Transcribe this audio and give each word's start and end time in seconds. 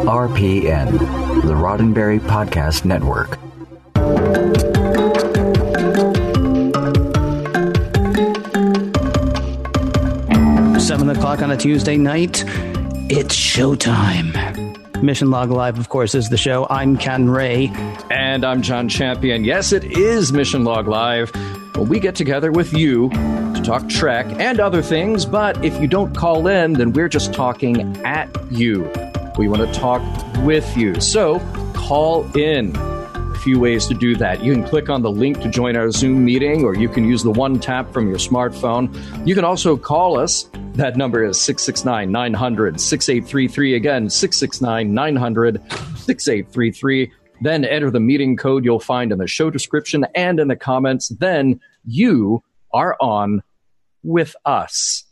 RPN, 0.00 0.92
the 1.42 1.54
Roddenberry 1.54 2.20
Podcast 2.20 2.84
Network. 2.84 3.38
Seven 10.80 11.10
o'clock 11.10 11.42
on 11.42 11.50
a 11.50 11.56
Tuesday 11.56 11.96
night. 11.96 12.44
It's 13.10 13.34
showtime. 13.36 14.32
Mission 15.02 15.30
Log 15.30 15.50
Live, 15.50 15.78
of 15.78 15.88
course, 15.88 16.14
is 16.14 16.28
the 16.28 16.38
show. 16.38 16.66
I'm 16.70 16.96
Ken 16.96 17.28
Ray. 17.28 17.70
And 18.10 18.44
I'm 18.44 18.62
John 18.62 18.88
Champion. 18.88 19.44
Yes, 19.44 19.72
it 19.72 19.84
is 19.84 20.32
Mission 20.32 20.64
Log 20.64 20.88
Live. 20.88 21.30
Well, 21.74 21.84
we 21.86 22.00
get 22.00 22.14
together 22.14 22.50
with 22.50 22.72
you 22.72 23.10
to 23.10 23.60
talk 23.64 23.88
Trek 23.88 24.26
and 24.38 24.60
other 24.60 24.80
things, 24.80 25.26
but 25.26 25.62
if 25.64 25.78
you 25.80 25.86
don't 25.86 26.16
call 26.16 26.46
in, 26.46 26.72
then 26.72 26.92
we're 26.92 27.08
just 27.08 27.34
talking 27.34 27.96
at 28.06 28.28
you. 28.50 28.90
We 29.38 29.46
want 29.46 29.72
to 29.72 29.78
talk 29.78 30.02
with 30.44 30.76
you. 30.76 31.00
So 31.00 31.38
call 31.74 32.24
in. 32.36 32.76
A 32.76 33.40
few 33.40 33.60
ways 33.60 33.86
to 33.86 33.94
do 33.94 34.16
that. 34.16 34.42
You 34.42 34.52
can 34.52 34.64
click 34.64 34.90
on 34.90 35.02
the 35.02 35.12
link 35.12 35.40
to 35.42 35.48
join 35.48 35.76
our 35.76 35.92
Zoom 35.92 36.24
meeting, 36.24 36.64
or 36.64 36.74
you 36.74 36.88
can 36.88 37.04
use 37.04 37.22
the 37.22 37.30
one 37.30 37.60
tap 37.60 37.92
from 37.92 38.08
your 38.08 38.18
smartphone. 38.18 38.92
You 39.24 39.36
can 39.36 39.44
also 39.44 39.76
call 39.76 40.18
us. 40.18 40.50
That 40.72 40.96
number 40.96 41.24
is 41.24 41.40
669 41.40 42.10
900 42.10 42.80
6833. 42.80 43.76
Again, 43.76 44.10
669 44.10 44.92
900 44.92 45.62
6833. 45.70 47.12
Then 47.40 47.64
enter 47.64 47.92
the 47.92 48.00
meeting 48.00 48.36
code 48.36 48.64
you'll 48.64 48.80
find 48.80 49.12
in 49.12 49.18
the 49.18 49.28
show 49.28 49.50
description 49.50 50.04
and 50.16 50.40
in 50.40 50.48
the 50.48 50.56
comments. 50.56 51.08
Then 51.08 51.60
you 51.84 52.42
are 52.74 52.96
on 53.00 53.42
with 54.02 54.34
us. 54.44 55.04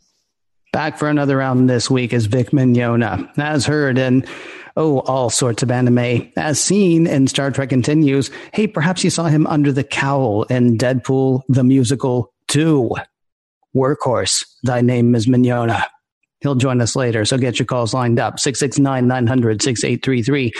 Back 0.73 0.97
for 0.97 1.09
another 1.09 1.37
round 1.37 1.69
this 1.69 1.89
week 1.89 2.13
is 2.13 2.25
Vic 2.25 2.51
Mignogna. 2.51 3.31
As 3.37 3.65
heard 3.65 3.97
in, 3.97 4.25
oh, 4.75 4.99
all 4.99 5.29
sorts 5.29 5.63
of 5.63 5.71
anime. 5.71 6.31
As 6.35 6.59
seen 6.59 7.07
in 7.07 7.27
Star 7.27 7.51
Trek 7.51 7.69
Continues, 7.69 8.29
hey, 8.53 8.67
perhaps 8.67 9.03
you 9.03 9.09
saw 9.09 9.25
him 9.25 9.47
under 9.47 9.71
the 9.71 9.83
cowl 9.83 10.43
in 10.43 10.77
Deadpool 10.77 11.41
the 11.47 11.63
Musical 11.63 12.33
2. 12.49 12.91
Workhorse, 13.75 14.45
thy 14.63 14.81
name 14.81 15.15
is 15.15 15.27
Mignogna. 15.27 15.83
He'll 16.41 16.55
join 16.55 16.81
us 16.81 16.95
later, 16.95 17.25
so 17.25 17.37
get 17.37 17.59
your 17.59 17.65
calls 17.65 17.93
lined 17.93 18.19
up. 18.19 18.39
669 18.39 19.07
900 19.07 19.61
6833. 19.61 20.53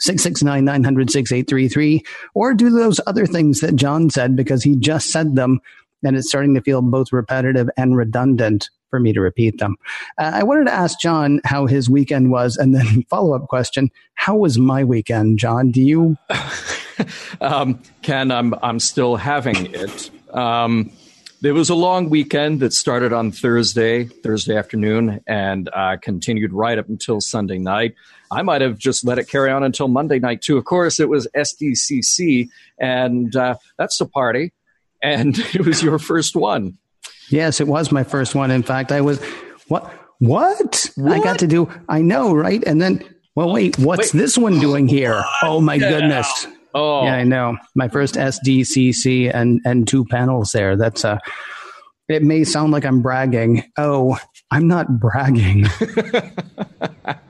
669 0.00 0.64
900 0.64 1.10
6833. 1.10 2.02
Or 2.34 2.54
do 2.54 2.70
those 2.70 3.00
other 3.06 3.26
things 3.26 3.60
that 3.60 3.76
John 3.76 4.10
said 4.10 4.36
because 4.36 4.62
he 4.62 4.76
just 4.76 5.10
said 5.10 5.36
them 5.36 5.60
and 6.04 6.16
it's 6.16 6.28
starting 6.28 6.54
to 6.54 6.60
feel 6.60 6.82
both 6.82 7.12
repetitive 7.12 7.68
and 7.76 7.96
redundant 7.96 8.70
for 8.90 9.00
me 9.00 9.12
to 9.12 9.20
repeat 9.20 9.58
them. 9.58 9.76
Uh, 10.18 10.30
I 10.34 10.44
wanted 10.44 10.66
to 10.66 10.72
ask 10.72 11.00
John 11.00 11.40
how 11.44 11.66
his 11.66 11.90
weekend 11.90 12.30
was, 12.30 12.56
and 12.56 12.74
then 12.74 13.02
follow 13.10 13.34
up 13.34 13.48
question: 13.48 13.90
How 14.14 14.36
was 14.36 14.58
my 14.58 14.84
weekend, 14.84 15.38
John? 15.38 15.70
Do 15.70 15.82
you? 15.82 16.16
um, 17.40 17.80
Ken, 18.02 18.30
I'm 18.30 18.54
I'm 18.62 18.78
still 18.78 19.16
having 19.16 19.74
it. 19.74 20.10
Um, 20.32 20.90
there 21.40 21.52
was 21.52 21.68
a 21.68 21.74
long 21.74 22.08
weekend 22.08 22.60
that 22.60 22.72
started 22.72 23.12
on 23.12 23.30
Thursday, 23.30 24.04
Thursday 24.04 24.56
afternoon, 24.56 25.20
and 25.26 25.68
uh, 25.74 25.98
continued 26.00 26.54
right 26.54 26.78
up 26.78 26.88
until 26.88 27.20
Sunday 27.20 27.58
night. 27.58 27.94
I 28.30 28.40
might 28.40 28.62
have 28.62 28.78
just 28.78 29.04
let 29.04 29.18
it 29.18 29.28
carry 29.28 29.50
on 29.50 29.62
until 29.62 29.88
Monday 29.88 30.18
night 30.18 30.40
too. 30.40 30.56
Of 30.56 30.64
course, 30.64 30.98
it 30.98 31.08
was 31.08 31.28
SDCC, 31.36 32.48
and 32.78 33.36
uh, 33.36 33.56
that's 33.76 33.98
the 33.98 34.06
party, 34.06 34.52
and 35.04 35.38
it 35.54 35.64
was 35.64 35.82
your 35.82 35.98
first 35.98 36.34
one. 36.34 36.78
Yes, 37.30 37.60
it 37.60 37.68
was 37.68 37.92
my 37.92 38.04
first 38.04 38.34
one. 38.34 38.50
In 38.50 38.62
fact, 38.62 38.90
I 38.90 39.00
was 39.00 39.22
what 39.68 39.92
what, 40.18 40.90
what? 40.96 41.12
I 41.12 41.22
got 41.22 41.38
to 41.40 41.46
do. 41.46 41.68
I 41.88 42.00
know, 42.00 42.34
right? 42.34 42.62
And 42.64 42.80
then, 42.80 43.04
well, 43.34 43.52
wait, 43.52 43.78
what's 43.78 44.14
wait. 44.14 44.20
this 44.20 44.38
one 44.38 44.58
doing 44.58 44.88
here? 44.88 45.22
Oh 45.42 45.60
my 45.60 45.74
yeah. 45.74 45.90
goodness! 45.90 46.46
Oh, 46.74 47.04
yeah, 47.04 47.14
I 47.14 47.24
know. 47.24 47.56
My 47.74 47.88
first 47.88 48.14
SDCC 48.14 49.30
and 49.32 49.60
and 49.64 49.86
two 49.86 50.04
panels 50.06 50.52
there. 50.52 50.76
That's 50.76 51.04
uh 51.04 51.18
it 52.08 52.22
may 52.22 52.44
sound 52.44 52.72
like 52.72 52.84
I'm 52.84 53.00
bragging. 53.00 53.64
Oh, 53.78 54.18
I'm 54.50 54.68
not 54.68 55.00
bragging. 55.00 55.66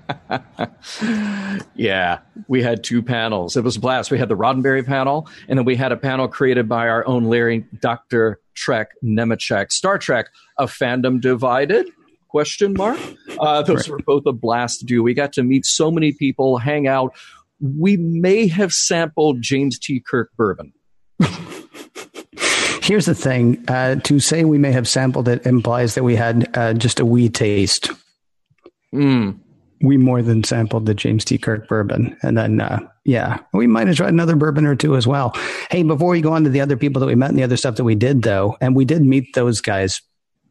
yeah, 1.74 2.18
we 2.48 2.62
had 2.62 2.84
two 2.84 3.02
panels. 3.02 3.56
It 3.56 3.64
was 3.64 3.76
a 3.76 3.80
blast. 3.80 4.10
We 4.10 4.18
had 4.18 4.28
the 4.28 4.36
Roddenberry 4.36 4.84
panel, 4.84 5.28
and 5.48 5.58
then 5.58 5.64
we 5.64 5.76
had 5.76 5.92
a 5.92 5.96
panel 5.96 6.28
created 6.28 6.68
by 6.68 6.88
our 6.88 7.06
own 7.06 7.24
Larry, 7.24 7.64
Dr. 7.80 8.40
Trek 8.54 8.90
Nemecek. 9.02 9.72
Star 9.72 9.98
Trek, 9.98 10.26
a 10.58 10.66
fandom 10.66 11.20
divided? 11.20 11.88
Question 12.28 12.74
mark. 12.74 12.98
Uh, 13.38 13.62
those 13.62 13.88
right. 13.88 13.90
were 13.90 13.98
both 14.04 14.26
a 14.26 14.32
blast 14.32 14.80
to 14.80 14.86
do. 14.86 15.02
We 15.02 15.14
got 15.14 15.32
to 15.34 15.42
meet 15.42 15.64
so 15.64 15.90
many 15.90 16.12
people, 16.12 16.58
hang 16.58 16.86
out. 16.88 17.14
We 17.60 17.96
may 17.96 18.48
have 18.48 18.72
sampled 18.72 19.40
James 19.40 19.78
T. 19.78 20.00
Kirk 20.00 20.30
bourbon. 20.36 20.72
Here's 22.82 23.06
the 23.06 23.14
thing: 23.14 23.64
uh, 23.68 23.96
to 23.96 24.18
say 24.20 24.44
we 24.44 24.58
may 24.58 24.72
have 24.72 24.88
sampled 24.88 25.28
it 25.28 25.46
implies 25.46 25.94
that 25.94 26.02
we 26.04 26.16
had 26.16 26.54
uh, 26.56 26.74
just 26.74 27.00
a 27.00 27.06
wee 27.06 27.28
taste. 27.28 27.90
Mm. 28.94 29.38
We 29.84 29.96
more 29.96 30.22
than 30.22 30.44
sampled 30.44 30.86
the 30.86 30.94
James 30.94 31.24
T. 31.24 31.38
Kirk 31.38 31.68
bourbon, 31.68 32.16
and 32.22 32.36
then 32.36 32.60
uh, 32.60 32.80
yeah, 33.04 33.38
we 33.52 33.66
might 33.66 33.86
have 33.86 33.96
tried 33.96 34.08
another 34.12 34.36
bourbon 34.36 34.66
or 34.66 34.74
two 34.74 34.96
as 34.96 35.06
well. 35.06 35.36
Hey, 35.70 35.82
before 35.82 36.10
we 36.10 36.20
go 36.20 36.32
on 36.32 36.44
to 36.44 36.50
the 36.50 36.60
other 36.60 36.76
people 36.76 37.00
that 37.00 37.06
we 37.06 37.14
met 37.14 37.30
and 37.30 37.38
the 37.38 37.44
other 37.44 37.56
stuff 37.56 37.76
that 37.76 37.84
we 37.84 37.94
did, 37.94 38.22
though, 38.22 38.56
and 38.60 38.74
we 38.74 38.84
did 38.84 39.02
meet 39.02 39.34
those 39.34 39.60
guys 39.60 40.00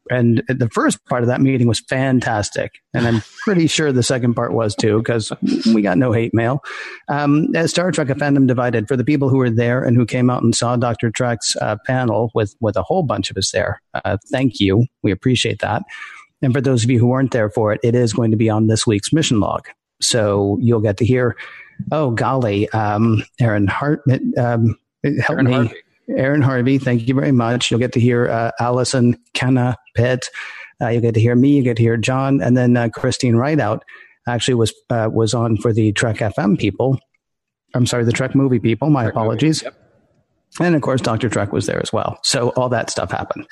and 0.10 0.44
the 0.48 0.70
first 0.70 1.04
part 1.06 1.24
of 1.24 1.28
that 1.28 1.42
meeting 1.42 1.68
was 1.68 1.80
fantastic. 1.80 2.82
And 2.94 3.08
I'm 3.08 3.22
pretty 3.44 3.68
sure 3.68 3.92
the 3.92 4.04
second 4.04 4.34
part 4.34 4.54
was 4.54 4.76
too, 4.76 4.98
because 4.98 5.32
we 5.74 5.82
got 5.82 5.98
no 5.98 6.12
hate 6.12 6.34
mail. 6.34 6.62
Um, 7.08 7.48
Star 7.68 7.92
Trek, 7.92 8.10
a 8.10 8.16
fandom 8.16 8.48
divided. 8.48 8.88
For 8.88 8.98
the 8.98 9.06
people 9.06 9.30
who 9.30 9.38
were 9.38 9.50
there 9.50 9.84
and 9.84 9.96
who 9.96 10.06
came 10.06 10.30
out 10.30 10.44
and 10.44 10.54
saw 10.54 10.76
Dr. 10.76 11.10
Trek's 11.10 11.56
uh, 11.58 11.78
panel 11.86 12.32
with, 12.36 12.56
with 12.60 12.76
a 12.76 12.84
whole 12.84 13.04
bunch 13.04 13.32
of 13.32 13.38
us 13.38 13.52
there, 13.52 13.82
uh, 13.94 14.18
thank 14.30 14.60
you. 14.60 14.86
We 15.04 15.12
appreciate 15.12 15.60
that. 15.60 15.84
And 16.44 16.54
for 16.54 16.62
those 16.62 16.84
of 16.84 16.90
you 16.90 17.00
who 17.00 17.08
weren't 17.08 17.32
there 17.32 17.50
for 17.50 17.74
it, 17.74 17.80
it 17.84 17.96
is 17.96 18.14
going 18.14 18.32
to 18.32 18.38
be 18.38 18.50
on 18.50 18.68
this 18.68 18.86
week's 18.86 19.12
mission 19.14 19.40
log. 19.40 19.68
So 20.02 20.58
you'll 20.62 20.82
get 20.82 20.98
to 20.98 21.06
hear, 21.06 21.36
oh, 21.92 22.12
golly, 22.12 22.70
um, 22.70 23.24
Aaron 23.40 23.68
Hart, 23.68 24.02
um, 24.38 24.78
help 25.04 25.30
Aaron 25.32 25.46
me. 25.46 25.54
Harvey. 25.54 25.76
Aaron 26.10 26.42
Harvey, 26.42 26.78
thank 26.78 27.08
you 27.08 27.16
very 27.16 27.32
much. 27.32 27.72
You'll 27.72 27.80
get 27.80 27.94
to 27.94 28.00
hear 28.00 28.28
uh, 28.28 28.52
Allison 28.60 29.18
Kenna 29.34 29.78
Pitt. 29.96 30.30
Uh, 30.82 30.90
you'll 30.90 31.02
get 31.02 31.14
to 31.14 31.22
hear 31.22 31.36
me. 31.36 31.56
You 31.56 31.64
get 31.64 31.78
to 31.78 31.84
hear 31.84 31.96
John, 31.96 32.42
and 32.42 32.58
then 32.58 32.76
uh, 32.76 32.90
Christine 32.90 33.36
Rideout 33.36 33.84
actually 34.28 34.56
was 34.56 34.74
uh, 34.90 35.10
was 35.12 35.34
on 35.34 35.56
for 35.56 35.72
the 35.72 35.94
Trek 35.94 36.18
FM 36.18 36.60
people. 36.60 37.00
I'm 37.74 37.86
sorry, 37.86 38.04
the 38.04 38.12
Trek 38.12 38.36
movie 38.36 38.60
people. 38.60 38.90
My 38.90 39.04
Trek 39.04 39.14
apologies. 39.14 39.64
Yep. 39.64 39.76
And 40.60 40.76
of 40.76 40.82
course, 40.82 41.02
Doctor 41.02 41.30
Trek 41.30 41.52
was 41.54 41.66
there 41.66 41.82
as 41.82 41.92
well. 41.94 42.20
So 42.24 42.50
all 42.50 42.70
that 42.70 42.90
stuff 42.90 43.12
happened. 43.12 43.48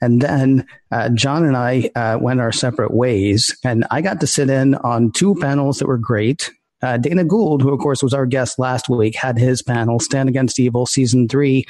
And 0.00 0.20
then 0.20 0.66
uh, 0.90 1.08
John 1.10 1.44
and 1.44 1.56
I 1.56 1.90
uh, 1.94 2.18
went 2.20 2.40
our 2.40 2.52
separate 2.52 2.92
ways, 2.92 3.56
and 3.64 3.86
I 3.90 4.02
got 4.02 4.20
to 4.20 4.26
sit 4.26 4.50
in 4.50 4.74
on 4.76 5.10
two 5.12 5.34
panels 5.36 5.78
that 5.78 5.86
were 5.86 5.98
great. 5.98 6.50
Uh, 6.82 6.98
Dana 6.98 7.24
Gould, 7.24 7.62
who 7.62 7.72
of 7.72 7.80
course 7.80 8.02
was 8.02 8.12
our 8.12 8.26
guest 8.26 8.58
last 8.58 8.88
week, 8.88 9.16
had 9.16 9.38
his 9.38 9.62
panel, 9.62 9.98
Stan 9.98 10.28
Against 10.28 10.60
Evil, 10.60 10.86
season 10.86 11.28
three. 11.28 11.64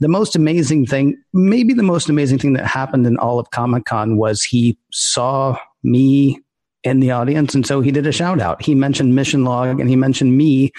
The 0.00 0.08
most 0.08 0.36
amazing 0.36 0.86
thing, 0.86 1.20
maybe 1.32 1.74
the 1.74 1.82
most 1.82 2.08
amazing 2.08 2.38
thing 2.38 2.54
that 2.54 2.64
happened 2.64 3.06
in 3.06 3.18
all 3.18 3.38
of 3.38 3.50
Comic 3.50 3.84
Con 3.84 4.16
was 4.16 4.42
he 4.42 4.78
saw 4.92 5.58
me 5.82 6.38
in 6.84 7.00
the 7.00 7.10
audience. 7.10 7.54
And 7.54 7.66
so 7.66 7.80
he 7.80 7.90
did 7.90 8.06
a 8.06 8.12
shout 8.12 8.40
out. 8.40 8.62
He 8.62 8.74
mentioned 8.74 9.14
Mission 9.14 9.44
Log 9.44 9.80
and 9.80 9.90
he 9.90 9.96
mentioned 9.96 10.36
me 10.36 10.72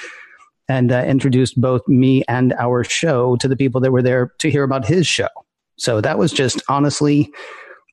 and 0.70 0.92
uh, 0.92 1.04
introduced 1.04 1.60
both 1.60 1.86
me 1.88 2.24
and 2.28 2.54
our 2.54 2.84
show 2.84 3.36
to 3.38 3.48
the 3.48 3.58
people 3.58 3.82
that 3.82 3.92
were 3.92 4.02
there 4.02 4.34
to 4.40 4.50
hear 4.50 4.64
about 4.64 4.86
his 4.86 5.06
show. 5.06 5.28
So 5.80 6.02
that 6.02 6.18
was 6.18 6.32
just 6.32 6.62
honestly 6.70 7.32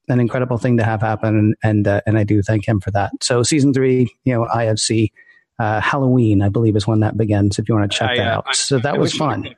an 0.09 0.21
incredible 0.21 0.59
thing 0.59 0.77
to 0.77 0.85
have 0.85 1.01
happen. 1.01 1.37
And, 1.37 1.57
and, 1.63 1.89
uh, 1.89 2.01
and 2.07 2.19
I 2.19 2.25
do 2.25 2.43
thank 2.43 2.67
him 2.67 2.81
for 2.81 2.91
that. 2.93 3.13
So 3.23 3.43
season 3.43 3.73
three, 3.73 4.15
you 4.25 4.35
know, 4.35 4.47
IFC 4.47 5.11
uh, 5.59 5.81
Halloween, 5.81 6.43
I 6.43 6.49
believe, 6.49 6.77
is 6.77 6.87
when 6.87 7.01
that 7.01 7.17
begins. 7.17 7.59
If 7.59 7.69
you 7.69 7.75
want 7.75 7.91
to 7.91 7.99
check 7.99 8.11
I, 8.11 8.17
that 8.17 8.27
uh, 8.27 8.37
out, 8.39 8.45
I, 8.49 8.53
so 8.53 8.79
that 8.79 8.95
I 8.95 8.99
was 8.99 9.15
fun. 9.15 9.49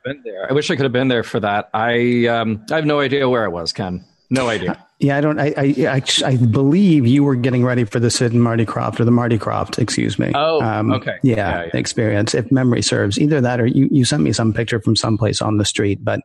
I 0.49 0.53
wish 0.53 0.71
I 0.71 0.75
could 0.75 0.83
have 0.83 0.93
been 0.93 1.09
there 1.09 1.23
for 1.23 1.39
that. 1.41 1.69
I 1.73 2.25
um, 2.27 2.65
I 2.71 2.75
have 2.75 2.85
no 2.85 2.99
idea 2.99 3.27
where 3.27 3.43
I 3.43 3.49
was, 3.49 3.73
Ken. 3.73 4.05
No 4.29 4.47
idea. 4.47 4.71
Uh, 4.71 4.75
yeah, 4.99 5.17
I 5.17 5.21
don't. 5.21 5.39
I, 5.39 5.53
I 5.57 6.01
I 6.25 6.35
believe 6.37 7.05
you 7.07 7.23
were 7.23 7.35
getting 7.35 7.65
ready 7.65 7.83
for 7.83 7.99
the 7.99 8.09
Sid 8.09 8.31
and 8.31 8.41
Marty 8.41 8.65
Krofft 8.65 8.99
or 8.99 9.05
the 9.05 9.11
Marty 9.11 9.37
Krofft, 9.37 9.79
excuse 9.79 10.19
me. 10.19 10.31
Oh, 10.35 10.61
um, 10.61 10.91
okay. 10.91 11.17
Yeah, 11.23 11.35
yeah, 11.35 11.63
yeah, 11.63 11.77
experience. 11.79 12.33
If 12.33 12.51
memory 12.51 12.81
serves, 12.81 13.19
either 13.19 13.41
that 13.41 13.59
or 13.59 13.65
you 13.65 13.89
you 13.91 14.05
sent 14.05 14.23
me 14.23 14.31
some 14.31 14.53
picture 14.53 14.79
from 14.79 14.95
someplace 14.95 15.41
on 15.41 15.57
the 15.57 15.65
street, 15.65 16.03
but 16.03 16.21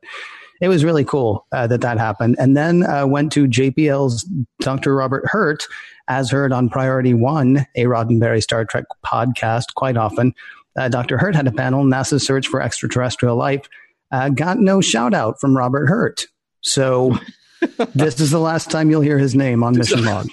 it 0.60 0.68
was 0.68 0.84
really 0.84 1.04
cool 1.04 1.46
uh, 1.52 1.66
that 1.66 1.80
that 1.82 1.98
happened. 1.98 2.36
And 2.38 2.56
then 2.56 2.84
uh, 2.84 3.06
went 3.06 3.32
to 3.32 3.46
JPL's 3.46 4.22
Dr. 4.60 4.94
Robert 4.94 5.24
Hurt, 5.26 5.66
as 6.08 6.30
heard 6.30 6.52
on 6.52 6.68
Priority 6.68 7.14
One, 7.14 7.66
a 7.76 7.84
Roddenberry 7.84 8.42
Star 8.42 8.64
Trek 8.64 8.84
podcast 9.04 9.74
quite 9.74 9.96
often. 9.96 10.34
Uh, 10.76 10.88
Dr. 10.88 11.18
Hurt 11.18 11.34
had 11.34 11.46
a 11.46 11.52
panel, 11.52 11.84
NASA's 11.84 12.26
Search 12.26 12.46
for 12.48 12.60
Extraterrestrial 12.60 13.36
Life. 13.36 13.68
Uh, 14.10 14.28
got 14.28 14.58
no 14.58 14.80
shout 14.80 15.14
out 15.14 15.40
from 15.40 15.56
Robert 15.56 15.86
Hurt. 15.86 16.26
So 16.62 17.18
this 17.94 18.20
is 18.20 18.30
the 18.30 18.38
last 18.40 18.70
time 18.70 18.90
you'll 18.90 19.00
hear 19.00 19.18
his 19.18 19.34
name 19.34 19.62
on 19.62 19.76
Mission 19.76 20.04
Log. 20.04 20.28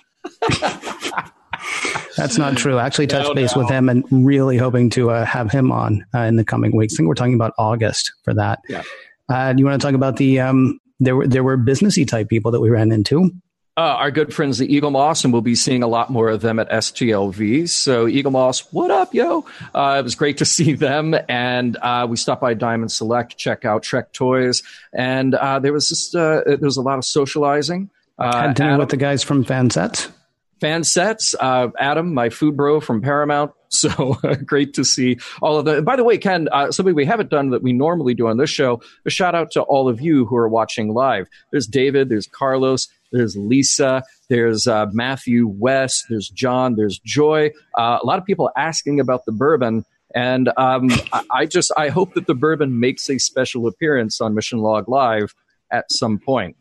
That's 2.18 2.38
not 2.38 2.58
true. 2.58 2.78
I 2.78 2.86
actually 2.86 3.08
touched 3.08 3.30
No, 3.30 3.34
base 3.36 3.56
no. 3.56 3.62
with 3.62 3.72
him 3.72 3.88
and 3.90 4.04
really 4.12 4.58
hoping 4.58 4.90
to 4.92 5.12
uh, 5.12 5.26
have 5.26 5.52
him 5.52 5.72
on 5.72 6.06
uh, 6.14 6.20
in 6.20 6.36
the 6.36 6.44
coming 6.44 6.76
weeks. 6.76 6.94
I 6.94 6.98
think 6.98 7.08
we're 7.08 7.16
talking 7.16 7.34
about 7.34 7.54
August 7.58 8.12
for 8.24 8.34
that. 8.34 8.60
Yeah. 8.68 8.84
Uh, 9.32 9.54
do 9.54 9.60
you 9.62 9.66
want 9.66 9.82
to 9.82 9.86
talk 9.88 9.96
about 9.96 10.18
the 10.18 10.40
um, 10.42 10.80
there 11.00 11.16
were 11.16 11.28
there 11.28 11.44
were 11.44 11.58
businessy 11.58 12.08
type 12.08 12.28
people 12.30 12.52
that 12.52 12.60
we 12.60 12.70
ran 12.70 12.92
into? 12.92 13.32
Uh, 13.78 13.96
our 13.98 14.12
good 14.12 14.34
friends, 14.34 14.58
the 14.58 14.68
Eaglemoss, 14.68 15.24
and 15.24 15.32
we'll 15.32 15.42
be 15.42 15.56
seeing 15.56 15.82
a 15.82 15.88
lot 15.88 16.10
more 16.10 16.28
of 16.30 16.42
them 16.42 16.60
at 16.60 16.70
STLV. 16.70 17.70
So, 17.70 18.06
Eaglemoss, 18.06 18.68
what 18.72 18.92
up, 18.92 19.14
yo? 19.14 19.46
Uh, 19.74 19.96
it 19.98 20.04
was 20.04 20.14
great 20.14 20.40
to 20.40 20.46
see 20.58 20.74
them. 20.74 21.16
And 21.30 21.78
uh, 21.82 22.06
we 22.10 22.18
stopped 22.18 22.42
by 22.42 22.54
Diamond 22.54 22.92
Select, 22.92 23.38
check 23.38 23.64
out 23.64 23.82
Trek 23.82 24.12
Toys. 24.12 24.62
And 24.94 25.34
uh, 25.36 25.60
there 25.60 25.72
was 25.72 25.88
just, 25.88 26.14
uh, 26.14 26.42
there 26.46 26.58
was 26.60 26.76
a 26.76 26.82
lot 26.82 26.98
of 26.98 27.06
socializing. 27.06 27.90
Uh, 28.20 28.42
Had 28.48 28.56
dinner 28.56 28.72
Adam- 28.72 28.80
with 28.82 28.90
the 28.90 28.98
guys 28.98 29.24
from 29.24 29.46
Fansets. 29.46 30.12
fan 30.60 30.84
sets. 30.84 31.34
Uh, 31.40 31.70
Adam, 31.80 32.14
my 32.14 32.30
food 32.30 32.58
bro 32.58 32.82
from 32.82 33.02
Paramount. 33.02 33.54
So 33.72 34.16
great 34.46 34.74
to 34.76 34.84
see 34.84 35.18
all 35.42 35.58
of 35.58 35.66
that. 35.66 35.86
By 35.86 35.96
the 35.96 36.04
way, 36.04 36.18
Ken, 36.18 36.48
uh, 36.52 36.72
something 36.72 36.94
we 36.94 37.06
haven't 37.06 37.30
done 37.30 37.50
that 37.52 37.64
we 37.64 37.74
normally 37.74 38.14
do 38.14 38.28
on 38.28 38.38
this 38.38 38.50
show, 38.50 38.82
a 39.06 39.10
shout 39.10 39.34
out 39.34 39.52
to 39.52 39.62
all 39.62 39.88
of 39.88 40.02
you 40.02 40.26
who 40.26 40.36
are 40.36 40.50
watching 40.50 40.94
live. 40.94 41.28
There's 41.52 41.68
David, 41.68 42.10
there's 42.10 42.28
Carlos, 42.28 42.90
there's 43.12 43.36
Lisa, 43.36 44.04
there's 44.30 44.68
uh, 44.68 44.88
Matthew, 44.92 45.48
West, 45.48 46.06
there's 46.10 46.30
John, 46.30 46.76
there's 46.76 47.00
Joy. 47.00 47.52
Uh, 47.78 48.00
a 48.02 48.06
lot 48.06 48.20
of 48.20 48.26
people 48.26 48.52
asking 48.56 49.00
about 49.00 49.26
the 49.26 49.32
bourbon. 49.32 49.86
And 50.14 50.50
um, 50.58 50.90
I, 51.14 51.24
I 51.32 51.46
just 51.46 51.72
I 51.78 51.88
hope 51.90 52.14
that 52.16 52.28
the 52.28 52.36
bourbon 52.36 52.80
makes 52.80 53.10
a 53.10 53.18
special 53.18 53.68
appearance 53.68 54.20
on 54.20 54.36
Mission 54.36 54.60
Log 54.60 54.90
Live 54.90 55.34
at 55.72 55.92
some 55.92 56.20
point. 56.20 56.58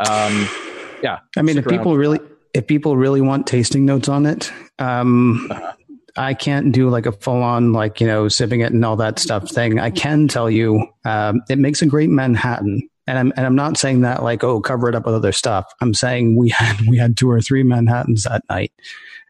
Um, 0.00 0.48
yeah, 1.02 1.18
I 1.36 1.42
mean, 1.42 1.58
if 1.58 1.66
people 1.66 1.96
really 1.96 2.20
if 2.54 2.66
people 2.66 2.96
really 2.96 3.20
want 3.20 3.46
tasting 3.46 3.84
notes 3.84 4.08
on 4.08 4.24
it, 4.24 4.50
um, 4.78 5.50
I 6.16 6.34
can't 6.34 6.72
do 6.72 6.88
like 6.88 7.06
a 7.06 7.12
full 7.12 7.42
on 7.42 7.72
like 7.72 8.00
you 8.00 8.06
know 8.06 8.28
sipping 8.28 8.60
it 8.60 8.72
and 8.72 8.84
all 8.84 8.96
that 8.96 9.18
stuff 9.18 9.50
thing. 9.50 9.78
I 9.78 9.90
can 9.90 10.28
tell 10.28 10.50
you, 10.50 10.86
um, 11.04 11.42
it 11.48 11.58
makes 11.58 11.82
a 11.82 11.86
great 11.86 12.10
Manhattan. 12.10 12.88
And 13.06 13.18
I'm 13.18 13.32
and 13.36 13.44
I'm 13.44 13.56
not 13.56 13.76
saying 13.76 14.00
that 14.00 14.22
like 14.22 14.42
oh 14.42 14.60
cover 14.60 14.88
it 14.88 14.94
up 14.94 15.06
with 15.06 15.14
other 15.14 15.32
stuff. 15.32 15.66
I'm 15.80 15.92
saying 15.92 16.36
we 16.36 16.48
had 16.56 16.80
we 16.88 16.96
had 16.96 17.16
two 17.16 17.30
or 17.30 17.40
three 17.40 17.62
Manhattans 17.62 18.24
that 18.24 18.44
night 18.48 18.72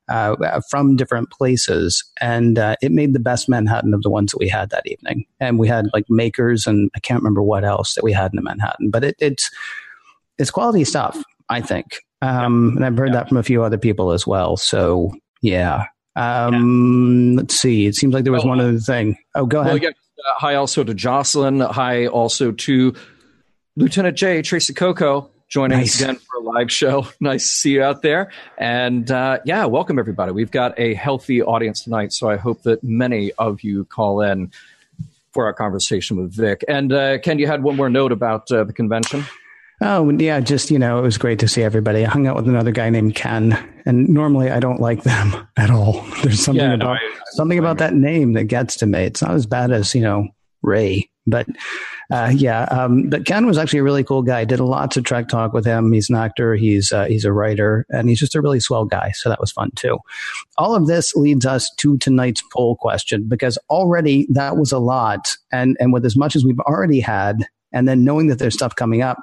uh, 0.08 0.60
from 0.70 0.96
different 0.96 1.30
places, 1.30 2.04
and 2.20 2.58
uh, 2.58 2.76
it 2.82 2.92
made 2.92 3.14
the 3.14 3.20
best 3.20 3.48
Manhattan 3.48 3.94
of 3.94 4.02
the 4.02 4.10
ones 4.10 4.32
that 4.32 4.38
we 4.38 4.48
had 4.48 4.70
that 4.70 4.86
evening. 4.86 5.26
And 5.40 5.58
we 5.58 5.66
had 5.68 5.86
like 5.92 6.04
makers, 6.08 6.66
and 6.66 6.90
I 6.94 7.00
can't 7.00 7.20
remember 7.20 7.42
what 7.42 7.64
else 7.64 7.94
that 7.94 8.04
we 8.04 8.12
had 8.12 8.32
in 8.32 8.36
the 8.36 8.42
Manhattan, 8.42 8.90
but 8.90 9.04
it, 9.04 9.16
it's 9.18 9.50
it's 10.38 10.50
quality 10.50 10.84
stuff, 10.84 11.20
I 11.48 11.60
think. 11.60 11.96
Um, 12.22 12.74
and 12.76 12.84
I've 12.84 12.96
heard 12.96 13.12
that 13.12 13.28
from 13.28 13.38
a 13.38 13.42
few 13.42 13.62
other 13.62 13.78
people 13.78 14.12
as 14.12 14.26
well. 14.26 14.56
So 14.56 15.12
yeah. 15.42 15.84
Um, 16.16 17.36
Let's 17.36 17.56
see. 17.58 17.86
It 17.86 17.94
seems 17.94 18.14
like 18.14 18.24
there 18.24 18.32
was 18.32 18.44
Oh, 18.44 18.48
one 18.48 18.60
other 18.60 18.78
thing. 18.78 19.16
Oh, 19.34 19.46
go 19.46 19.60
ahead. 19.60 19.70
Well, 19.70 19.76
again, 19.76 19.92
uh, 20.18 20.32
hi 20.38 20.54
also 20.54 20.84
to 20.84 20.94
Jocelyn. 20.94 21.60
Hi 21.60 22.06
also 22.06 22.52
to 22.52 22.94
Lieutenant 23.76 24.16
J, 24.16 24.40
Tracy 24.42 24.72
Coco, 24.74 25.30
joining 25.48 25.78
Nice. 25.78 25.96
us 25.96 26.02
again 26.02 26.16
for 26.16 26.36
a 26.40 26.42
live 26.42 26.70
show. 26.70 27.06
Nice 27.20 27.42
to 27.42 27.48
see 27.54 27.72
you 27.72 27.82
out 27.82 28.02
there. 28.02 28.30
And 28.58 29.10
uh, 29.10 29.38
yeah, 29.44 29.64
welcome 29.66 29.98
everybody. 29.98 30.32
We've 30.32 30.50
got 30.50 30.78
a 30.78 30.94
healthy 30.94 31.42
audience 31.42 31.82
tonight, 31.82 32.12
so 32.12 32.30
I 32.30 32.36
hope 32.36 32.62
that 32.62 32.84
many 32.84 33.32
of 33.32 33.62
you 33.62 33.84
call 33.86 34.20
in 34.20 34.52
for 35.32 35.46
our 35.46 35.52
conversation 35.52 36.16
with 36.16 36.32
Vic. 36.32 36.64
And 36.68 36.92
uh, 36.92 37.18
Ken, 37.18 37.40
you 37.40 37.48
had 37.48 37.64
one 37.64 37.74
more 37.74 37.90
note 37.90 38.12
about 38.12 38.50
uh, 38.52 38.62
the 38.62 38.72
convention. 38.72 39.24
Oh, 39.86 40.10
yeah, 40.18 40.40
just, 40.40 40.70
you 40.70 40.78
know, 40.78 40.98
it 40.98 41.02
was 41.02 41.18
great 41.18 41.38
to 41.40 41.48
see 41.48 41.62
everybody. 41.62 42.06
I 42.06 42.08
hung 42.08 42.26
out 42.26 42.36
with 42.36 42.48
another 42.48 42.70
guy 42.70 42.88
named 42.88 43.14
Ken, 43.16 43.52
and 43.84 44.08
normally 44.08 44.50
I 44.50 44.58
don't 44.58 44.80
like 44.80 45.02
them 45.02 45.34
at 45.58 45.68
all. 45.70 46.00
There's 46.22 46.40
something 46.42 46.62
Yeah, 46.64 46.76
no, 46.76 46.86
about 46.86 46.96
I- 47.02 47.06
I- 47.06 47.20
something 47.32 47.58
about 47.58 47.78
that 47.78 47.94
name 47.94 48.32
that 48.32 48.44
gets 48.44 48.76
to 48.76 48.86
me. 48.86 49.00
It's 49.04 49.20
not 49.20 49.32
as 49.32 49.44
bad 49.46 49.72
as, 49.72 49.94
you 49.94 50.00
know, 50.00 50.28
Ray, 50.62 51.10
but 51.26 51.46
uh, 52.10 52.32
yeah, 52.34 52.62
um, 52.64 53.10
but 53.10 53.26
Ken 53.26 53.44
was 53.46 53.58
actually 53.58 53.80
a 53.80 53.82
really 53.82 54.04
cool 54.04 54.22
guy. 54.22 54.44
Did 54.46 54.60
lots 54.60 54.96
of 54.96 55.04
Trek 55.04 55.28
talk 55.28 55.52
with 55.52 55.66
him. 55.66 55.92
He's 55.92 56.08
an 56.08 56.16
actor, 56.16 56.54
he's 56.54 56.90
uh, 56.92 57.04
he's 57.06 57.24
a 57.26 57.32
writer, 57.32 57.84
and 57.90 58.08
he's 58.08 58.18
just 58.20 58.34
a 58.34 58.40
really 58.40 58.60
swell 58.60 58.84
guy. 58.86 59.10
So 59.14 59.28
that 59.28 59.40
was 59.40 59.52
fun 59.52 59.70
too. 59.74 59.98
All 60.56 60.74
of 60.74 60.86
this 60.86 61.14
leads 61.16 61.44
us 61.44 61.70
to 61.78 61.98
tonight's 61.98 62.42
poll 62.52 62.76
question 62.76 63.26
because 63.28 63.58
already 63.68 64.26
that 64.30 64.56
was 64.56 64.72
a 64.72 64.78
lot, 64.78 65.36
and 65.52 65.76
and 65.80 65.92
with 65.92 66.06
as 66.06 66.16
much 66.16 66.34
as 66.36 66.44
we've 66.44 66.60
already 66.60 67.00
had, 67.00 67.46
and 67.72 67.86
then 67.88 68.04
knowing 68.04 68.28
that 68.28 68.38
there's 68.38 68.54
stuff 68.54 68.74
coming 68.76 69.02
up, 69.02 69.18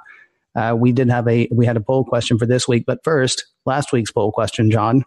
uh, 0.54 0.74
we 0.78 0.92
did 0.92 1.10
have 1.10 1.26
a 1.28 1.48
we 1.50 1.66
had 1.66 1.76
a 1.76 1.80
poll 1.80 2.04
question 2.04 2.38
for 2.38 2.46
this 2.46 2.68
week. 2.68 2.84
But 2.86 3.00
first, 3.04 3.46
last 3.64 3.92
week's 3.92 4.12
poll 4.12 4.32
question, 4.32 4.70
John. 4.70 5.04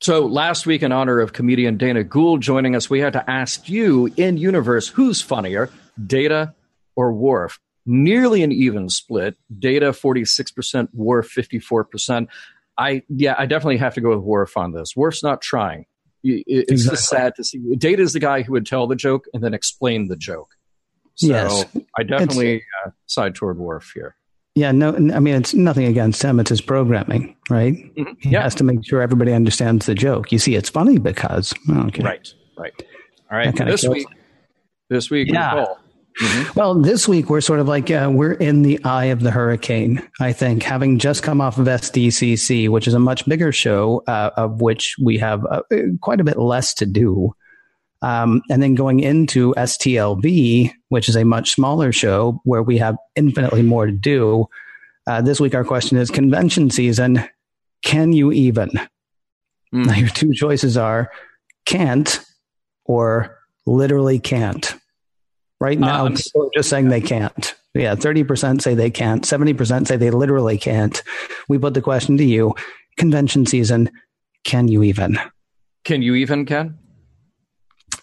So 0.00 0.26
last 0.26 0.64
week, 0.66 0.82
in 0.82 0.92
honor 0.92 1.20
of 1.20 1.32
comedian 1.32 1.76
Dana 1.76 2.04
Gould 2.04 2.40
joining 2.40 2.76
us, 2.76 2.88
we 2.88 3.00
had 3.00 3.12
to 3.14 3.30
ask 3.30 3.68
you 3.68 4.12
in 4.16 4.36
universe 4.36 4.88
who's 4.88 5.20
funnier, 5.20 5.70
Data 6.06 6.54
or 6.94 7.12
Worf? 7.12 7.58
Nearly 7.84 8.42
an 8.42 8.52
even 8.52 8.88
split. 8.90 9.36
Data 9.58 9.92
forty 9.92 10.24
six 10.24 10.50
percent, 10.50 10.90
Worf 10.92 11.28
fifty 11.28 11.58
four 11.58 11.84
percent. 11.84 12.28
I 12.76 13.02
yeah, 13.08 13.34
I 13.36 13.46
definitely 13.46 13.78
have 13.78 13.94
to 13.94 14.00
go 14.00 14.10
with 14.10 14.20
Worf 14.20 14.56
on 14.56 14.72
this. 14.72 14.94
Worf's 14.94 15.22
not 15.22 15.40
trying. 15.40 15.86
It's 16.22 16.84
just 16.84 17.08
sad 17.08 17.34
to 17.36 17.44
see. 17.44 17.58
Data 17.76 18.02
is 18.02 18.12
the 18.12 18.20
guy 18.20 18.42
who 18.42 18.52
would 18.52 18.66
tell 18.66 18.86
the 18.86 18.96
joke 18.96 19.26
and 19.32 19.42
then 19.42 19.54
explain 19.54 20.08
the 20.08 20.16
joke. 20.16 20.50
So 21.14 21.28
Yes. 21.28 21.64
I 21.96 22.02
definitely 22.02 22.62
uh, 22.84 22.90
side 23.06 23.34
toward 23.34 23.58
Worf 23.58 23.92
here. 23.94 24.14
Yeah, 24.58 24.72
no, 24.72 24.92
I 24.94 25.20
mean 25.20 25.34
it's 25.36 25.54
nothing 25.54 25.84
against 25.86 26.22
him. 26.22 26.40
It's 26.40 26.50
his 26.50 26.60
programming, 26.60 27.36
right? 27.48 27.74
Mhm. 27.96 28.16
He 28.20 28.30
has 28.42 28.54
to 28.56 28.64
make 28.64 28.84
sure 28.84 29.00
everybody 29.00 29.32
understands 29.32 29.86
the 29.86 29.94
joke. 29.94 30.32
You 30.32 30.38
see, 30.38 30.54
it's 30.56 30.68
funny 30.68 30.98
because 30.98 31.54
okay. 31.70 32.02
Right, 32.02 32.28
right. 32.58 32.72
All 33.30 33.38
right. 33.38 33.54
This 33.56 33.86
week, 33.86 34.06
this 34.90 35.10
week, 35.10 35.28
Yeah. 35.30 35.64
Mhm. 36.20 36.56
Well, 36.56 36.74
this 36.74 37.06
week 37.06 37.30
we're 37.30 37.40
sort 37.40 37.60
of 37.60 37.68
like 37.68 37.88
uh, 37.92 38.10
we're 38.12 38.32
in 38.32 38.62
the 38.62 38.82
eye 38.84 39.04
of 39.06 39.20
the 39.20 39.30
hurricane. 39.30 40.02
I 40.18 40.32
think 40.32 40.64
having 40.64 40.98
just 40.98 41.22
come 41.22 41.40
off 41.40 41.58
of 41.58 41.66
SDCC, 41.68 42.68
which 42.68 42.88
is 42.88 42.94
a 42.94 42.98
much 42.98 43.24
bigger 43.26 43.52
show, 43.52 44.02
uh, 44.08 44.30
of 44.36 44.60
which 44.60 44.96
we 45.00 45.18
have 45.18 45.44
uh, 45.48 45.60
quite 46.00 46.20
a 46.20 46.24
bit 46.24 46.36
less 46.38 46.74
to 46.74 46.86
do, 46.86 47.32
um, 48.02 48.42
and 48.50 48.62
then 48.62 48.74
going 48.74 49.00
into 49.00 49.54
STLV, 49.54 50.72
which 50.88 51.08
is 51.08 51.16
a 51.16 51.24
much 51.24 51.52
smaller 51.52 51.92
show 51.92 52.40
where 52.44 52.62
we 52.62 52.78
have 52.78 52.96
infinitely 53.16 53.62
more 53.62 53.86
to 53.86 53.92
do. 53.92 54.46
Uh, 55.06 55.20
this 55.20 55.40
week, 55.40 55.54
our 55.54 55.64
question 55.64 55.98
is 55.98 56.10
convention 56.10 56.70
season. 56.70 57.24
Can 57.82 58.12
you 58.12 58.32
even? 58.32 58.70
Mm. 59.74 59.86
Now, 59.86 59.94
your 59.94 60.08
two 60.08 60.32
choices 60.32 60.76
are 60.76 61.10
can't 61.66 62.20
or 62.84 63.38
literally 63.66 64.18
can't. 64.18 64.74
Right 65.60 65.78
now, 65.78 66.06
Um, 66.06 66.14
people 66.14 66.44
are 66.44 66.50
just 66.54 66.70
saying 66.70 66.88
they 66.88 67.00
can't. 67.00 67.54
Yeah, 67.74 67.94
30% 67.94 68.62
say 68.62 68.74
they 68.74 68.90
can't, 68.90 69.22
70% 69.24 69.86
say 69.86 69.96
they 69.96 70.10
literally 70.10 70.56
can't. 70.56 71.02
We 71.48 71.58
put 71.58 71.74
the 71.74 71.82
question 71.82 72.16
to 72.16 72.24
you 72.24 72.54
convention 72.96 73.46
season, 73.46 73.90
can 74.44 74.68
you 74.68 74.82
even? 74.82 75.18
Can 75.84 76.02
you 76.02 76.14
even, 76.14 76.44
Ken? 76.44 76.78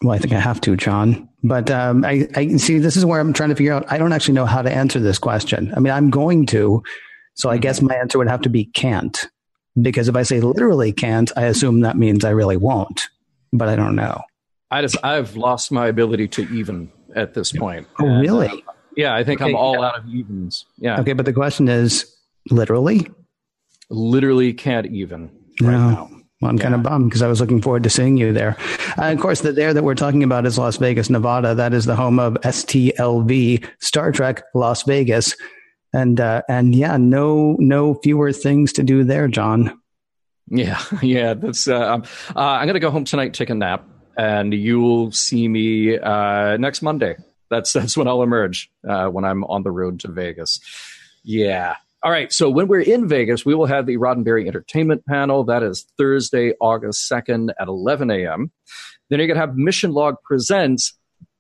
Well, 0.02 0.14
I 0.14 0.20
think 0.20 0.34
I 0.34 0.40
have 0.40 0.60
to, 0.62 0.76
John. 0.76 1.30
But 1.44 1.70
um, 1.72 2.04
I, 2.04 2.28
I 2.36 2.48
see 2.58 2.80
this 2.80 2.98
is 2.98 3.06
where 3.06 3.20
I'm 3.20 3.34
trying 3.34 3.50
to 3.50 3.56
figure 3.56 3.74
out. 3.74 3.86
I 3.92 3.98
don't 3.98 4.12
actually 4.14 4.34
know 4.34 4.46
how 4.46 4.62
to 4.62 4.72
answer 4.72 5.00
this 5.00 5.18
question. 5.18 5.74
I 5.76 5.80
mean, 5.80 5.94
I'm 5.94 6.10
going 6.10 6.46
to. 6.48 6.84
So 7.36 7.50
I 7.50 7.58
guess 7.58 7.82
my 7.82 7.96
answer 7.96 8.18
would 8.18 8.28
have 8.28 8.42
to 8.42 8.50
be 8.50 8.66
can't. 8.66 9.26
Because 9.82 10.08
if 10.08 10.16
I 10.16 10.24
say 10.24 10.40
literally 10.40 10.92
can't, 10.94 11.32
I 11.38 11.44
assume 11.46 11.82
that 11.82 11.98
means 11.98 12.24
I 12.26 12.30
really 12.32 12.58
won't. 12.58 13.08
But 13.54 13.68
I 13.70 13.76
don't 13.76 13.96
know. 13.96 14.22
I 14.72 14.82
just 14.82 14.98
I've 15.04 15.36
lost 15.36 15.72
my 15.72 15.88
ability 15.88 16.28
to 16.30 16.44
even 16.54 16.92
at 17.16 17.34
this 17.34 17.52
point. 17.52 17.88
Oh, 18.00 18.06
And, 18.08 18.22
really? 18.22 18.48
uh, 18.48 18.72
yeah, 18.98 19.14
I 19.16 19.24
think 19.24 19.42
I'm 19.42 19.56
all 19.56 19.76
yeah. 19.80 19.86
out 19.88 19.98
of 20.00 20.08
evens. 20.08 20.66
Yeah, 20.78 21.00
Okay, 21.02 21.14
but 21.14 21.26
the 21.26 21.34
question 21.34 21.68
is 21.68 22.06
literally? 22.50 23.08
literally 23.90 24.54
can't 24.54 24.88
even 24.88 25.30
right 25.62 25.72
No. 25.74 25.90
now. 25.92 26.10
Well, 26.46 26.52
I'm 26.52 26.60
kind 26.60 26.76
of 26.76 26.84
bummed 26.84 27.10
because 27.10 27.24
I 27.24 27.28
was 27.28 27.42
looking 27.42 27.60
forward 27.60 27.82
to 27.86 27.90
seeing 27.90 28.18
you 28.18 28.32
there. 28.32 28.56
Uh, 29.00 29.12
of 29.12 29.20
course, 29.20 29.42
the 29.42 29.52
there 29.52 29.74
that 29.74 29.84
we're 29.84 29.96
talking 29.96 30.22
about 30.22 30.46
is 30.46 30.60
Las 30.60 30.78
Vegas, 30.78 31.10
Nevada. 31.10 31.56
That 31.56 31.74
is 31.74 31.86
the 31.86 31.96
home 31.96 32.20
of 32.20 32.36
STLV, 32.36 33.68
Star 33.80 34.12
Trek 34.12 34.44
Las 34.54 34.84
Vegas, 34.84 35.36
and 35.92 36.22
uh, 36.22 36.44
and 36.48 36.76
yeah, 36.76 36.98
no 36.98 37.56
no 37.58 37.96
fewer 37.96 38.32
things 38.32 38.74
to 38.74 38.84
do 38.84 39.04
there, 39.04 39.28
John. 39.28 39.82
Yeah, 40.46 40.80
yeah. 41.02 41.34
That's. 41.34 41.68
Uh, 41.68 41.94
um, 41.94 42.04
uh, 42.36 42.40
I'm 42.40 42.68
gonna 42.68 42.80
go 42.80 42.92
home 42.92 43.06
tonight, 43.06 43.34
take 43.34 43.50
a 43.50 43.56
nap, 43.56 43.84
and 44.16 44.54
you'll 44.54 45.12
see 45.14 45.48
me 45.48 45.98
uh, 45.98 46.58
next 46.58 46.84
Monday. 46.84 47.16
That's 47.50 47.74
that's 47.74 47.98
when 47.98 48.08
I'll 48.08 48.22
emerge 48.22 48.70
uh, 48.88 49.08
when 49.08 49.26
I'm 49.26 49.44
on 49.46 49.64
the 49.64 49.72
road 49.72 50.02
to 50.02 50.10
Vegas. 50.10 50.60
Yeah. 51.24 51.78
All 52.06 52.12
right. 52.12 52.32
So 52.32 52.52
when 52.52 52.68
we're 52.68 52.82
in 52.82 53.08
Vegas, 53.08 53.48
we 53.48 53.56
will 53.56 53.66
have 53.66 53.88
the 53.88 53.98
Roddenberry 53.98 54.46
Entertainment 54.46 55.04
Panel. 55.08 55.44
That 55.44 55.64
is 55.64 55.88
Thursday, 55.98 56.54
August 56.62 57.12
2nd 57.12 57.50
at 57.60 57.68
11 57.68 58.12
a.m. 58.12 58.52
Then 59.10 59.18
you're 59.18 59.28
going 59.28 59.38
to 59.38 59.42
have 59.42 59.56
Mission 59.56 59.92
Log 59.92 60.18
Presents, 60.24 60.94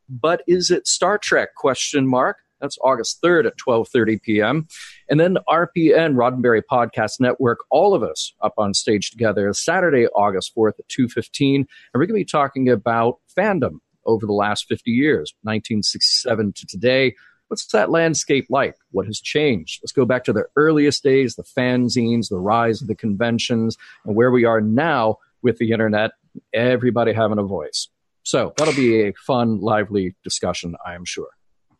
but 0.10 0.42
is 0.48 0.72
it 0.72 0.88
Star 0.88 1.20
Trek? 1.20 1.50
Question 1.56 2.08
mark. 2.08 2.38
That's 2.60 2.80
August 2.84 3.22
3rd 3.24 3.46
at 3.46 3.54
12:30 3.58 4.24
p.m. 4.24 4.68
And 5.08 5.20
then 5.20 5.38
RPN, 5.48 6.16
Roddenberry 6.16 6.64
Podcast 6.68 7.20
Network, 7.20 7.60
all 7.70 7.94
of 7.94 8.02
us 8.02 8.34
up 8.42 8.54
on 8.58 8.74
stage 8.74 9.12
together 9.12 9.54
Saturday, 9.54 10.08
August 10.08 10.52
4th 10.58 10.80
at 10.80 10.88
2.15. 10.88 11.58
And 11.58 11.68
we're 11.94 12.08
going 12.08 12.08
to 12.08 12.14
be 12.16 12.26
talking 12.26 12.70
about 12.70 13.20
fandom 13.38 13.82
over 14.08 14.26
the 14.26 14.34
last 14.34 14.66
50 14.68 14.90
years, 14.90 15.32
1967 15.44 16.54
to 16.54 16.66
today. 16.66 17.14
What's 17.48 17.68
that 17.68 17.92
landscape 17.92 18.48
like? 18.50 18.76
What 18.92 19.06
has 19.06 19.20
changed? 19.20 19.82
Let's 19.84 19.92
go 19.92 20.06
back 20.06 20.24
to 20.26 20.34
the 20.34 20.46
earliest 20.56 21.04
days, 21.04 21.36
the 21.36 21.44
fanzines, 21.44 22.30
the 22.30 22.40
rise 22.40 22.82
of 22.82 22.88
the 22.88 22.96
conventions, 22.96 23.78
and 24.04 24.16
where 24.16 24.32
we 24.32 24.46
are 24.46 24.62
now 24.62 25.18
with 25.44 25.58
the 25.58 25.72
internet, 25.72 26.12
everybody 26.54 27.14
having 27.14 27.38
a 27.38 27.44
voice. 27.44 27.88
So 28.24 28.54
that'll 28.58 28.74
be 28.74 29.04
a 29.04 29.14
fun, 29.14 29.62
lively 29.62 30.16
discussion, 30.24 30.76
I 30.84 30.96
am 30.96 31.06
sure. 31.06 31.30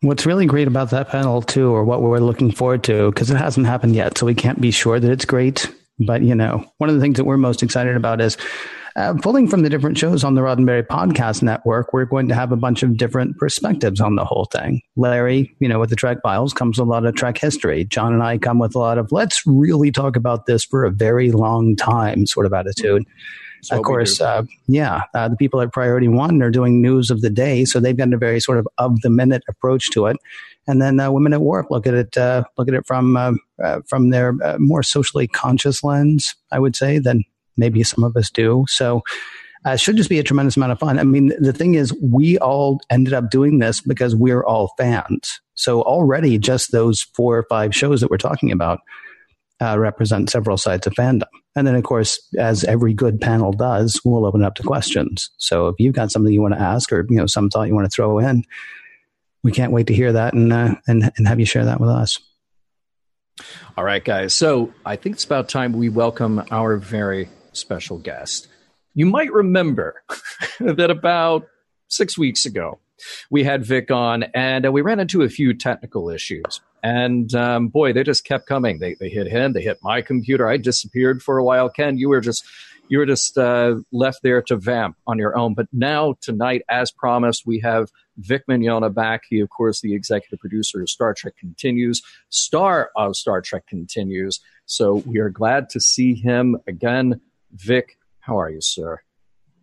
What's 0.02 0.26
really 0.26 0.46
great 0.46 0.68
about 0.68 0.90
that 0.90 1.08
panel, 1.08 1.42
too, 1.42 1.74
or 1.74 1.82
what 1.82 2.00
we're 2.02 2.18
looking 2.18 2.52
forward 2.52 2.84
to, 2.84 3.10
because 3.10 3.30
it 3.30 3.36
hasn't 3.36 3.66
happened 3.66 3.96
yet, 3.96 4.16
so 4.16 4.26
we 4.26 4.34
can't 4.34 4.60
be 4.60 4.70
sure 4.70 5.00
that 5.00 5.10
it's 5.10 5.24
great. 5.24 5.74
But, 5.98 6.22
you 6.22 6.34
know, 6.34 6.70
one 6.78 6.90
of 6.90 6.94
the 6.94 7.00
things 7.00 7.16
that 7.16 7.24
we're 7.24 7.38
most 7.38 7.62
excited 7.62 7.96
about 7.96 8.20
is 8.20 8.36
uh, 8.96 9.14
pulling 9.20 9.46
from 9.46 9.62
the 9.62 9.68
different 9.68 9.98
shows 9.98 10.24
on 10.24 10.34
the 10.34 10.40
Roddenberry 10.40 10.82
Podcast 10.82 11.42
Network, 11.42 11.92
we're 11.92 12.06
going 12.06 12.28
to 12.28 12.34
have 12.34 12.50
a 12.50 12.56
bunch 12.56 12.82
of 12.82 12.96
different 12.96 13.36
perspectives 13.36 14.00
on 14.00 14.16
the 14.16 14.24
whole 14.24 14.46
thing. 14.46 14.80
Larry, 14.96 15.54
you 15.60 15.68
know, 15.68 15.78
with 15.78 15.90
the 15.90 15.96
Trek 15.96 16.18
Files 16.22 16.54
comes 16.54 16.78
a 16.78 16.84
lot 16.84 17.04
of 17.04 17.14
Trek 17.14 17.36
history. 17.36 17.84
John 17.84 18.14
and 18.14 18.22
I 18.22 18.38
come 18.38 18.58
with 18.58 18.74
a 18.74 18.78
lot 18.78 18.96
of 18.96 19.12
let's 19.12 19.42
really 19.46 19.92
talk 19.92 20.16
about 20.16 20.46
this 20.46 20.64
for 20.64 20.84
a 20.84 20.90
very 20.90 21.30
long 21.30 21.76
time 21.76 22.26
sort 22.26 22.46
of 22.46 22.54
attitude. 22.54 23.04
Of 23.70 23.82
course, 23.82 24.20
uh, 24.20 24.44
yeah, 24.68 25.02
uh, 25.12 25.28
the 25.28 25.36
people 25.36 25.60
at 25.60 25.72
Priority 25.72 26.08
One 26.08 26.40
are 26.40 26.50
doing 26.50 26.80
news 26.80 27.10
of 27.10 27.20
the 27.20 27.30
day, 27.30 27.64
so 27.64 27.80
they've 27.80 27.96
got 27.96 28.12
a 28.12 28.16
very 28.16 28.38
sort 28.38 28.58
of 28.58 28.68
of 28.78 29.00
the 29.00 29.10
minute 29.10 29.42
approach 29.48 29.90
to 29.90 30.06
it. 30.06 30.16
And 30.68 30.80
then 30.80 31.00
uh, 31.00 31.10
Women 31.10 31.32
at 31.32 31.40
Warp 31.40 31.70
look 31.70 31.86
at 31.86 31.94
it 31.94 32.16
uh, 32.16 32.44
look 32.56 32.68
at 32.68 32.74
it 32.74 32.86
from 32.86 33.16
uh, 33.16 33.32
uh, 33.62 33.80
from 33.88 34.10
their 34.10 34.34
more 34.58 34.82
socially 34.82 35.26
conscious 35.26 35.82
lens, 35.82 36.34
I 36.52 36.58
would 36.58 36.76
say, 36.76 36.98
than 36.98 37.24
maybe 37.56 37.82
some 37.82 38.04
of 38.04 38.16
us 38.16 38.30
do. 38.30 38.64
So 38.68 39.02
uh, 39.66 39.70
it 39.70 39.80
should 39.80 39.96
just 39.96 40.10
be 40.10 40.18
a 40.18 40.22
tremendous 40.22 40.56
amount 40.56 40.72
of 40.72 40.78
fun. 40.78 40.98
I 40.98 41.04
mean, 41.04 41.32
the 41.38 41.52
thing 41.52 41.74
is, 41.74 41.92
we 42.00 42.38
all 42.38 42.80
ended 42.90 43.12
up 43.12 43.30
doing 43.30 43.58
this 43.58 43.80
because 43.80 44.14
we're 44.14 44.44
all 44.44 44.72
fans. 44.78 45.40
So 45.54 45.82
already, 45.82 46.38
just 46.38 46.72
those 46.72 47.02
four 47.02 47.36
or 47.38 47.46
five 47.48 47.74
shows 47.74 48.00
that 48.00 48.10
we're 48.10 48.18
talking 48.18 48.52
about 48.52 48.80
uh, 49.60 49.78
represent 49.78 50.30
several 50.30 50.56
sides 50.56 50.86
of 50.86 50.92
fandom. 50.94 51.26
And 51.56 51.66
then, 51.66 51.74
of 51.74 51.82
course, 51.84 52.20
as 52.38 52.64
every 52.64 52.92
good 52.92 53.20
panel 53.20 53.52
does, 53.52 54.00
we'll 54.04 54.26
open 54.26 54.42
it 54.42 54.46
up 54.46 54.54
to 54.56 54.62
questions. 54.62 55.30
So 55.38 55.68
if 55.68 55.76
you've 55.78 55.94
got 55.94 56.10
something 56.12 56.32
you 56.32 56.42
want 56.42 56.54
to 56.54 56.60
ask 56.60 56.92
or 56.92 57.06
you 57.08 57.16
know 57.16 57.26
some 57.26 57.48
thought 57.48 57.66
you 57.66 57.74
want 57.74 57.86
to 57.86 57.94
throw 57.94 58.18
in, 58.18 58.44
we 59.42 59.52
can't 59.52 59.72
wait 59.72 59.86
to 59.86 59.94
hear 59.94 60.12
that 60.12 60.34
and 60.34 60.52
uh, 60.52 60.74
and 60.86 61.10
and 61.16 61.26
have 61.26 61.40
you 61.40 61.46
share 61.46 61.64
that 61.64 61.80
with 61.80 61.88
us. 61.90 62.18
All 63.76 63.84
right, 63.84 64.04
guys. 64.04 64.34
So 64.34 64.72
I 64.84 64.96
think 64.96 65.16
it's 65.16 65.24
about 65.24 65.48
time 65.48 65.72
we 65.72 65.88
welcome 65.88 66.44
our 66.50 66.76
very 66.76 67.28
special 67.56 67.98
guest. 67.98 68.48
You 68.94 69.06
might 69.06 69.32
remember 69.32 70.02
that 70.60 70.90
about 70.90 71.46
six 71.88 72.16
weeks 72.16 72.46
ago, 72.46 72.78
we 73.30 73.44
had 73.44 73.64
Vic 73.64 73.90
on 73.90 74.24
and 74.34 74.66
uh, 74.66 74.72
we 74.72 74.80
ran 74.80 75.00
into 75.00 75.22
a 75.22 75.28
few 75.28 75.54
technical 75.54 76.08
issues. 76.08 76.60
And 76.82 77.34
um, 77.34 77.68
boy, 77.68 77.92
they 77.92 78.04
just 78.04 78.24
kept 78.24 78.46
coming. 78.46 78.78
They, 78.78 78.94
they 78.94 79.08
hit 79.08 79.26
him, 79.26 79.52
they 79.52 79.62
hit 79.62 79.78
my 79.82 80.02
computer. 80.02 80.48
I 80.48 80.56
disappeared 80.56 81.22
for 81.22 81.38
a 81.38 81.44
while. 81.44 81.68
Ken, 81.68 81.98
you 81.98 82.08
were 82.08 82.20
just 82.20 82.44
you 82.88 82.98
were 82.98 83.06
just 83.06 83.36
uh, 83.36 83.76
left 83.92 84.20
there 84.22 84.40
to 84.42 84.56
vamp 84.56 84.96
on 85.06 85.18
your 85.18 85.36
own. 85.36 85.54
But 85.54 85.66
now, 85.72 86.14
tonight, 86.20 86.62
as 86.68 86.90
promised, 86.90 87.44
we 87.44 87.58
have 87.60 87.90
Vic 88.18 88.44
Mignogna 88.48 88.94
back. 88.94 89.22
He, 89.28 89.40
of 89.40 89.50
course, 89.50 89.80
the 89.80 89.94
executive 89.94 90.38
producer 90.38 90.80
of 90.80 90.88
Star 90.88 91.14
Trek 91.14 91.36
Continues, 91.36 92.02
star 92.28 92.90
of 92.96 93.16
Star 93.16 93.40
Trek 93.40 93.66
Continues. 93.66 94.40
So 94.66 95.02
we 95.06 95.18
are 95.18 95.30
glad 95.30 95.68
to 95.70 95.80
see 95.80 96.14
him 96.14 96.58
again. 96.66 97.20
Vic, 97.56 97.96
how 98.20 98.38
are 98.38 98.50
you, 98.50 98.60
sir? 98.60 99.00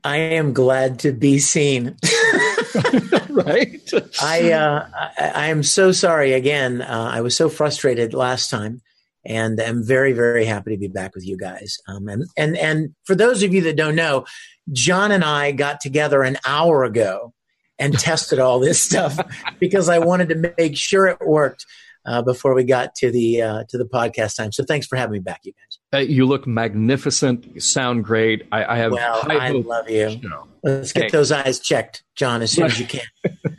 I 0.03 0.17
am 0.17 0.53
glad 0.53 1.00
to 1.00 1.13
be 1.13 1.39
seen. 1.39 1.95
right. 3.29 3.89
I, 4.21 4.51
uh, 4.51 4.88
I, 5.17 5.31
I 5.35 5.47
am 5.47 5.63
so 5.63 5.91
sorry 5.91 6.33
again. 6.33 6.81
Uh, 6.81 7.09
I 7.13 7.21
was 7.21 7.38
so 7.38 7.50
frustrated 7.50 8.13
last 8.13 8.50
time, 8.50 8.81
and 9.25 9.59
I'm 9.62 9.83
very 9.83 10.12
very 10.12 10.43
happy 10.45 10.71
to 10.71 10.77
be 10.77 10.89
back 10.89 11.15
with 11.15 11.25
you 11.25 11.38
guys. 11.38 11.77
Um, 11.88 12.09
and 12.09 12.25
and 12.35 12.57
and 12.57 12.95
for 13.05 13.15
those 13.15 13.43
of 13.43 13.53
you 13.53 13.62
that 13.62 13.77
don't 13.77 13.95
know, 13.95 14.25
John 14.71 15.12
and 15.12 15.23
I 15.23 15.51
got 15.51 15.79
together 15.79 16.23
an 16.23 16.38
hour 16.45 16.83
ago 16.83 17.33
and 17.79 17.97
tested 17.97 18.39
all 18.39 18.59
this 18.59 18.81
stuff 18.81 19.19
because 19.59 19.88
I 19.88 20.00
wanted 20.00 20.29
to 20.29 20.53
make 20.57 20.75
sure 20.75 21.07
it 21.07 21.21
worked 21.21 21.65
uh, 22.05 22.22
before 22.22 22.53
we 22.53 22.63
got 22.63 22.95
to 22.95 23.12
the 23.12 23.41
uh, 23.41 23.63
to 23.69 23.77
the 23.77 23.86
podcast 23.86 24.36
time. 24.36 24.51
So 24.51 24.63
thanks 24.63 24.88
for 24.88 24.95
having 24.95 25.13
me 25.13 25.19
back, 25.19 25.41
you 25.43 25.53
guys. 25.53 26.01
Uh, 26.01 26.03
you 26.03 26.25
look 26.25 26.48
magnificent. 26.48 27.45
You 27.53 27.60
sound 27.60 28.03
great. 28.03 28.48
I, 28.51 28.65
I 28.65 28.77
have. 28.77 28.91
Well, 28.91 29.24
I 29.29 29.51
love 29.51 29.89
you. 29.89 30.19
Let's 30.63 30.93
get 30.93 31.03
hey. 31.03 31.10
those 31.10 31.31
eyes 31.31 31.60
checked, 31.60 32.03
John, 32.15 32.41
as 32.41 32.51
soon 32.51 32.65
as 32.65 32.79
you 32.79 32.86
can. 32.88 33.05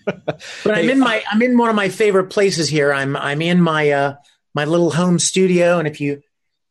but 0.04 0.42
I'm 0.66 0.88
in 0.88 0.98
my 0.98 1.22
I'm 1.30 1.42
in 1.42 1.56
one 1.56 1.70
of 1.70 1.76
my 1.76 1.88
favorite 1.88 2.30
places 2.30 2.68
here. 2.68 2.92
I'm 2.92 3.16
I'm 3.16 3.42
in 3.42 3.60
my 3.60 3.90
uh, 3.90 4.14
my 4.54 4.64
little 4.64 4.90
home 4.90 5.18
studio, 5.18 5.78
and 5.78 5.88
if 5.88 6.00
you 6.00 6.22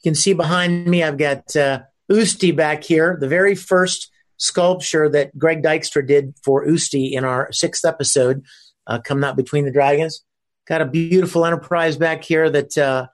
can 0.04 0.16
see 0.16 0.34
behind 0.34 0.86
me, 0.88 1.04
I've 1.04 1.18
got 1.18 1.56
uh, 1.56 1.82
Usti 2.12 2.56
back 2.56 2.84
here, 2.84 3.18
the 3.20 3.28
very 3.28 3.56
first 3.56 4.12
sculpture 4.38 5.08
that 5.10 5.38
Greg 5.38 5.64
Dykstra 5.64 6.06
did 6.06 6.36
for 6.44 6.66
Usti 6.66 7.12
in 7.12 7.24
our 7.24 7.52
sixth 7.52 7.86
episode, 7.86 8.44
uh, 8.88 9.00
coming 9.00 9.24
out 9.24 9.38
between 9.38 9.66
the 9.66 9.72
dragons. 9.72 10.24
Got 10.68 10.82
a 10.82 10.86
beautiful 10.86 11.46
Enterprise 11.46 11.98
back 11.98 12.24
here 12.24 12.50
that 12.50 12.78
uh, 12.78 13.08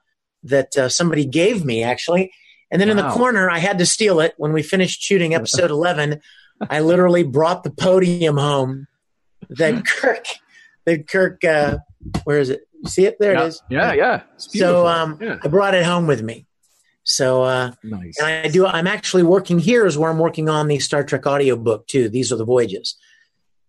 that 0.44 0.76
uh, 0.76 0.88
somebody 0.88 1.24
gave 1.24 1.64
me 1.64 1.82
actually. 1.82 2.32
And 2.70 2.80
then 2.80 2.88
wow. 2.88 2.92
in 2.92 2.96
the 2.98 3.10
corner, 3.10 3.50
I 3.50 3.58
had 3.58 3.78
to 3.78 3.86
steal 3.86 4.20
it 4.20 4.34
when 4.36 4.52
we 4.52 4.62
finished 4.62 5.02
shooting 5.02 5.34
episode 5.34 5.70
11. 5.70 6.20
I 6.68 6.80
literally 6.80 7.22
brought 7.22 7.64
the 7.64 7.70
podium 7.70 8.36
home 8.36 8.86
that 9.48 9.84
Kirk, 10.00 10.26
that 10.84 11.08
Kirk, 11.08 11.42
uh, 11.44 11.78
where 12.24 12.38
is 12.38 12.50
it? 12.50 12.62
You 12.82 12.88
see 12.88 13.06
it? 13.06 13.16
There 13.18 13.32
yeah. 13.32 13.42
it 13.42 13.46
is. 13.46 13.62
Yeah, 13.68 13.92
yeah. 13.92 14.22
So 14.36 14.86
um, 14.86 15.18
yeah. 15.20 15.38
I 15.42 15.48
brought 15.48 15.74
it 15.74 15.84
home 15.84 16.06
with 16.06 16.22
me. 16.22 16.46
So 17.02 17.42
uh, 17.42 17.72
nice. 17.82 18.18
And 18.18 18.26
I 18.26 18.48
do. 18.48 18.66
I'm 18.66 18.86
actually 18.86 19.22
working 19.22 19.58
here 19.58 19.86
is 19.86 19.98
where 19.98 20.10
I'm 20.10 20.18
working 20.18 20.48
on 20.48 20.68
the 20.68 20.78
Star 20.78 21.02
Trek 21.02 21.26
audio 21.26 21.56
book 21.56 21.86
too. 21.86 22.08
These 22.08 22.32
are 22.32 22.36
the 22.36 22.44
voyages. 22.44 22.96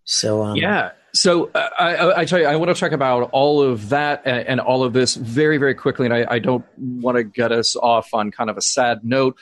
So 0.03 0.43
um, 0.43 0.55
yeah, 0.57 0.91
so 1.13 1.51
uh, 1.53 1.69
I, 1.77 2.21
I, 2.21 2.25
tell 2.25 2.39
you, 2.39 2.45
I 2.45 2.55
want 2.55 2.73
to 2.73 2.79
talk 2.79 2.91
about 2.91 3.29
all 3.31 3.61
of 3.61 3.89
that 3.89 4.21
and, 4.25 4.47
and 4.47 4.59
all 4.59 4.83
of 4.83 4.93
this 4.93 5.15
very, 5.15 5.57
very 5.57 5.75
quickly. 5.75 6.05
And 6.05 6.13
I, 6.13 6.25
I, 6.29 6.39
don't 6.39 6.65
want 6.77 7.17
to 7.17 7.23
get 7.23 7.51
us 7.51 7.75
off 7.75 8.13
on 8.13 8.31
kind 8.31 8.49
of 8.49 8.57
a 8.57 8.61
sad 8.61 9.03
note, 9.03 9.37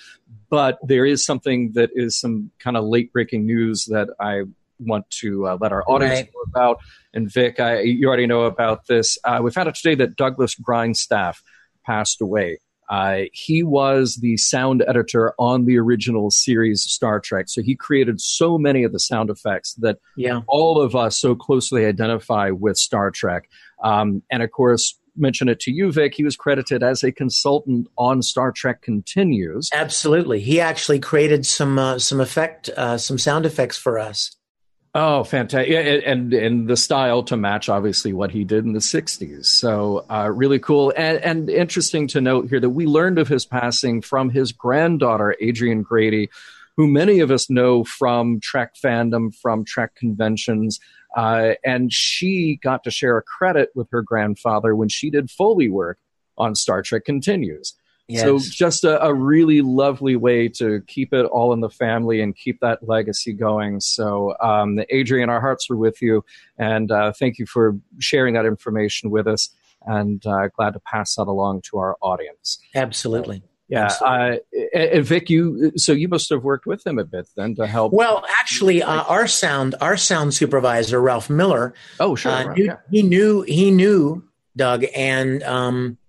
but 0.49 0.79
there 0.81 1.05
is 1.05 1.23
something 1.23 1.71
that 1.73 1.91
is 1.93 2.19
some 2.19 2.51
kind 2.59 2.75
of 2.75 2.85
late 2.85 3.13
breaking 3.13 3.45
news 3.45 3.85
that 3.85 4.09
I 4.19 4.43
want 4.79 5.09
to 5.09 5.47
uh, 5.47 5.57
let 5.59 5.71
our 5.71 5.83
audience 5.87 6.21
right. 6.21 6.29
know 6.33 6.41
about. 6.47 6.79
And 7.13 7.31
Vic, 7.31 7.59
I, 7.59 7.81
you 7.81 8.07
already 8.07 8.27
know 8.27 8.43
about 8.43 8.87
this. 8.87 9.17
Uh, 9.23 9.39
we 9.43 9.51
found 9.51 9.67
out 9.67 9.75
today 9.75 9.95
that 9.95 10.15
Douglas 10.15 10.55
Grindstaff 10.55 11.43
passed 11.85 12.21
away. 12.21 12.59
Uh, 12.89 13.21
he 13.33 13.61
was 13.61 14.15
the 14.21 14.35
sound 14.37 14.83
editor 14.87 15.33
on 15.37 15.65
the 15.65 15.77
original 15.77 16.31
series 16.31 16.81
Star 16.83 17.19
Trek. 17.19 17.45
So 17.47 17.61
he 17.61 17.75
created 17.75 18.19
so 18.19 18.57
many 18.57 18.83
of 18.83 18.91
the 18.91 18.99
sound 18.99 19.29
effects 19.29 19.75
that 19.75 19.99
yeah. 20.17 20.41
all 20.47 20.81
of 20.81 20.95
us 20.95 21.19
so 21.19 21.35
closely 21.35 21.85
identify 21.85 22.49
with 22.49 22.77
Star 22.77 23.11
Trek. 23.11 23.49
Um, 23.83 24.23
and 24.31 24.41
of 24.41 24.51
course, 24.51 24.97
mention 25.15 25.49
it 25.49 25.59
to 25.61 25.71
you, 25.71 25.91
Vic, 25.91 26.15
he 26.15 26.23
was 26.23 26.35
credited 26.35 26.81
as 26.81 27.03
a 27.03 27.11
consultant 27.11 27.87
on 27.97 28.21
Star 28.21 28.51
Trek 28.51 28.81
Continues. 28.81 29.69
Absolutely. 29.73 30.39
He 30.39 30.59
actually 30.59 30.99
created 30.99 31.45
some, 31.45 31.77
uh, 31.77 31.99
some 31.99 32.19
effect, 32.19 32.69
uh, 32.75 32.97
some 32.97 33.17
sound 33.17 33.45
effects 33.45 33.77
for 33.77 33.99
us. 33.99 34.35
Oh, 34.95 35.23
fantastic! 35.23 36.03
And 36.05 36.33
and 36.33 36.67
the 36.67 36.75
style 36.75 37.21
to 37.23 37.37
match 37.37 37.69
obviously 37.69 38.11
what 38.11 38.31
he 38.31 38.43
did 38.43 38.65
in 38.65 38.73
the 38.73 38.79
'60s. 38.79 39.45
So 39.45 40.05
uh, 40.09 40.31
really 40.33 40.57
cool 40.57 40.91
and, 40.97 41.19
and 41.19 41.49
interesting 41.49 42.07
to 42.09 42.21
note 42.21 42.49
here 42.49 42.59
that 42.59 42.71
we 42.71 42.87
learned 42.87 43.19
of 43.19 43.27
his 43.27 43.45
passing 43.45 44.01
from 44.01 44.31
his 44.31 44.51
granddaughter 44.51 45.35
Adrian 45.39 45.83
Grady, 45.83 46.29
who 46.75 46.87
many 46.87 47.19
of 47.19 47.29
us 47.29 47.51
know 47.51 47.83
from 47.83 48.39
Trek 48.39 48.73
fandom, 48.83 49.35
from 49.35 49.63
Trek 49.63 49.93
conventions, 49.93 50.79
uh, 51.15 51.51
and 51.63 51.93
she 51.93 52.59
got 52.63 52.83
to 52.85 52.91
share 52.91 53.17
a 53.17 53.21
credit 53.21 53.69
with 53.75 53.89
her 53.91 54.01
grandfather 54.01 54.75
when 54.75 54.89
she 54.89 55.11
did 55.11 55.29
Foley 55.29 55.69
work 55.69 55.99
on 56.35 56.55
Star 56.55 56.81
Trek 56.81 57.05
Continues. 57.05 57.75
Yes. 58.09 58.23
So 58.23 58.39
just 58.39 58.83
a, 58.83 59.01
a, 59.05 59.13
really 59.13 59.61
lovely 59.61 60.15
way 60.15 60.47
to 60.49 60.81
keep 60.87 61.13
it 61.13 61.27
all 61.27 61.53
in 61.53 61.59
the 61.59 61.69
family 61.69 62.21
and 62.21 62.35
keep 62.35 62.59
that 62.61 62.87
legacy 62.87 63.33
going. 63.33 63.79
So, 63.81 64.35
um, 64.41 64.79
Adrienne, 64.91 65.29
our 65.29 65.39
hearts 65.39 65.69
are 65.69 65.75
with 65.75 66.01
you, 66.01 66.25
and 66.57 66.91
uh, 66.91 67.13
thank 67.13 67.37
you 67.37 67.45
for 67.45 67.77
sharing 67.99 68.33
that 68.33 68.47
information 68.47 69.11
with 69.11 69.27
us. 69.27 69.49
And 69.85 70.25
uh, 70.25 70.47
glad 70.47 70.73
to 70.73 70.79
pass 70.79 71.15
that 71.15 71.27
along 71.27 71.61
to 71.69 71.77
our 71.77 71.97
audience. 72.01 72.57
Absolutely. 72.73 73.43
Yeah, 73.67 73.85
Absolutely. 73.85 74.39
Uh, 74.73 74.79
and 74.79 75.05
Vic, 75.05 75.29
you 75.29 75.71
so 75.75 75.91
you 75.91 76.07
must 76.07 76.29
have 76.31 76.43
worked 76.43 76.65
with 76.65 76.85
him 76.87 76.97
a 76.97 77.05
bit 77.05 77.29
then 77.37 77.53
to 77.55 77.67
help. 77.67 77.93
Well, 77.93 78.25
actually, 78.39 78.81
uh, 78.81 79.03
our 79.03 79.27
sound 79.27 79.75
our 79.81 79.97
sound 79.97 80.33
supervisor 80.33 80.99
Ralph 80.99 81.29
Miller. 81.29 81.75
Oh, 81.99 82.15
sure. 82.15 82.31
Uh, 82.31 82.53
knew, 82.55 82.65
yeah. 82.65 82.77
He 82.89 83.03
knew 83.03 83.43
he 83.43 83.69
knew 83.69 84.23
Doug, 84.57 84.85
and 84.95 85.43
um, 85.43 85.99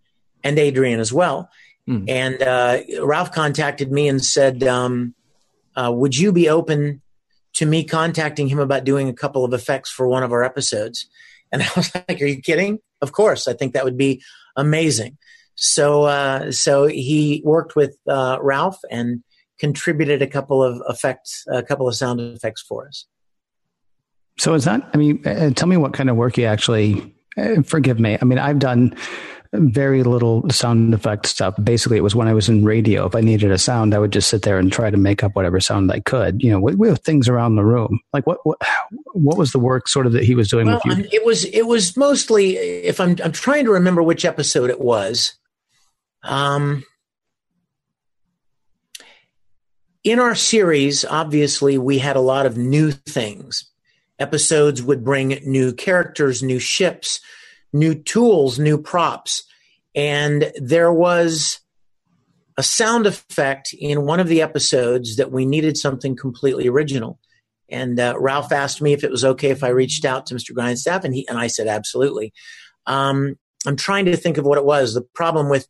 and 0.43 0.59
Adrian 0.59 1.01
as 1.01 1.13
well. 1.13 1.51
Mm. 1.91 2.09
And 2.09 2.43
uh, 2.43 2.79
Ralph 3.03 3.33
contacted 3.33 3.91
me 3.91 4.07
and 4.07 4.25
said, 4.25 4.63
um, 4.63 5.15
uh, 5.75 5.91
"Would 5.93 6.17
you 6.17 6.31
be 6.31 6.49
open 6.49 7.03
to 7.55 7.67
me 7.67 7.83
contacting 7.83 8.47
him 8.47 8.61
about 8.61 8.85
doing 8.85 9.09
a 9.09 9.13
couple 9.13 9.45
of 9.45 9.53
effects 9.53 9.91
for 9.91 10.07
one 10.07 10.23
of 10.23 10.33
our 10.33 10.45
episodes?" 10.45 11.09
And 11.51 11.63
I 11.65 11.69
was 11.75 11.93
like, 11.95 12.23
"Are 12.23 12.27
you 12.27 12.41
kidding? 12.41 12.79
Of 13.03 13.11
course! 13.11 13.49
I 13.49 13.55
think 13.55 13.75
that 13.75 13.85
would 13.85 13.99
be 13.99 14.23
amazing." 14.57 15.19
So, 15.57 16.05
uh, 16.05 16.53
so 16.53 16.87
he 16.87 17.43
worked 17.45 17.75
with 17.75 17.99
uh, 18.09 18.39
Ralph 18.41 18.79
and 18.89 19.23
contributed 19.59 20.23
a 20.23 20.27
couple 20.27 20.63
of 20.63 20.81
effects, 20.89 21.45
a 21.53 21.63
couple 21.63 21.89
of 21.89 21.97
sound 21.97 22.21
effects 22.21 22.63
for 22.63 22.87
us. 22.87 23.05
So 24.39 24.55
is 24.55 24.65
that? 24.65 24.89
I 24.95 24.97
mean, 24.97 25.27
uh, 25.27 25.51
tell 25.51 25.69
me 25.69 25.77
what 25.77 25.93
kind 25.93 26.09
of 26.09 26.17
work 26.17 26.39
you 26.39 26.47
actually. 26.47 27.15
Uh, 27.37 27.63
forgive 27.63 27.99
me. 27.99 28.17
I 28.21 28.25
mean, 28.25 28.39
I've 28.39 28.59
done 28.59 28.97
very 29.53 30.05
little 30.05 30.49
sound 30.51 30.95
effect 30.95 31.27
stuff. 31.27 31.55
Basically, 31.63 31.97
it 31.97 32.03
was 32.03 32.15
when 32.15 32.29
I 32.29 32.35
was 32.35 32.49
in 32.49 32.65
radio. 32.65 33.07
If 33.07 33.17
I 33.17 33.21
needed 33.21 33.51
a 33.51 33.59
sound, 33.59 33.95
I 33.95 33.99
would 33.99 34.13
just 34.13 34.29
sit 34.29 34.43
there 34.43 34.59
and 34.59 34.73
try 34.73 34.91
to 34.91 34.97
make 34.97 35.25
up 35.25 35.35
whatever 35.35 35.59
sound 35.59 35.91
I 35.91 36.01
could. 36.01 36.43
You 36.43 36.53
know, 36.53 36.61
with, 36.61 36.77
with 36.77 37.03
things 37.03 37.29
around 37.29 37.57
the 37.57 37.65
room. 37.65 38.01
Like 38.13 38.27
what 38.27 38.39
what 38.45 38.59
what 39.13 39.37
was 39.37 39.51
the 39.51 39.59
work 39.59 39.89
sort 39.89 40.07
of 40.07 40.13
that 40.13 40.23
he 40.23 40.35
was 40.35 40.49
doing 40.49 40.67
well, 40.67 40.81
with 40.85 40.99
you? 40.99 41.09
it 41.13 41.25
was 41.25 41.45
it 41.47 41.67
was 41.67 41.97
mostly. 41.97 42.57
If 42.57 43.01
I'm 43.01 43.17
I'm 43.25 43.33
trying 43.33 43.65
to 43.65 43.73
remember 43.73 44.03
which 44.03 44.25
episode 44.25 44.71
it 44.71 44.81
was. 44.81 45.35
Um, 46.23 46.85
in 50.05 50.19
our 50.19 50.35
series, 50.35 51.05
obviously, 51.05 51.77
we 51.77 51.99
had 51.99 52.17
a 52.17 52.21
lot 52.21 52.47
of 52.47 52.57
new 52.57 52.93
things. 52.93 53.65
Episodes 54.19 54.83
would 54.83 55.05
bring 55.05 55.41
new 55.45 55.73
characters, 55.73 56.43
new 56.43 56.59
ships, 56.59 57.21
new 57.73 57.95
tools, 57.95 58.59
new 58.59 58.79
props. 58.79 59.45
And 59.95 60.53
there 60.57 60.93
was 60.93 61.61
a 62.57 62.63
sound 62.63 63.07
effect 63.07 63.75
in 63.79 64.05
one 64.05 64.21
of 64.21 64.29
the 64.29 64.43
episodes 64.43 65.17
that 65.17 65.33
we 65.33 65.47
needed 65.47 65.77
something 65.77 66.17
completely 66.17 66.69
original. 66.69 67.19
And 67.69 67.99
uh, 67.99 68.15
Ralph 68.19 68.53
asked 68.53 68.83
me 68.83 68.93
if 68.93 69.05
it 69.05 69.11
was 69.11 69.25
okay 69.25 69.51
if 69.51 69.63
I 69.63 69.69
reached 69.69 70.05
out 70.05 70.27
to 70.27 70.35
Mr. 70.35 70.53
Grindstaff, 70.53 71.05
and 71.05 71.15
he 71.15 71.27
and 71.29 71.39
I 71.39 71.47
said 71.47 71.69
absolutely. 71.69 72.33
Um, 72.87 73.39
I'm 73.67 73.77
trying 73.77 74.07
to 74.07 74.17
think 74.17 74.39
of 74.39 74.45
what 74.45 74.59
it 74.59 74.65
was. 74.65 74.95
The 74.95 75.03
problem 75.15 75.49
with 75.49 75.69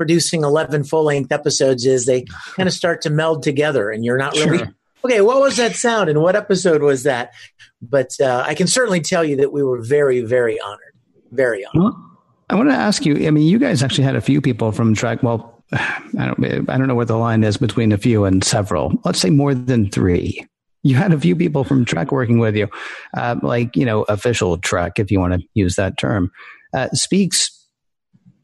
producing 0.00 0.44
11 0.44 0.84
full 0.84 1.04
length 1.04 1.30
episodes 1.30 1.84
is 1.84 2.06
they 2.06 2.24
kind 2.56 2.66
of 2.66 2.72
start 2.72 3.02
to 3.02 3.10
meld 3.10 3.42
together 3.42 3.90
and 3.90 4.02
you're 4.02 4.16
not 4.16 4.32
really 4.34 4.56
sure. 4.56 4.74
okay 5.04 5.20
what 5.20 5.42
was 5.42 5.58
that 5.58 5.76
sound 5.76 6.08
and 6.08 6.22
what 6.22 6.34
episode 6.34 6.80
was 6.80 7.02
that 7.02 7.34
but 7.82 8.18
uh, 8.18 8.42
i 8.46 8.54
can 8.54 8.66
certainly 8.66 9.02
tell 9.02 9.22
you 9.22 9.36
that 9.36 9.52
we 9.52 9.62
were 9.62 9.78
very 9.82 10.22
very 10.22 10.58
honored 10.58 10.89
very 11.30 11.66
i 11.74 12.54
want 12.54 12.68
to 12.68 12.74
ask 12.74 13.04
you 13.04 13.26
i 13.26 13.30
mean 13.30 13.46
you 13.46 13.58
guys 13.58 13.82
actually 13.82 14.04
had 14.04 14.16
a 14.16 14.20
few 14.20 14.40
people 14.40 14.72
from 14.72 14.94
Trek. 14.94 15.22
well 15.22 15.62
i 15.72 16.02
don't 16.26 16.68
i 16.68 16.76
don't 16.78 16.88
know 16.88 16.94
where 16.94 17.04
the 17.04 17.16
line 17.16 17.44
is 17.44 17.56
between 17.56 17.92
a 17.92 17.98
few 17.98 18.24
and 18.24 18.44
several 18.44 18.92
let's 19.04 19.20
say 19.20 19.30
more 19.30 19.54
than 19.54 19.90
three 19.90 20.46
you 20.82 20.96
had 20.96 21.12
a 21.12 21.20
few 21.20 21.36
people 21.36 21.62
from 21.62 21.84
Trek 21.84 22.10
working 22.10 22.38
with 22.38 22.56
you 22.56 22.68
uh, 23.16 23.36
like 23.42 23.76
you 23.76 23.84
know 23.84 24.02
official 24.04 24.56
Trek 24.58 24.98
if 24.98 25.10
you 25.10 25.20
want 25.20 25.34
to 25.34 25.46
use 25.54 25.76
that 25.76 25.98
term 25.98 26.30
uh, 26.72 26.88
speaks 26.90 27.60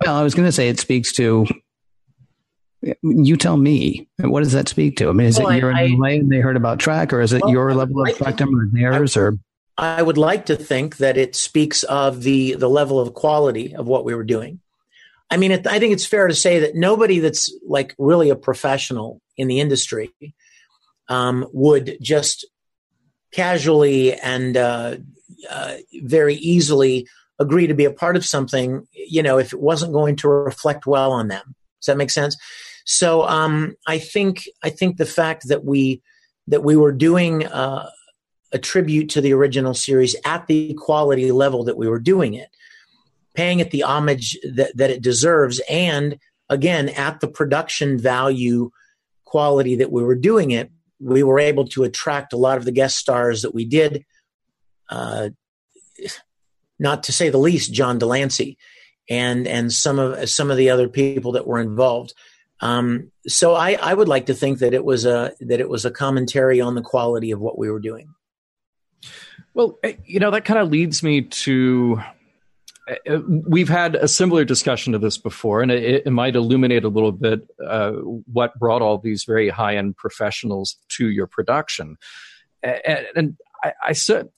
well, 0.05 0.17
I 0.17 0.23
was 0.23 0.35
going 0.35 0.47
to 0.47 0.53
say 0.53 0.69
it 0.69 0.79
speaks 0.79 1.13
to. 1.15 1.47
You 3.03 3.37
tell 3.37 3.57
me. 3.57 4.09
What 4.19 4.43
does 4.43 4.53
that 4.53 4.69
speak 4.69 4.97
to? 4.99 5.09
I 5.09 5.13
mean, 5.13 5.27
is 5.27 5.39
well, 5.39 5.49
it 5.49 5.59
you're 5.59 5.71
in 5.71 5.99
LA 5.99 6.09
and 6.09 6.31
they 6.31 6.39
heard 6.39 6.57
about 6.57 6.79
Trek, 6.79 7.13
or 7.13 7.21
is 7.21 7.33
it 7.33 7.43
well, 7.43 7.51
your 7.51 7.75
level 7.75 8.03
of 8.03 8.15
spectrum 8.15 8.55
or 8.55 8.69
theirs, 8.71 9.17
or? 9.17 9.39
I 9.79 10.03
would 10.03 10.19
like 10.19 10.47
to 10.47 10.57
think 10.57 10.99
that 10.99 11.17
it 11.17 11.37
speaks 11.37 11.83
of 11.83 12.23
the 12.23 12.55
the 12.55 12.69
level 12.69 12.99
of 12.99 13.15
quality 13.15 13.75
of 13.75 13.87
what 13.87 14.05
we 14.05 14.15
were 14.15 14.25
doing. 14.25 14.61
I 15.31 15.37
mean, 15.37 15.51
it, 15.51 15.67
I 15.67 15.79
think 15.79 15.93
it's 15.93 16.07
fair 16.07 16.29
to 16.29 16.35
say 16.35 16.61
that 16.61 16.75
nobody 16.75 17.19
that's 17.19 17.53
like 17.67 17.95
really 17.99 18.31
a 18.31 18.37
professional 18.37 19.21
in 19.37 19.49
the 19.49 19.61
industry 19.61 20.13
um, 21.09 21.47
would 21.53 21.99
just 22.01 22.47
casually 23.33 24.15
and 24.15 24.57
uh, 24.57 24.97
uh, 25.51 25.77
very 26.03 26.37
easily 26.37 27.07
agree 27.39 27.67
to 27.67 27.75
be 27.75 27.85
a 27.85 27.91
part 27.91 28.17
of 28.17 28.25
something, 28.25 28.87
you 28.93 29.23
know, 29.23 29.39
if 29.39 29.53
it 29.53 29.61
wasn't 29.61 29.93
going 29.93 30.17
to 30.17 30.29
reflect 30.29 30.87
well 30.87 31.13
on 31.13 31.29
them. 31.29 31.55
Does 31.81 31.87
that 31.87 31.99
make 31.99 32.11
sense? 32.11 32.37
So 32.87 33.27
um, 33.27 33.75
I 33.87 33.99
think 33.99 34.49
I 34.63 34.71
think 34.71 34.97
the 34.97 35.07
fact 35.07 35.49
that 35.49 35.65
we 35.65 36.01
that 36.47 36.63
we 36.63 36.77
were 36.77 36.93
doing 36.93 37.45
uh, 37.45 37.91
a 38.53 38.59
tribute 38.59 39.09
to 39.11 39.21
the 39.21 39.33
original 39.33 39.75
series 39.75 40.17
at 40.25 40.47
the 40.47 40.75
quality 40.75 41.33
level 41.33 41.65
that 41.65 41.77
we 41.77 41.89
were 41.89 41.99
doing 41.99 42.35
it, 42.35 42.49
paying 43.35 43.61
it 43.61 43.71
the 43.71 43.83
homage 43.83 44.39
that, 44.55 44.77
that 44.77 44.91
it 44.91 45.03
deserves, 45.03 45.61
and 45.69 46.19
again 46.49 46.89
at 46.91 47.21
the 47.21 47.29
production 47.29 47.99
value 47.99 48.71
quality 49.25 49.75
that 49.77 49.91
we 49.91 50.03
were 50.03 50.15
doing 50.15 50.53
it, 50.53 50.71
we 51.01 51.23
were 51.23 51.41
able 51.41 51.67
to 51.69 51.85
attract 51.85 52.33
a 52.33 52.39
lot 52.39 52.57
of 52.57 52.65
the 52.65 52.73
guest 52.73 52.97
stars 52.97 53.43
that 53.43 53.55
we 53.55 53.65
did. 53.65 54.05
Uh, 54.89 55.31
not 56.79 57.03
to 57.05 57.13
say 57.13 57.29
the 57.29 57.39
least, 57.39 57.73
John 57.73 57.99
de 57.99 58.07
Lancie, 58.07 58.59
and 59.09 59.47
and 59.47 59.73
some 59.73 59.99
of 59.99 60.29
some 60.29 60.51
of 60.51 60.57
the 60.57 60.71
other 60.71 60.89
people 60.89 61.33
that 61.33 61.47
were 61.47 61.61
involved. 61.61 62.15
Um, 62.61 63.13
so 63.27 63.55
I, 63.55 63.73
I 63.75 63.93
would 63.93 64.09
like 64.09 64.27
to 64.27 64.35
think 64.35 64.61
that 64.61 64.75
it 64.75 64.85
was 64.85 65.05
a 65.05 65.33
that 65.41 65.61
it 65.61 65.69
was 65.69 65.85
a 65.85 65.91
commentary 65.91 66.61
on 66.61 66.75
the 66.75 66.83
quality 66.83 67.31
of 67.31 67.41
what 67.41 67.59
we 67.59 67.71
were 67.71 67.81
doing. 67.81 68.15
Well, 69.57 69.79
eh, 69.83 69.95
you 70.05 70.21
know 70.21 70.31
that 70.33 70.45
kind 70.45 70.61
of 70.61 70.69
leads 70.69 71.03
me 71.03 71.23
to 71.23 71.99
eh, 72.89 72.97
eh, 73.07 73.19
we've 73.49 73.71
had 73.71 73.95
a 73.95 74.07
similar 74.07 74.45
discussion 74.45 74.95
of 74.95 75.01
this 75.01 75.17
before, 75.17 75.63
and 75.63 75.71
it, 75.71 76.07
it 76.07 76.11
might 76.11 76.37
illuminate 76.37 76.85
a 76.85 76.91
little 76.91 77.11
bit 77.11 77.41
uh, 77.67 77.93
what 77.93 78.59
brought 78.59 78.83
all 78.83 78.99
these 78.99 79.25
very 79.25 79.49
high 79.49 79.77
end 79.77 79.97
professionals 79.97 80.77
to 80.91 81.09
your 81.09 81.27
production. 81.27 81.97
And, 82.63 83.07
and 83.17 83.37
I, 83.65 83.73
I 83.83 83.93
said 83.95 84.29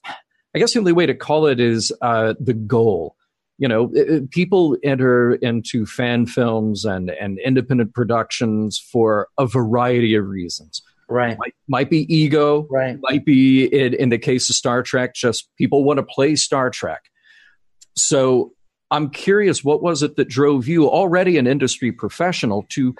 I 0.55 0.59
guess 0.59 0.71
the 0.71 0.79
only 0.79 0.93
way 0.93 1.05
to 1.05 1.13
call 1.13 1.47
it 1.47 1.59
is 1.59 1.91
uh, 2.01 2.35
the 2.39 2.53
goal. 2.53 3.17
You 3.57 3.67
know, 3.67 3.91
it, 3.93 4.31
people 4.31 4.77
enter 4.85 5.35
into 5.35 5.85
fan 5.85 6.27
films 6.27 6.85
and, 6.85 7.09
and 7.09 7.39
independent 7.39 7.93
productions 7.93 8.79
for 8.79 9.27
a 9.37 9.45
variety 9.45 10.15
of 10.15 10.25
reasons. 10.29 10.81
Right. 11.09 11.37
Might, 11.39 11.55
might 11.67 11.89
be 11.89 12.13
ego. 12.13 12.67
Right. 12.69 12.97
Might 13.01 13.25
be, 13.25 13.65
in, 13.65 13.93
in 13.95 14.09
the 14.09 14.19
case 14.19 14.49
of 14.49 14.55
Star 14.55 14.83
Trek, 14.83 15.15
just 15.15 15.49
people 15.57 15.83
want 15.83 15.97
to 15.97 16.03
play 16.03 16.35
Star 16.35 16.69
Trek. 16.69 17.01
So 17.95 18.53
I'm 18.91 19.09
curious, 19.09 19.63
what 19.63 19.81
was 19.81 20.03
it 20.03 20.15
that 20.17 20.29
drove 20.29 20.67
you, 20.67 20.89
already 20.89 21.37
an 21.37 21.47
industry 21.47 21.91
professional, 21.91 22.65
to 22.69 22.95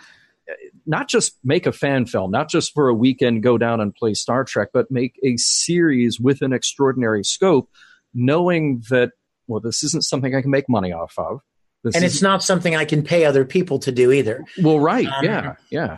not 0.86 1.08
just 1.08 1.38
make 1.43 1.67
a 1.67 1.72
fan 1.72 2.06
film, 2.08 2.32
not 2.32 2.50
just 2.50 2.74
for 2.74 2.89
a 2.89 2.93
weekend 2.93 3.43
go 3.43 3.58
down 3.58 3.80
and 3.80 3.93
play 3.93 4.15
Star 4.15 4.43
Trek, 4.43 4.69
but 4.74 4.89
make 4.89 5.19
a 5.24 5.38
series 5.38 6.19
with 6.19 6.41
an 6.41 6.52
extraordinary 6.52 7.24
scope, 7.24 7.69
knowing 8.13 8.84
that, 8.89 9.12
well, 9.48 9.60
this 9.60 9.84
isn't 9.84 10.04
something 10.04 10.36
I 10.36 10.41
can 10.41 10.52
make 10.52 10.67
money 10.67 10.91
off 10.91 11.13
of. 11.17 11.41
This 11.84 11.95
and 11.95 12.04
it's 12.04 12.22
not 12.22 12.43
something 12.43 12.76
I 12.76 12.86
can 12.86 13.04
pay 13.04 13.26
other 13.26 13.45
people 13.45 13.80
to 13.80 13.91
do 13.91 14.12
either. 14.12 14.43
Well, 14.62 14.80
right. 14.80 15.08
Um, 15.08 15.24
yeah. 15.24 15.56
Yeah. 15.69 15.98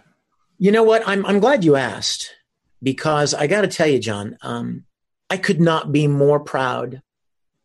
You 0.62 0.72
know 0.72 0.84
what? 0.84 1.02
I'm, 1.08 1.26
I'm 1.26 1.40
glad 1.40 1.64
you 1.64 1.76
asked 1.76 2.36
because 2.84 3.34
I 3.34 3.48
got 3.48 3.62
to 3.62 3.68
tell 3.68 3.88
you, 3.88 3.98
John, 3.98 4.38
um, 4.44 4.86
I 5.28 5.38
could 5.38 5.60
not 5.60 5.92
be 5.92 6.08
more 6.08 6.40
proud 6.40 7.02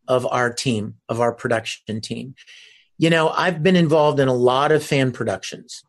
of 0.09 0.27
our 0.27 0.51
team, 0.51 0.95
of 1.09 1.21
our 1.21 1.33
production 1.33 2.01
team. 2.01 2.35
You 2.97 3.11
know, 3.11 3.29
I've 3.29 3.63
been 3.63 3.77
involved 3.77 4.19
in 4.19 4.29
a 4.29 4.35
lot 4.35 4.73
of 4.73 4.83
fan 4.83 5.13
productions 5.13 5.85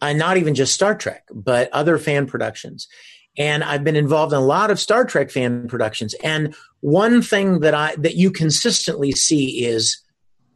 uh, 0.00 0.12
not 0.12 0.36
even 0.36 0.54
just 0.54 0.74
Star 0.74 0.94
Trek, 0.94 1.24
but 1.32 1.70
other 1.72 1.98
fan 1.98 2.26
productions. 2.26 2.88
And 3.36 3.62
I've 3.62 3.84
been 3.84 3.96
involved 3.96 4.32
in 4.32 4.38
a 4.38 4.44
lot 4.44 4.70
of 4.70 4.80
Star 4.80 5.04
Trek 5.04 5.30
fan 5.30 5.68
productions. 5.68 6.14
And 6.24 6.54
one 6.80 7.22
thing 7.22 7.60
that 7.60 7.74
I 7.74 7.94
that 7.96 8.16
you 8.16 8.30
consistently 8.30 9.12
see 9.12 9.64
is 9.64 10.00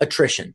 attrition. 0.01 0.55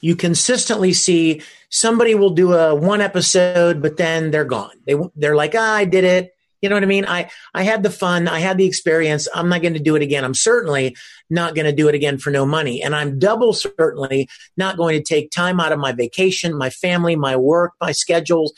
You 0.00 0.16
consistently 0.16 0.92
see 0.92 1.42
somebody 1.70 2.14
will 2.14 2.30
do 2.30 2.52
a 2.52 2.74
one 2.74 3.00
episode, 3.00 3.82
but 3.82 3.96
then 3.96 4.30
they're 4.30 4.44
gone. 4.44 4.76
They 4.86 4.94
they're 5.16 5.36
like, 5.36 5.54
ah, 5.56 5.74
I 5.74 5.84
did 5.84 6.04
it. 6.04 6.34
You 6.62 6.68
know 6.68 6.74
what 6.74 6.82
I 6.82 6.86
mean? 6.86 7.04
I, 7.06 7.30
I 7.54 7.62
had 7.62 7.84
the 7.84 7.90
fun. 7.90 8.26
I 8.26 8.40
had 8.40 8.58
the 8.58 8.66
experience. 8.66 9.28
I'm 9.32 9.48
not 9.48 9.62
going 9.62 9.74
to 9.74 9.80
do 9.80 9.94
it 9.94 10.02
again. 10.02 10.24
I'm 10.24 10.34
certainly 10.34 10.96
not 11.30 11.54
going 11.54 11.66
to 11.66 11.72
do 11.72 11.88
it 11.88 11.94
again 11.94 12.18
for 12.18 12.30
no 12.30 12.44
money. 12.44 12.82
And 12.82 12.96
I'm 12.96 13.18
double 13.18 13.52
certainly 13.52 14.28
not 14.56 14.76
going 14.76 14.98
to 14.98 15.04
take 15.04 15.30
time 15.30 15.60
out 15.60 15.70
of 15.70 15.78
my 15.78 15.92
vacation, 15.92 16.58
my 16.58 16.70
family, 16.70 17.14
my 17.14 17.36
work, 17.36 17.74
my 17.80 17.92
schedules, 17.92 18.52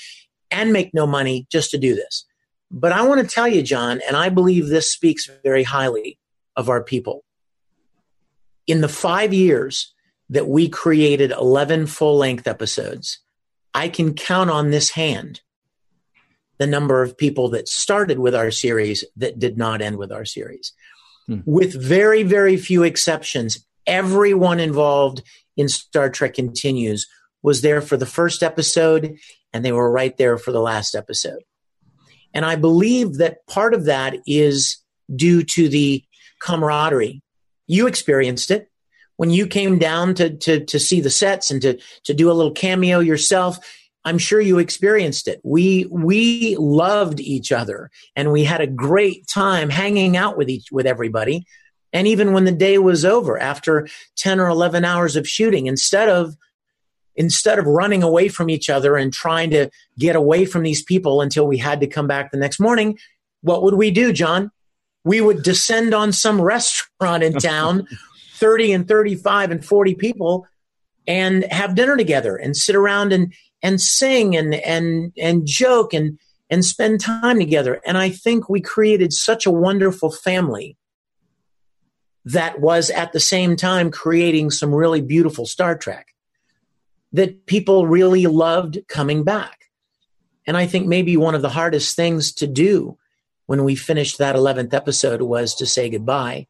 and 0.50 0.72
make 0.72 0.94
no 0.94 1.06
money 1.06 1.46
just 1.50 1.70
to 1.72 1.78
do 1.78 1.94
this. 1.94 2.24
But 2.70 2.92
I 2.92 3.02
want 3.02 3.20
to 3.20 3.26
tell 3.34 3.48
you, 3.48 3.62
John, 3.62 4.00
and 4.06 4.16
I 4.16 4.30
believe 4.30 4.68
this 4.68 4.90
speaks 4.90 5.28
very 5.42 5.64
highly 5.64 6.18
of 6.56 6.68
our 6.68 6.82
people. 6.82 7.24
In 8.66 8.80
the 8.80 8.88
five 8.88 9.34
years 9.34 9.92
that 10.30 10.48
we 10.48 10.68
created 10.68 11.32
11 11.32 11.86
full 11.86 12.16
length 12.16 12.46
episodes, 12.46 13.18
I 13.74 13.88
can 13.88 14.14
count 14.14 14.48
on 14.48 14.70
this 14.70 14.90
hand 14.90 15.40
the 16.58 16.66
number 16.66 17.02
of 17.02 17.18
people 17.18 17.48
that 17.50 17.68
started 17.68 18.18
with 18.18 18.34
our 18.34 18.50
series 18.50 19.04
that 19.16 19.38
did 19.38 19.58
not 19.58 19.80
end 19.80 19.96
with 19.96 20.12
our 20.12 20.24
series. 20.24 20.72
Hmm. 21.26 21.40
With 21.44 21.74
very, 21.74 22.22
very 22.22 22.56
few 22.56 22.82
exceptions, 22.82 23.64
everyone 23.86 24.60
involved 24.60 25.22
in 25.56 25.68
Star 25.68 26.10
Trek 26.10 26.34
Continues 26.34 27.08
was 27.42 27.62
there 27.62 27.80
for 27.80 27.96
the 27.96 28.06
first 28.06 28.42
episode 28.42 29.16
and 29.52 29.64
they 29.64 29.72
were 29.72 29.90
right 29.90 30.16
there 30.16 30.38
for 30.38 30.52
the 30.52 30.60
last 30.60 30.94
episode. 30.94 31.42
And 32.32 32.44
I 32.44 32.54
believe 32.54 33.14
that 33.14 33.46
part 33.48 33.74
of 33.74 33.86
that 33.86 34.16
is 34.26 34.78
due 35.14 35.42
to 35.42 35.68
the 35.68 36.04
camaraderie. 36.40 37.22
You 37.66 37.88
experienced 37.88 38.50
it 38.50 38.69
when 39.20 39.28
you 39.28 39.46
came 39.46 39.78
down 39.78 40.14
to, 40.14 40.34
to, 40.34 40.64
to 40.64 40.80
see 40.80 41.02
the 41.02 41.10
sets 41.10 41.50
and 41.50 41.60
to, 41.60 41.78
to 42.04 42.14
do 42.14 42.30
a 42.30 42.32
little 42.32 42.52
cameo 42.52 43.00
yourself. 43.00 43.58
I'm 44.02 44.16
sure 44.16 44.40
you 44.40 44.58
experienced 44.58 45.28
it. 45.28 45.42
We, 45.44 45.86
we 45.90 46.56
loved 46.56 47.20
each 47.20 47.52
other 47.52 47.90
and 48.16 48.32
we 48.32 48.44
had 48.44 48.62
a 48.62 48.66
great 48.66 49.26
time 49.26 49.68
hanging 49.68 50.16
out 50.16 50.38
with 50.38 50.48
each, 50.48 50.72
with 50.72 50.86
everybody. 50.86 51.44
And 51.92 52.06
even 52.06 52.32
when 52.32 52.46
the 52.46 52.50
day 52.50 52.78
was 52.78 53.04
over 53.04 53.38
after 53.38 53.88
10 54.16 54.40
or 54.40 54.48
11 54.48 54.86
hours 54.86 55.16
of 55.16 55.28
shooting, 55.28 55.66
instead 55.66 56.08
of 56.08 56.34
instead 57.14 57.58
of 57.58 57.66
running 57.66 58.02
away 58.02 58.28
from 58.28 58.48
each 58.48 58.70
other 58.70 58.96
and 58.96 59.12
trying 59.12 59.50
to 59.50 59.68
get 59.98 60.16
away 60.16 60.46
from 60.46 60.62
these 60.62 60.82
people 60.82 61.20
until 61.20 61.46
we 61.46 61.58
had 61.58 61.80
to 61.80 61.86
come 61.86 62.06
back 62.06 62.30
the 62.30 62.38
next 62.38 62.58
morning, 62.58 62.98
what 63.42 63.62
would 63.64 63.74
we 63.74 63.90
do, 63.90 64.14
John? 64.14 64.50
We 65.04 65.20
would 65.20 65.42
descend 65.42 65.92
on 65.92 66.12
some 66.12 66.40
restaurant 66.40 67.22
in 67.22 67.34
town, 67.38 67.86
30 68.40 68.72
and 68.72 68.88
35 68.88 69.50
and 69.50 69.64
40 69.64 69.94
people, 69.94 70.46
and 71.06 71.44
have 71.50 71.74
dinner 71.74 71.96
together 71.96 72.36
and 72.36 72.56
sit 72.56 72.74
around 72.74 73.12
and, 73.12 73.32
and 73.62 73.80
sing 73.80 74.36
and, 74.36 74.54
and, 74.54 75.12
and 75.18 75.46
joke 75.46 75.92
and, 75.92 76.18
and 76.48 76.64
spend 76.64 77.00
time 77.00 77.38
together. 77.38 77.80
And 77.86 77.96
I 77.96 78.10
think 78.10 78.48
we 78.48 78.60
created 78.60 79.12
such 79.12 79.46
a 79.46 79.50
wonderful 79.50 80.10
family 80.10 80.76
that 82.24 82.60
was 82.60 82.90
at 82.90 83.12
the 83.12 83.20
same 83.20 83.56
time 83.56 83.90
creating 83.90 84.50
some 84.50 84.74
really 84.74 85.00
beautiful 85.00 85.46
Star 85.46 85.76
Trek 85.76 86.08
that 87.12 87.46
people 87.46 87.86
really 87.86 88.26
loved 88.26 88.78
coming 88.88 89.24
back. 89.24 89.70
And 90.46 90.56
I 90.56 90.66
think 90.66 90.86
maybe 90.86 91.16
one 91.16 91.34
of 91.34 91.42
the 91.42 91.48
hardest 91.48 91.96
things 91.96 92.32
to 92.34 92.46
do 92.46 92.98
when 93.46 93.64
we 93.64 93.74
finished 93.74 94.18
that 94.18 94.36
11th 94.36 94.74
episode 94.74 95.22
was 95.22 95.54
to 95.56 95.66
say 95.66 95.90
goodbye 95.90 96.46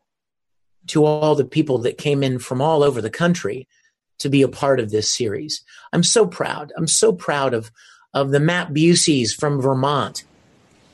to 0.89 1.05
all 1.05 1.35
the 1.35 1.45
people 1.45 1.79
that 1.79 1.99
came 1.99 2.23
in 2.23 2.39
from 2.39 2.61
all 2.61 2.83
over 2.83 3.01
the 3.01 3.11
country 3.11 3.69
to 4.19 4.29
be 4.29 4.43
a 4.43 4.49
part 4.49 4.81
of 4.81 4.91
this 4.91 5.13
series. 5.13 5.63
I'm 5.93 6.03
so 6.03 6.27
proud. 6.27 6.73
I'm 6.77 6.87
so 6.87 7.13
proud 7.13 7.55
of, 7.55 7.71
of 8.13 8.31
the 8.31 8.41
Matt 8.41 8.73
Buseys 8.73 9.35
from 9.35 9.61
Vermont 9.61 10.25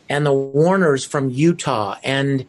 and 0.09 0.25
the 0.25 0.33
Warners 0.33 1.05
from 1.05 1.31
Utah 1.31 1.97
and 2.03 2.47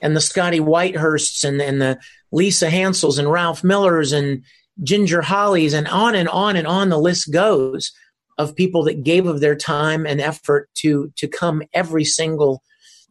and 0.00 0.14
the 0.14 0.20
Scotty 0.20 0.60
Whitehursts 0.60 1.44
and, 1.44 1.62
and 1.62 1.80
the 1.80 1.98
Lisa 2.30 2.68
Hansels 2.68 3.18
and 3.18 3.30
Ralph 3.30 3.64
Millers 3.64 4.12
and 4.12 4.42
Ginger 4.82 5.22
Hollies, 5.22 5.72
and 5.72 5.88
on 5.88 6.14
and 6.14 6.28
on 6.28 6.56
and 6.56 6.66
on 6.66 6.90
the 6.90 6.98
list 6.98 7.32
goes 7.32 7.90
of 8.36 8.56
people 8.56 8.84
that 8.84 9.04
gave 9.04 9.26
of 9.26 9.40
their 9.40 9.54
time 9.54 10.04
and 10.06 10.20
effort 10.20 10.68
to 10.74 11.12
to 11.16 11.28
come 11.28 11.62
every 11.72 12.04
single 12.04 12.62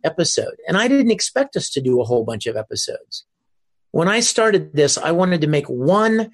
episode. 0.04 0.56
And 0.68 0.78
I 0.78 0.88
didn't 0.88 1.12
expect 1.12 1.56
us 1.56 1.70
to 1.72 1.82
do 1.82 2.00
a 2.00 2.04
whole 2.04 2.24
bunch 2.24 2.46
of 2.46 2.58
episodes. 2.58 3.26
When 3.94 4.08
I 4.08 4.22
started 4.22 4.74
this, 4.74 4.98
I 4.98 5.12
wanted 5.12 5.42
to 5.42 5.48
make 5.48 5.68
one 5.68 6.32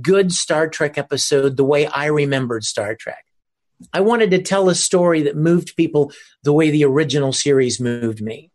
good 0.00 0.30
Star 0.30 0.68
Trek 0.68 0.96
episode 0.96 1.56
the 1.56 1.64
way 1.64 1.88
I 1.88 2.06
remembered 2.06 2.62
Star 2.62 2.94
Trek. 2.94 3.24
I 3.92 4.00
wanted 4.00 4.30
to 4.30 4.40
tell 4.40 4.68
a 4.68 4.76
story 4.76 5.22
that 5.22 5.34
moved 5.34 5.74
people 5.76 6.12
the 6.44 6.52
way 6.52 6.70
the 6.70 6.84
original 6.84 7.32
series 7.32 7.80
moved 7.80 8.22
me. 8.22 8.52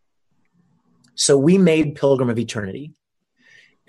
So 1.16 1.38
we 1.38 1.58
made 1.58 1.96
Pilgrim 1.96 2.30
of 2.30 2.40
Eternity 2.40 2.94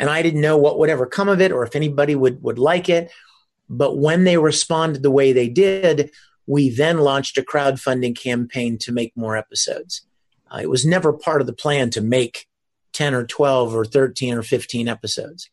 and 0.01 0.11
I 0.11 0.21
didn't 0.21 0.41
know 0.41 0.57
what 0.57 0.81
would 0.81 0.91
ever 0.91 1.07
come 1.07 1.29
of 1.29 1.41
it 1.41 1.53
or 1.53 1.63
if 1.63 1.77
anybody 1.77 2.17
would, 2.17 2.43
would 2.43 2.59
like 2.59 2.89
it. 2.89 3.13
But 3.69 3.99
when 3.99 4.25
they 4.25 4.37
responded 4.37 5.05
the 5.05 5.13
way 5.13 5.33
they 5.33 5.49
did, 5.49 6.11
we 6.49 6.71
then 6.71 6.99
launched 6.99 7.39
a 7.39 7.43
crowdfunding 7.43 8.19
campaign 8.19 8.79
to 8.79 8.91
make 8.91 9.17
more 9.17 9.37
episodes. 9.37 10.03
Uh, 10.53 10.59
it 10.61 10.69
was 10.69 10.85
never 10.85 11.13
part 11.13 11.41
of 11.41 11.47
the 11.47 11.53
plan 11.53 11.91
to 11.91 12.01
make 12.01 12.49
10 13.01 13.15
or 13.15 13.25
12 13.25 13.75
or 13.75 13.87
13 13.87 14.35
or 14.35 14.43
15 14.43 14.87
episodes. 14.87 15.49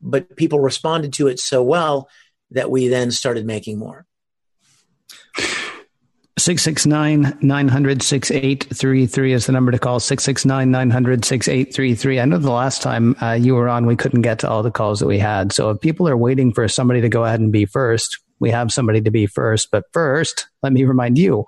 But 0.00 0.34
people 0.34 0.60
responded 0.60 1.12
to 1.14 1.28
it 1.28 1.38
so 1.38 1.62
well 1.62 2.08
that 2.50 2.70
we 2.70 2.88
then 2.88 3.10
started 3.10 3.44
making 3.44 3.78
more. 3.78 4.06
669 6.38 7.38
900 7.42 8.02
6833 8.02 9.32
is 9.34 9.46
the 9.46 9.52
number 9.52 9.72
to 9.72 9.78
call 9.78 10.00
669 10.00 10.70
900 10.70 11.24
6833. 11.24 12.20
I 12.20 12.24
know 12.24 12.38
the 12.38 12.50
last 12.50 12.80
time 12.80 13.14
uh, 13.20 13.32
you 13.32 13.54
were 13.54 13.68
on, 13.68 13.84
we 13.84 13.94
couldn't 13.94 14.22
get 14.22 14.38
to 14.38 14.48
all 14.48 14.62
the 14.62 14.70
calls 14.70 15.00
that 15.00 15.06
we 15.06 15.18
had. 15.18 15.52
So 15.52 15.68
if 15.68 15.80
people 15.80 16.08
are 16.08 16.16
waiting 16.16 16.52
for 16.52 16.66
somebody 16.66 17.02
to 17.02 17.10
go 17.10 17.24
ahead 17.24 17.40
and 17.40 17.52
be 17.52 17.66
first, 17.66 18.18
we 18.40 18.50
have 18.50 18.72
somebody 18.72 19.02
to 19.02 19.10
be 19.10 19.26
first. 19.26 19.70
But 19.70 19.84
first, 19.92 20.48
let 20.62 20.72
me 20.72 20.84
remind 20.84 21.18
you 21.18 21.44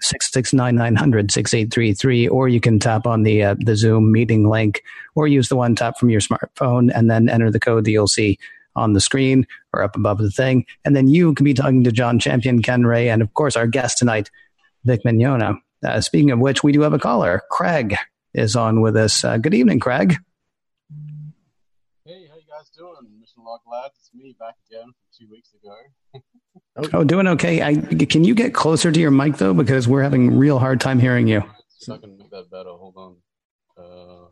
669 0.00 0.74
900 0.74 1.30
6833, 1.30 2.28
or 2.28 2.48
you 2.48 2.60
can 2.60 2.78
tap 2.78 3.06
on 3.06 3.22
the, 3.22 3.42
uh, 3.42 3.54
the 3.58 3.76
Zoom 3.76 4.12
meeting 4.12 4.48
link 4.48 4.82
or 5.14 5.26
use 5.26 5.48
the 5.48 5.56
one 5.56 5.74
tap 5.74 5.98
from 5.98 6.10
your 6.10 6.20
smartphone 6.20 6.90
and 6.94 7.10
then 7.10 7.28
enter 7.28 7.50
the 7.50 7.60
code 7.60 7.84
that 7.84 7.90
you'll 7.90 8.06
see 8.06 8.38
on 8.76 8.92
the 8.92 9.00
screen 9.00 9.46
or 9.72 9.82
up 9.82 9.96
above 9.96 10.18
the 10.18 10.30
thing. 10.30 10.66
And 10.84 10.94
then 10.96 11.08
you 11.08 11.34
can 11.34 11.44
be 11.44 11.54
talking 11.54 11.84
to 11.84 11.92
John 11.92 12.18
Champion, 12.18 12.62
Ken 12.62 12.84
Ray, 12.86 13.08
and 13.08 13.22
of 13.22 13.32
course 13.34 13.56
our 13.56 13.66
guest 13.66 13.98
tonight, 13.98 14.30
Vic 14.84 15.02
Mignogna. 15.04 15.58
Uh, 15.84 16.00
speaking 16.00 16.30
of 16.30 16.38
which, 16.38 16.62
we 16.62 16.72
do 16.72 16.80
have 16.80 16.94
a 16.94 16.98
caller. 16.98 17.42
Craig 17.50 17.96
is 18.32 18.56
on 18.56 18.80
with 18.80 18.96
us. 18.96 19.24
Uh, 19.24 19.36
good 19.36 19.54
evening, 19.54 19.80
Craig. 19.80 20.16
Hey, 22.04 22.26
how 22.28 22.36
you 22.36 22.42
guys 22.48 22.70
doing? 22.76 22.94
Mission 23.20 23.44
Log 23.44 23.60
Lads, 23.70 23.94
it's 23.98 24.10
me 24.14 24.34
back 24.38 24.54
again 24.68 24.84
from 24.84 24.94
two 25.18 25.30
weeks 25.30 25.50
ago. 25.54 25.76
oh, 26.92 27.04
doing 27.04 27.26
okay. 27.28 27.62
I, 27.62 27.74
can 27.76 28.24
you 28.24 28.34
get 28.34 28.54
closer 28.54 28.90
to 28.90 29.00
your 29.00 29.10
mic 29.10 29.36
though, 29.36 29.54
because 29.54 29.86
we're 29.86 30.02
having 30.02 30.36
real 30.36 30.58
hard 30.58 30.80
time 30.80 30.98
hearing 30.98 31.28
you. 31.28 31.42
So 31.78 31.94
I 31.94 31.98
can 31.98 32.16
make 32.16 32.30
that 32.30 32.50
better. 32.50 32.70
Hold 32.70 32.94
on. 32.96 33.16
Uh, 33.76 34.28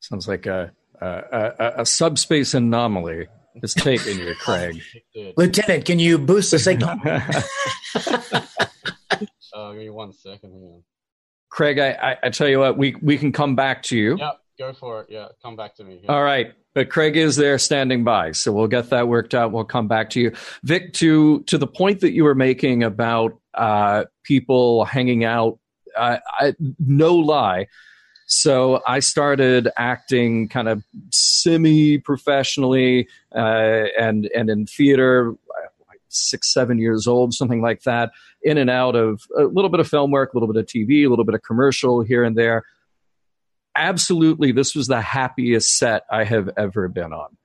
Sounds 0.00 0.28
like 0.28 0.46
a 0.46 0.72
a, 1.00 1.74
a, 1.78 1.86
subspace 1.86 2.54
anomaly 2.54 3.26
is 3.62 3.74
taking 3.74 4.18
you, 4.18 4.34
Craig. 4.34 4.80
Lieutenant, 5.36 5.84
can 5.84 5.98
you 5.98 6.18
boost 6.18 6.50
the 6.50 6.58
signal? 6.58 6.90
uh, 9.54 9.72
give 9.72 9.80
me 9.80 9.90
one 9.90 10.12
second. 10.12 10.82
Craig, 11.50 11.78
I, 11.78 11.90
I, 11.92 12.16
I, 12.24 12.30
tell 12.30 12.48
you 12.48 12.58
what, 12.60 12.76
we 12.76 12.96
we 13.02 13.18
can 13.18 13.32
come 13.32 13.56
back 13.56 13.82
to 13.84 13.96
you. 13.96 14.16
Yeah, 14.18 14.32
go 14.58 14.72
for 14.72 15.02
it. 15.02 15.08
Yeah, 15.10 15.28
come 15.42 15.56
back 15.56 15.74
to 15.76 15.84
me. 15.84 16.00
Yeah. 16.02 16.12
All 16.12 16.22
right. 16.22 16.52
But 16.76 16.90
Craig 16.90 17.16
is 17.16 17.36
there 17.36 17.56
standing 17.56 18.04
by, 18.04 18.32
so 18.32 18.52
we'll 18.52 18.66
get 18.66 18.90
that 18.90 19.08
worked 19.08 19.34
out. 19.34 19.50
We'll 19.50 19.64
come 19.64 19.88
back 19.88 20.10
to 20.10 20.20
you, 20.20 20.32
Vic. 20.62 20.92
To 20.92 21.40
to 21.44 21.56
the 21.56 21.66
point 21.66 22.00
that 22.00 22.12
you 22.12 22.22
were 22.22 22.34
making 22.34 22.82
about 22.82 23.40
uh, 23.54 24.04
people 24.24 24.84
hanging 24.84 25.24
out, 25.24 25.58
uh, 25.96 26.18
I, 26.38 26.54
no 26.78 27.14
lie, 27.14 27.68
so 28.26 28.82
I 28.86 28.98
started 28.98 29.70
acting 29.78 30.50
kind 30.50 30.68
of 30.68 30.84
semi 31.10 31.96
professionally 31.96 33.08
uh, 33.34 33.84
and 33.98 34.28
and 34.36 34.50
in 34.50 34.66
theater, 34.66 35.32
six 36.10 36.52
seven 36.52 36.78
years 36.78 37.06
old, 37.06 37.32
something 37.32 37.62
like 37.62 37.84
that. 37.84 38.10
In 38.42 38.58
and 38.58 38.68
out 38.68 38.96
of 38.96 39.22
a 39.38 39.44
little 39.44 39.70
bit 39.70 39.80
of 39.80 39.88
film 39.88 40.10
work, 40.10 40.34
a 40.34 40.36
little 40.36 40.52
bit 40.52 40.60
of 40.60 40.66
TV, 40.66 41.06
a 41.06 41.08
little 41.08 41.24
bit 41.24 41.34
of 41.34 41.40
commercial 41.40 42.02
here 42.02 42.22
and 42.22 42.36
there. 42.36 42.64
Absolutely, 43.76 44.52
this 44.52 44.74
was 44.74 44.86
the 44.86 45.00
happiest 45.00 45.76
set 45.76 46.04
I 46.10 46.24
have 46.24 46.50
ever 46.56 46.88
been 46.88 47.12
on, 47.12 47.36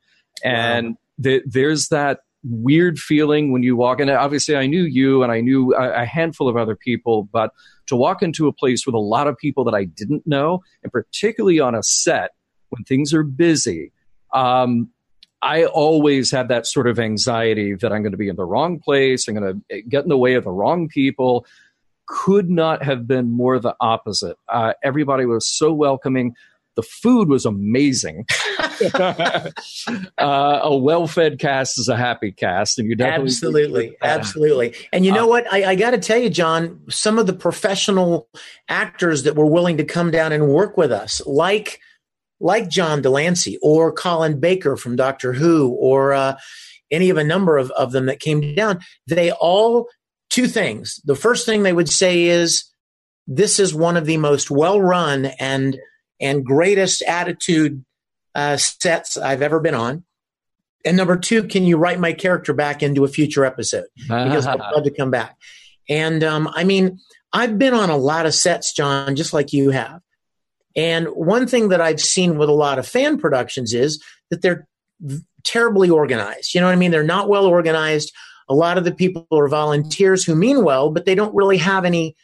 and 0.44 0.88
wow. 0.88 0.96
the, 1.18 1.42
there's 1.46 1.90
that 1.90 2.20
weird 2.44 2.98
feeling 2.98 3.52
when 3.52 3.64
you 3.64 3.76
walk 3.76 4.00
in. 4.00 4.10
Obviously, 4.10 4.56
I 4.56 4.68
knew 4.68 4.84
you 4.84 5.24
and 5.24 5.32
I 5.32 5.42
knew 5.42 5.74
a, 5.76 6.02
a, 6.02 6.06
handful 6.06 6.50
of 6.50 6.58
other 6.58 6.76
people, 6.76 7.30
but 7.32 7.52
to 7.88 7.96
walk 7.96 8.24
into 8.24 8.48
a 8.48 8.54
place 8.54 8.86
with 8.86 8.96
a 8.96 9.00
lot 9.00 9.28
of 9.28 9.38
people 9.38 9.64
that 9.66 9.76
I 9.76 9.86
didn't 9.86 10.26
know, 10.26 10.64
and 10.84 10.92
particularly 10.92 11.60
on 11.60 11.76
a 11.76 11.84
set 11.84 12.32
when 12.70 12.84
things 12.84 13.14
are 13.14 13.24
busy, 13.24 13.92
um, 14.34 14.90
I 15.42 15.66
always 15.66 16.32
have 16.32 16.48
that 16.50 16.68
sort 16.68 16.88
of 16.88 17.00
anxiety 17.00 17.74
that 17.76 17.92
I'm 17.92 18.04
going 18.04 18.12
to 18.12 18.18
be 18.18 18.30
in 18.30 18.36
the 18.36 18.46
wrong 18.46 18.80
place, 18.80 19.28
I'm 19.28 19.36
going 19.36 19.64
to 19.70 19.82
get 19.84 20.04
in 20.04 20.10
the 20.10 20.18
way 20.18 20.36
of 20.36 20.44
the 20.44 20.52
wrong 20.52 20.88
people. 20.88 21.46
Could 22.12 22.50
not 22.50 22.84
have 22.84 23.08
been 23.08 23.32
more 23.32 23.58
the 23.60 23.76
opposite. 23.80 24.38
Uh, 24.50 24.74
everybody 24.84 25.26
was 25.26 25.48
so 25.48 25.72
welcoming. 25.72 26.36
The 26.76 26.84
food 26.84 27.30
was 27.30 27.46
amazing. 27.46 28.26
uh, 28.94 29.50
a 30.18 30.76
well-fed 30.76 31.40
cast 31.40 31.80
is 31.80 31.88
a 31.88 31.96
happy 31.96 32.32
cast, 32.32 32.80
and 32.80 32.90
you 32.90 32.96
definitely 32.96 33.26
absolutely, 33.26 33.98
absolutely. 34.02 34.76
And 34.92 35.06
you 35.06 35.12
know 35.12 35.26
uh, 35.26 35.30
what? 35.30 35.54
I, 35.54 35.72
I 35.72 35.76
got 35.76 35.92
to 35.92 35.98
tell 35.98 36.18
you, 36.18 36.30
John, 36.30 36.82
some 36.90 37.18
of 37.18 37.28
the 37.28 37.34
professional 37.34 38.28
actors 38.68 39.24
that 39.24 39.36
were 39.36 39.46
willing 39.46 39.78
to 39.78 39.84
come 39.84 40.12
down 40.12 40.32
and 40.32 40.50
work 40.50 40.78
with 40.78 40.92
us, 40.92 41.22
like 41.26 41.80
like 42.40 42.70
John 42.70 43.02
de 43.02 43.10
Lancie 43.10 43.60
or 43.62 43.92
Colin 43.92 44.40
Baker 44.40 44.76
from 44.76 44.96
Doctor 44.96 45.34
Who, 45.34 45.70
or 45.70 46.14
uh, 46.14 46.38
any 46.90 47.10
of 47.10 47.18
a 47.18 47.24
number 47.24 47.58
of, 47.58 47.72
of 47.72 47.92
them 47.92 48.08
that 48.08 48.20
came 48.20 48.56
down, 48.56 48.80
they 49.08 49.32
all 49.32 49.88
two 50.32 50.48
things. 50.48 51.00
The 51.06 51.16
first 51.16 51.46
thing 51.46 51.62
they 51.62 51.74
would 51.74 51.90
say 51.90 52.24
is, 52.24 52.64
"This 53.28 53.60
is 53.60 53.76
one 53.76 53.98
of 53.98 54.08
the 54.08 54.18
most 54.18 54.50
well-run 54.50 55.26
and 55.26 55.78
and 56.20 56.46
greatest 56.46 57.04
attitude 57.04 57.84
uh, 58.36 58.58
sets 58.58 59.18
I've 59.18 59.42
ever 59.42 59.60
been 59.60 59.76
on. 59.76 60.04
And 60.86 60.98
number 60.98 61.18
two, 61.18 61.44
can 61.44 61.64
you 61.64 61.78
write 61.78 62.00
my 62.00 62.14
character 62.14 62.54
back 62.54 62.82
into 62.82 63.04
a 63.04 63.08
future 63.08 63.46
episode? 63.46 63.86
Because 64.08 64.48
I'd 64.48 64.60
love 64.60 64.84
to 64.86 64.92
come 64.92 65.12
back. 65.12 65.36
And 65.90 66.24
um, 66.24 66.50
I 66.54 66.64
mean, 66.64 67.00
I've 67.34 67.58
been 67.58 67.74
on 67.74 67.90
a 67.90 67.98
lot 67.98 68.26
of 68.26 68.34
sets, 68.34 68.74
John, 68.74 69.16
just 69.16 69.34
like 69.34 69.54
you 69.54 69.72
have. 69.72 70.02
And 70.76 71.08
one 71.08 71.48
thing 71.48 71.70
that 71.70 71.82
I've 71.82 72.00
seen 72.00 72.38
with 72.38 72.50
a 72.50 72.54
lot 72.54 72.80
of 72.80 72.88
fan 72.88 73.18
productions 73.18 73.74
is 73.74 74.02
that 74.30 74.42
they're 74.42 74.68
terribly 75.44 75.90
organized. 75.90 76.54
You 76.54 76.62
know 76.62 76.68
what 76.68 76.74
I 76.74 76.78
mean? 76.78 76.92
They're 76.92 77.04
not 77.04 77.28
well 77.28 77.46
organized. 77.46 78.14
A 78.52 78.54
lot 78.54 78.78
of 78.78 78.84
the 78.84 78.94
people 78.94 79.26
are 79.32 79.48
volunteers 79.48 80.24
who 80.24 80.36
mean 80.36 80.64
well, 80.64 80.92
but 80.92 81.06
they 81.06 81.16
don't 81.16 81.34
really 81.34 81.58
have 81.58 81.86
any, 81.86 82.16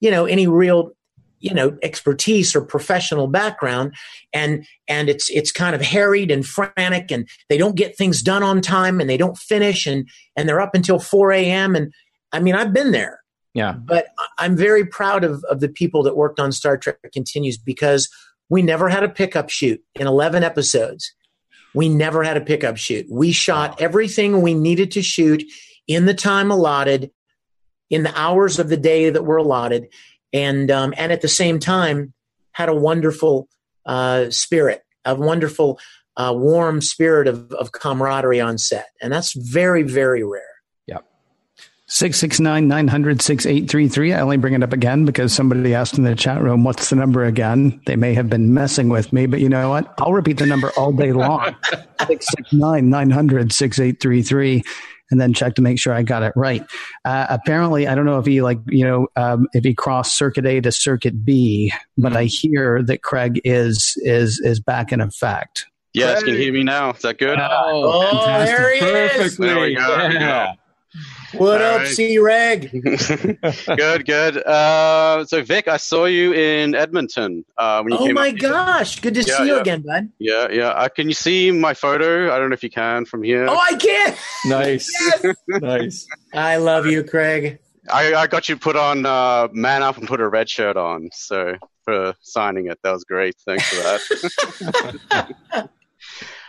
you 0.00 0.10
know, 0.10 0.24
any 0.24 0.46
real, 0.46 0.92
you 1.38 1.52
know, 1.52 1.76
expertise 1.82 2.56
or 2.56 2.62
professional 2.62 3.26
background. 3.26 3.94
And 4.32 4.66
and 4.88 5.08
it's 5.10 5.28
it's 5.28 5.52
kind 5.52 5.74
of 5.74 5.82
harried 5.82 6.30
and 6.30 6.46
frantic, 6.46 7.10
and 7.10 7.28
they 7.50 7.58
don't 7.58 7.76
get 7.76 7.96
things 7.96 8.22
done 8.22 8.42
on 8.42 8.62
time, 8.62 9.00
and 9.00 9.10
they 9.10 9.18
don't 9.18 9.36
finish, 9.36 9.86
and 9.86 10.08
and 10.34 10.48
they're 10.48 10.60
up 10.60 10.74
until 10.74 10.98
four 10.98 11.30
a.m. 11.32 11.76
And 11.76 11.92
I 12.32 12.40
mean, 12.40 12.54
I've 12.54 12.72
been 12.72 12.92
there. 12.92 13.20
Yeah. 13.52 13.72
But 13.72 14.08
I'm 14.38 14.56
very 14.56 14.84
proud 14.84 15.24
of, 15.24 15.42
of 15.44 15.60
the 15.60 15.68
people 15.68 16.02
that 16.02 16.16
worked 16.16 16.38
on 16.38 16.52
Star 16.52 16.76
Trek 16.76 16.98
Continues 17.12 17.56
because 17.56 18.10
we 18.48 18.62
never 18.62 18.88
had 18.88 19.02
a 19.02 19.08
pickup 19.08 19.48
shoot 19.48 19.82
in 19.94 20.06
11 20.06 20.44
episodes. 20.44 21.14
We 21.76 21.90
never 21.90 22.24
had 22.24 22.38
a 22.38 22.40
pickup 22.40 22.78
shoot. 22.78 23.06
We 23.10 23.32
shot 23.32 23.82
everything 23.82 24.40
we 24.40 24.54
needed 24.54 24.92
to 24.92 25.02
shoot 25.02 25.44
in 25.86 26.06
the 26.06 26.14
time 26.14 26.50
allotted, 26.50 27.10
in 27.90 28.02
the 28.02 28.18
hours 28.18 28.58
of 28.58 28.70
the 28.70 28.78
day 28.78 29.10
that 29.10 29.26
were 29.26 29.36
allotted, 29.36 29.88
and 30.32 30.70
um, 30.70 30.94
and 30.96 31.12
at 31.12 31.20
the 31.20 31.28
same 31.28 31.58
time 31.58 32.14
had 32.52 32.70
a 32.70 32.74
wonderful 32.74 33.48
uh, 33.84 34.30
spirit, 34.30 34.82
a 35.04 35.14
wonderful, 35.14 35.78
uh, 36.16 36.32
warm 36.34 36.80
spirit 36.80 37.28
of, 37.28 37.52
of 37.52 37.72
camaraderie 37.72 38.40
on 38.40 38.56
set, 38.56 38.88
and 39.02 39.12
that's 39.12 39.34
very 39.34 39.82
very 39.82 40.24
rare. 40.24 40.55
669 41.88 42.66
900 42.66 43.22
6833. 43.22 44.12
I 44.12 44.20
only 44.20 44.36
bring 44.36 44.54
it 44.54 44.62
up 44.62 44.72
again 44.72 45.04
because 45.04 45.32
somebody 45.32 45.72
asked 45.74 45.98
in 45.98 46.04
the 46.04 46.16
chat 46.16 46.42
room, 46.42 46.64
what's 46.64 46.90
the 46.90 46.96
number 46.96 47.24
again? 47.24 47.80
They 47.86 47.94
may 47.94 48.12
have 48.14 48.28
been 48.28 48.52
messing 48.52 48.88
with 48.88 49.12
me, 49.12 49.26
but 49.26 49.40
you 49.40 49.48
know 49.48 49.70
what? 49.70 49.94
I'll 49.98 50.12
repeat 50.12 50.38
the 50.38 50.46
number 50.46 50.70
all 50.76 50.92
day 50.92 51.12
long 51.12 51.54
669 52.00 52.90
900 52.90 53.52
6833 53.52 54.62
and 55.10 55.20
then 55.20 55.32
check 55.32 55.54
to 55.54 55.62
make 55.62 55.78
sure 55.78 55.92
I 55.92 56.02
got 56.02 56.22
it 56.22 56.32
right. 56.34 56.64
Uh, 57.04 57.26
apparently, 57.30 57.86
I 57.86 57.94
don't 57.94 58.06
know 58.06 58.18
if 58.18 58.26
he 58.26 58.42
like 58.42 58.58
you 58.66 58.84
know 58.84 59.06
um, 59.16 59.46
if 59.52 59.64
he 59.64 59.74
crossed 59.74 60.16
Circuit 60.16 60.46
A 60.46 60.60
to 60.60 60.72
Circuit 60.72 61.24
B, 61.24 61.72
but 61.96 62.08
mm-hmm. 62.08 62.18
I 62.18 62.24
hear 62.24 62.82
that 62.82 63.02
Craig 63.02 63.40
is 63.44 63.94
is 63.98 64.40
is 64.40 64.60
back 64.60 64.92
in 64.92 65.00
effect. 65.00 65.66
Yes, 65.92 66.22
Craig. 66.22 66.24
can 66.24 66.34
you 66.34 66.40
hear 66.42 66.52
me 66.52 66.64
now? 66.64 66.90
Is 66.90 67.02
that 67.02 67.18
good? 67.18 67.38
Oh, 67.38 68.02
oh 68.02 68.44
there 68.44 68.74
he 68.74 68.80
is. 69.24 69.36
There 69.36 69.60
we 69.60 69.74
go. 69.74 70.08
Yeah. 70.12 70.54
What 71.38 71.60
All 71.60 71.74
up, 71.74 71.78
right. 71.78 71.88
C 71.88 72.18
Reg? 72.18 72.70
good, 73.76 74.06
good. 74.06 74.36
Uh, 74.38 75.24
so, 75.24 75.42
Vic, 75.42 75.68
I 75.68 75.76
saw 75.76 76.06
you 76.06 76.32
in 76.32 76.74
Edmonton. 76.74 77.44
Uh, 77.58 77.82
when 77.82 77.92
you 77.92 77.98
oh 77.98 78.06
came 78.06 78.14
my 78.14 78.30
gosh, 78.30 79.00
good 79.00 79.14
to 79.14 79.22
yeah, 79.22 79.36
see 79.36 79.46
you 79.46 79.58
again, 79.58 79.82
bud. 79.82 80.10
Yeah, 80.18 80.48
yeah. 80.50 80.68
Uh, 80.68 80.88
can 80.88 81.08
you 81.08 81.14
see 81.14 81.50
my 81.50 81.74
photo? 81.74 82.34
I 82.34 82.38
don't 82.38 82.50
know 82.50 82.54
if 82.54 82.62
you 82.62 82.70
can 82.70 83.04
from 83.04 83.22
here. 83.22 83.46
Oh, 83.48 83.58
I 83.58 83.74
can. 83.74 84.14
Nice, 84.46 84.88
nice. 85.48 86.06
I 86.32 86.56
love 86.56 86.86
you, 86.86 87.04
Craig. 87.04 87.58
I, 87.90 88.14
I 88.14 88.26
got 88.26 88.48
you 88.48 88.56
put 88.56 88.76
on 88.76 89.06
uh, 89.06 89.48
man 89.52 89.82
up 89.82 89.98
and 89.98 90.08
put 90.08 90.20
a 90.20 90.28
red 90.28 90.48
shirt 90.48 90.76
on. 90.76 91.10
So 91.12 91.56
for 91.84 92.14
signing 92.20 92.66
it, 92.66 92.78
that 92.82 92.92
was 92.92 93.04
great. 93.04 93.36
Thanks 93.44 93.68
for 93.68 93.76
that. 93.82 95.68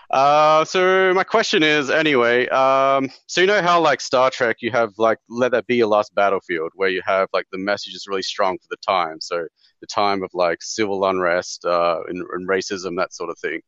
Uh, 0.10 0.64
so 0.64 1.14
my 1.14 1.24
question 1.24 1.64
is 1.64 1.90
anyway. 1.90 2.48
Um, 2.48 3.10
so 3.28 3.42
you 3.42 3.48
know 3.48 3.62
how 3.62 3.82
like 3.82 4.00
Star 4.00 4.30
Trek, 4.30 4.58
you 4.62 4.72
have 4.72 4.94
like 4.98 5.18
let 5.30 5.52
that 5.52 5.68
be 5.68 5.76
your 5.76 5.88
last 5.88 6.16
battlefield, 6.16 6.72
where 6.76 6.90
you 6.90 7.02
have 7.06 7.28
like 7.34 7.46
the 7.52 7.58
message 7.58 7.94
is 7.94 8.06
really 8.08 8.22
strong 8.22 8.58
for 8.58 8.68
the 8.70 8.78
time. 8.78 9.20
So 9.20 9.48
the 9.82 9.88
time 9.88 10.24
of 10.24 10.30
like 10.34 10.60
civil 10.62 11.06
unrest 11.06 11.66
uh, 11.66 12.00
and, 12.08 12.24
and 12.34 12.48
racism, 12.48 12.98
that 12.98 13.14
sort 13.14 13.30
of 13.30 13.38
thing. 13.40 13.60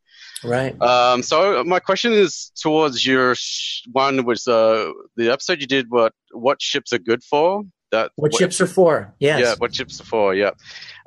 Right. 0.42 0.80
Um, 0.80 1.22
so 1.22 1.62
my 1.64 1.78
question 1.78 2.12
is 2.12 2.50
towards 2.60 3.04
your 3.06 3.34
sh- 3.34 3.82
one 3.92 4.24
was 4.24 4.48
uh, 4.48 4.90
the 5.16 5.30
episode 5.30 5.60
you 5.60 5.66
did. 5.66 5.86
What 5.90 6.14
what 6.32 6.62
ships 6.62 6.92
are 6.92 6.98
good 6.98 7.22
for? 7.22 7.64
That 7.92 8.12
what, 8.16 8.32
what 8.32 8.38
ships 8.38 8.60
are 8.60 8.66
for? 8.66 9.12
Yes. 9.18 9.40
Yeah. 9.40 9.54
What 9.58 9.74
ships 9.74 10.00
are 10.00 10.04
for? 10.04 10.34
Yeah. 10.34 10.52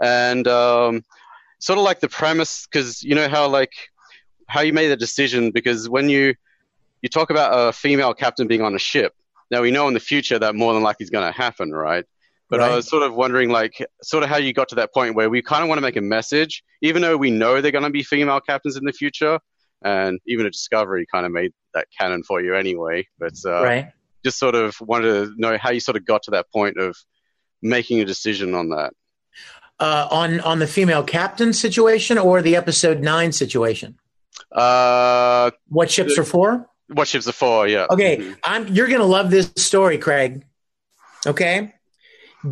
And 0.02 0.48
um, 0.48 1.04
sort 1.60 1.80
of 1.80 1.86
like 1.86 2.02
the 2.02 2.10
premise, 2.10 2.68
because 2.72 3.02
you 3.02 3.16
know 3.16 3.28
how 3.28 3.48
like 3.48 3.72
how 4.54 4.62
you 4.62 4.72
made 4.72 4.90
the 4.90 4.96
decision 4.96 5.50
because 5.50 5.90
when 5.90 6.10
you 6.10 6.36
you 7.02 7.10
talk 7.10 7.32
about 7.32 7.50
a 7.52 7.74
female 7.74 8.14
captain 8.14 8.48
being 8.48 8.62
on 8.62 8.76
a 8.76 8.80
ship, 8.80 9.14
now 9.50 9.62
we 9.62 9.72
know 9.72 9.88
in 9.88 9.96
the 9.96 10.00
future 10.00 10.38
that 10.38 10.54
more 10.56 10.74
than 10.74 10.84
likely 10.84 11.04
is 11.04 11.10
going 11.10 11.26
to 11.26 11.38
happen, 11.38 11.72
right? 11.72 12.06
But 12.50 12.60
right. 12.60 12.72
I 12.72 12.76
was 12.76 12.88
sort 12.88 13.02
of 13.02 13.16
wondering, 13.16 13.50
like, 13.50 13.84
sort 14.04 14.24
of 14.24 14.30
how 14.30 14.38
you 14.38 14.54
got 14.54 14.70
to 14.70 14.76
that 14.76 14.94
point 14.94 15.16
where 15.16 15.30
we 15.30 15.42
kind 15.42 15.64
of 15.64 15.70
want 15.70 15.80
to 15.80 15.82
make 15.82 15.96
a 15.96 16.02
message, 16.02 16.64
even 16.82 17.02
though 17.02 17.18
we 17.18 17.32
know 17.32 17.62
they're 17.62 17.72
going 17.72 17.84
to 17.84 17.90
be 17.90 18.04
female 18.04 18.40
captains 18.40 18.78
in 18.78 18.86
the 18.86 18.94
future, 18.94 19.40
and 19.84 20.20
even 20.28 20.46
a 20.46 20.52
Discovery 20.52 21.08
kind 21.12 21.26
of 21.26 21.32
made 21.32 21.52
that 21.74 21.88
canon 22.00 22.22
for 22.22 22.40
you 22.40 22.56
anyway. 22.56 23.08
But 23.18 23.34
uh, 23.44 23.64
right. 23.64 23.92
just 24.24 24.38
sort 24.38 24.54
of 24.54 24.80
wanted 24.80 25.14
to 25.14 25.34
know 25.36 25.58
how 25.58 25.72
you 25.72 25.80
sort 25.80 25.98
of 25.98 26.06
got 26.06 26.24
to 26.24 26.32
that 26.32 26.46
point 26.52 26.78
of 26.78 26.96
making 27.64 28.02
a 28.02 28.06
decision 28.06 28.54
on 28.54 28.70
that. 28.70 28.94
Uh, 29.80 30.08
on 30.12 30.40
on 30.42 30.60
the 30.60 30.68
female 30.68 31.04
captain 31.04 31.52
situation 31.54 32.20
or 32.20 32.42
the 32.44 32.56
episode 32.56 33.02
nine 33.02 33.32
situation? 33.32 33.98
Uh, 34.54 35.52
what 35.68 35.90
ships 35.90 36.18
are 36.18 36.24
for? 36.24 36.70
What 36.88 37.08
ships 37.08 37.28
are 37.28 37.34
for? 37.34 37.68
Yeah. 37.68 37.88
Okay, 37.90 38.18
mm-hmm. 38.18 38.34
I'm. 38.44 38.68
You're 38.68 38.88
gonna 38.88 39.06
love 39.06 39.32
this 39.32 39.52
story, 39.58 39.98
Craig. 39.98 40.46
Okay. 41.26 41.74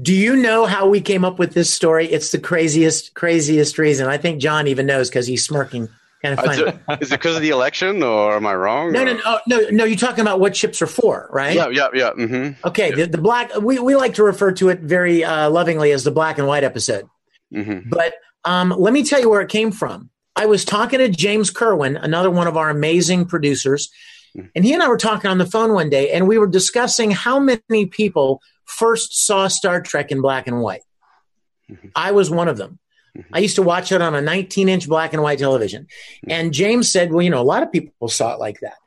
Do 0.02 0.14
you 0.14 0.38
know 0.38 0.66
how 0.66 0.88
we 0.88 1.02
came 1.02 1.26
up 1.26 1.38
with 1.38 1.54
this 1.54 1.72
story? 1.72 2.08
It's 2.08 2.32
the 2.32 2.40
craziest, 2.40 3.14
craziest 3.14 3.78
reason. 3.78 4.08
I 4.08 4.18
think 4.18 4.40
John 4.40 4.68
even 4.68 4.86
knows 4.86 5.10
because 5.10 5.28
he's 5.28 5.44
smirking. 5.44 5.90
Kind 6.24 6.40
of 6.40 6.46
funny. 6.46 6.62
Is 7.02 7.12
it 7.12 7.20
because 7.20 7.36
of 7.36 7.42
the 7.42 7.50
election, 7.50 8.04
or 8.04 8.36
am 8.36 8.46
I 8.46 8.54
wrong? 8.54 8.92
No, 8.92 9.04
no, 9.04 9.14
no, 9.14 9.40
no, 9.48 9.70
no. 9.72 9.84
You're 9.86 9.98
talking 9.98 10.22
about 10.22 10.40
what 10.40 10.56
ships 10.56 10.82
are 10.82 10.88
for, 10.88 11.28
right? 11.32 11.56
Yeah, 11.56 11.70
yeah, 11.70 11.88
yeah. 11.94 12.12
Mm-hmm. 12.12 12.68
Okay, 12.68 12.90
yeah. 12.90 12.96
The, 12.96 13.08
the, 13.08 13.18
black. 13.18 13.54
We 13.60 13.80
we 13.80 13.96
like 13.96 14.14
to 14.16 14.24
refer 14.24 14.52
to 14.54 14.70
it 14.70 14.80
very 14.82 15.24
uh, 15.24 15.50
lovingly 15.50 15.92
as 15.92 16.04
the 16.04 16.12
black 16.12 16.38
and 16.38 16.48
white 16.48 16.64
episode. 16.64 17.10
Mm-hmm. 17.54 17.90
But 17.90 18.14
um, 18.46 18.70
let 18.78 18.94
me 18.94 19.04
tell 19.04 19.20
you 19.20 19.30
where 19.30 19.42
it 19.42 19.50
came 19.50 19.72
from. 19.72 20.12
I 20.36 20.46
was 20.46 20.66
talking 20.66 21.00
to 21.00 21.10
James 21.10 21.50
Kerwin, 21.50 21.98
another 21.98 22.32
one 22.32 22.48
of 22.48 22.58
our 22.58 22.70
amazing 22.70 23.26
producers, 23.26 23.90
and 24.56 24.64
he 24.64 24.74
and 24.74 24.82
I 24.82 24.88
were 24.88 24.98
talking 24.98 25.30
on 25.30 25.38
the 25.38 25.46
phone 25.46 25.74
one 25.74 25.90
day, 25.90 26.12
and 26.12 26.28
we 26.28 26.38
were 26.38 26.48
discussing 26.48 27.12
how 27.12 27.40
many 27.40 27.86
people 27.86 28.42
first 28.66 29.26
saw 29.26 29.48
Star 29.48 29.82
Trek 29.82 30.12
in 30.12 30.22
black 30.22 30.48
and 30.48 30.62
white. 30.62 30.84
Mm-hmm. 31.70 31.90
I 31.96 32.12
was 32.12 32.30
one 32.30 32.48
of 32.48 32.58
them. 32.58 32.80
Mm-hmm. 33.18 33.36
I 33.36 33.40
used 33.40 33.56
to 33.58 33.62
watch 33.62 33.92
it 33.92 34.02
on 34.02 34.16
a 34.16 34.22
19 34.22 34.70
inch 34.70 34.88
black 34.88 35.14
and 35.14 35.22
white 35.22 35.40
television. 35.40 35.84
Mm-hmm. 35.84 36.32
And 36.32 36.54
James 36.54 36.90
said, 36.90 37.12
Well, 37.12 37.22
you 37.22 37.30
know, 37.30 37.42
a 37.42 37.44
lot 37.44 37.64
of 37.64 37.72
people 37.72 38.08
saw 38.08 38.34
it 38.34 38.40
like 38.40 38.60
that. 38.62 38.78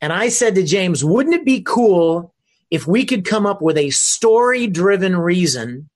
And 0.00 0.12
I 0.12 0.28
said 0.28 0.54
to 0.54 0.62
James, 0.62 1.04
Wouldn't 1.04 1.34
it 1.34 1.44
be 1.44 1.62
cool 1.62 2.32
if 2.70 2.86
we 2.86 3.04
could 3.04 3.24
come 3.24 3.46
up 3.46 3.60
with 3.60 3.76
a 3.76 3.90
story 3.90 4.66
driven 4.66 5.16
reason 5.16 5.88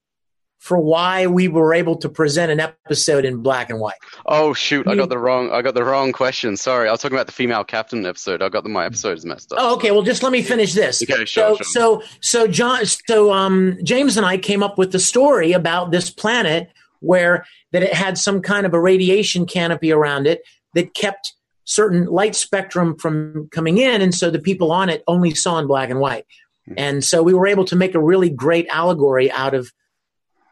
for 0.60 0.78
why 0.78 1.26
we 1.26 1.48
were 1.48 1.72
able 1.72 1.96
to 1.96 2.08
present 2.08 2.52
an 2.52 2.60
episode 2.60 3.24
in 3.24 3.38
black 3.38 3.70
and 3.70 3.80
white. 3.80 3.94
Oh 4.26 4.52
shoot, 4.52 4.86
I 4.86 4.94
got 4.94 5.08
the 5.08 5.18
wrong 5.18 5.50
I 5.50 5.62
got 5.62 5.74
the 5.74 5.82
wrong 5.82 6.12
question. 6.12 6.56
Sorry. 6.56 6.86
I 6.86 6.92
was 6.92 7.00
talking 7.00 7.16
about 7.16 7.26
the 7.26 7.32
female 7.32 7.64
captain 7.64 8.04
episode. 8.04 8.42
I 8.42 8.50
got 8.50 8.62
the, 8.62 8.68
my 8.68 8.84
episodes 8.84 9.24
messed 9.24 9.52
up. 9.52 9.58
Oh, 9.60 9.74
okay. 9.76 9.90
Well, 9.90 10.02
just 10.02 10.22
let 10.22 10.32
me 10.32 10.42
finish 10.42 10.74
this. 10.74 11.02
Okay, 11.02 11.24
sure. 11.24 11.56
So 11.56 11.56
sure. 11.56 11.64
so 11.64 12.02
so 12.20 12.46
John 12.46 12.84
so 12.84 13.32
um 13.32 13.78
James 13.82 14.18
and 14.18 14.26
I 14.26 14.36
came 14.36 14.62
up 14.62 14.76
with 14.76 14.92
the 14.92 14.98
story 14.98 15.52
about 15.52 15.92
this 15.92 16.10
planet 16.10 16.68
where 17.00 17.46
that 17.72 17.82
it 17.82 17.94
had 17.94 18.18
some 18.18 18.42
kind 18.42 18.66
of 18.66 18.74
a 18.74 18.80
radiation 18.80 19.46
canopy 19.46 19.90
around 19.90 20.26
it 20.26 20.42
that 20.74 20.92
kept 20.92 21.32
certain 21.64 22.04
light 22.04 22.34
spectrum 22.36 22.96
from 22.98 23.48
coming 23.50 23.78
in 23.78 24.02
and 24.02 24.14
so 24.14 24.30
the 24.30 24.38
people 24.38 24.72
on 24.72 24.90
it 24.90 25.02
only 25.06 25.34
saw 25.34 25.58
in 25.58 25.66
black 25.66 25.88
and 25.88 26.00
white. 26.00 26.26
Hmm. 26.66 26.74
And 26.76 27.04
so 27.04 27.22
we 27.22 27.32
were 27.32 27.46
able 27.46 27.64
to 27.64 27.76
make 27.76 27.94
a 27.94 28.00
really 28.00 28.28
great 28.28 28.66
allegory 28.68 29.32
out 29.32 29.54
of 29.54 29.72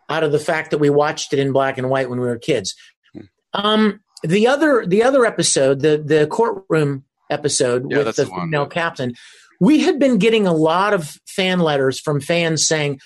out 0.08 0.24
of 0.24 0.32
the 0.32 0.38
fact 0.38 0.70
that 0.70 0.78
we 0.78 0.90
watched 0.90 1.32
it 1.32 1.38
in 1.38 1.52
black 1.52 1.78
and 1.78 1.90
white 1.90 2.08
when 2.08 2.20
we 2.20 2.26
were 2.26 2.38
kids. 2.38 2.74
Um, 3.52 4.00
the 4.22 4.46
other 4.46 4.84
the 4.86 5.02
other 5.02 5.24
episode, 5.24 5.80
the 5.80 6.02
the 6.04 6.26
courtroom 6.26 7.04
episode 7.30 7.90
yeah, 7.90 7.98
with 7.98 8.16
the, 8.16 8.24
the 8.24 8.30
female 8.30 8.66
captain, 8.66 9.14
we 9.60 9.80
had 9.80 9.98
been 9.98 10.18
getting 10.18 10.46
a 10.46 10.52
lot 10.52 10.92
of 10.92 11.18
fan 11.26 11.60
letters 11.60 12.00
from 12.00 12.20
fans 12.20 12.66
saying, 12.66 13.00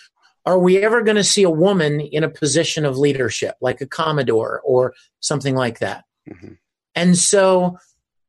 "Are 0.47 0.59
we 0.59 0.79
ever 0.79 1.03
going 1.03 1.17
to 1.17 1.25
see 1.25 1.43
a 1.43 1.51
woman 1.51 2.01
in 2.01 2.25
a 2.25 2.29
position 2.29 2.85
of 2.85 2.97
leadership, 2.97 3.57
like 3.61 3.81
a 3.81 3.87
commodore 3.87 4.61
or 4.65 4.95
something 5.21 5.55
like 5.55 5.81
that?" 5.81 6.05
Mm-hmm. 6.29 6.55
And 6.95 7.17
so 7.17 7.79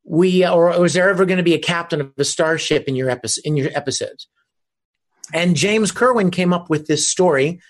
we, 0.05 0.45
or 0.45 0.77
was 0.79 0.93
there 0.93 1.09
ever 1.09 1.25
going 1.25 1.37
to 1.37 1.43
be 1.43 1.53
a 1.53 1.59
captain 1.59 2.01
of 2.01 2.11
a 2.17 2.25
starship 2.25 2.85
in 2.87 2.95
your 2.95 3.09
episode 3.09 3.41
in 3.45 3.55
your 3.55 3.69
episodes? 3.73 4.27
And 5.33 5.55
James 5.55 5.91
Kerwin 5.91 6.31
came 6.31 6.51
up 6.51 6.69
with 6.69 6.87
this 6.87 7.07
story 7.07 7.61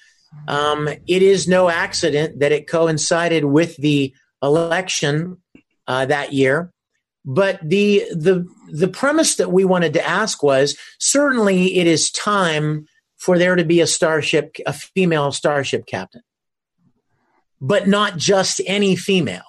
um, 0.48 0.88
it 0.88 1.22
is 1.22 1.48
no 1.48 1.70
accident 1.70 2.40
that 2.40 2.52
it 2.52 2.68
coincided 2.68 3.46
with 3.46 3.78
the 3.78 4.14
election 4.42 5.38
uh, 5.88 6.06
that 6.06 6.34
year. 6.34 6.72
But 7.26 7.60
the 7.64 8.06
the 8.12 8.46
the 8.70 8.90
premise 8.90 9.36
that 9.36 9.52
we 9.52 9.64
wanted 9.64 9.94
to 9.94 10.06
ask 10.06 10.44
was 10.44 10.78
certainly 11.00 11.78
it 11.78 11.88
is 11.88 12.12
time 12.12 12.86
for 13.18 13.38
there 13.38 13.56
to 13.56 13.64
be 13.64 13.80
a 13.80 13.88
starship 13.88 14.58
a 14.66 14.74
female 14.74 15.32
starship 15.32 15.86
captain. 15.86 16.22
But 17.62 17.88
not 17.88 18.18
just 18.18 18.60
any 18.68 18.98
female. 18.98 19.44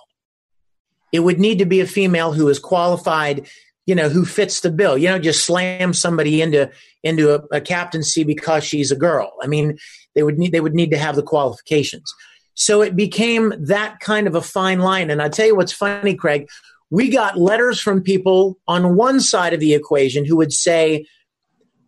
It 1.12 1.20
would 1.20 1.40
need 1.40 1.58
to 1.58 1.64
be 1.64 1.80
a 1.80 1.86
female 1.86 2.32
who 2.32 2.48
is 2.48 2.60
qualified 2.60 3.48
you 3.86 3.94
know 3.94 4.08
who 4.08 4.24
fits 4.24 4.60
the 4.60 4.70
bill. 4.70 4.96
You 4.96 5.08
know 5.08 5.18
just 5.18 5.44
slam 5.44 5.92
somebody 5.94 6.40
into 6.40 6.70
into 7.02 7.34
a, 7.34 7.56
a 7.56 7.60
captaincy 7.60 8.22
because 8.22 8.62
she's 8.62 8.92
a 8.92 8.96
girl. 8.96 9.32
I 9.42 9.48
mean 9.48 9.78
they 10.14 10.22
would 10.22 10.38
need 10.38 10.52
they 10.52 10.60
would 10.60 10.74
need 10.74 10.90
to 10.90 10.98
have 10.98 11.16
the 11.16 11.22
qualifications 11.22 12.12
so 12.54 12.82
it 12.82 12.94
became 12.94 13.52
that 13.58 13.98
kind 14.00 14.26
of 14.26 14.34
a 14.34 14.42
fine 14.42 14.80
line 14.80 15.10
and 15.10 15.20
i 15.20 15.28
tell 15.28 15.46
you 15.46 15.56
what's 15.56 15.72
funny 15.72 16.14
craig 16.14 16.48
we 16.94 17.08
got 17.08 17.36
letters 17.36 17.80
from 17.80 18.02
people 18.02 18.56
on 18.68 18.94
one 18.94 19.20
side 19.20 19.52
of 19.52 19.58
the 19.58 19.74
equation 19.74 20.24
who 20.24 20.36
would 20.36 20.52
say, 20.52 21.06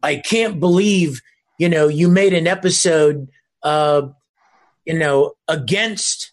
I 0.02 0.16
can't 0.16 0.58
believe, 0.58 1.20
you 1.60 1.68
know, 1.68 1.86
you 1.86 2.08
made 2.08 2.34
an 2.34 2.48
episode, 2.48 3.28
uh, 3.62 4.02
you 4.84 4.98
know, 4.98 5.34
against 5.46 6.32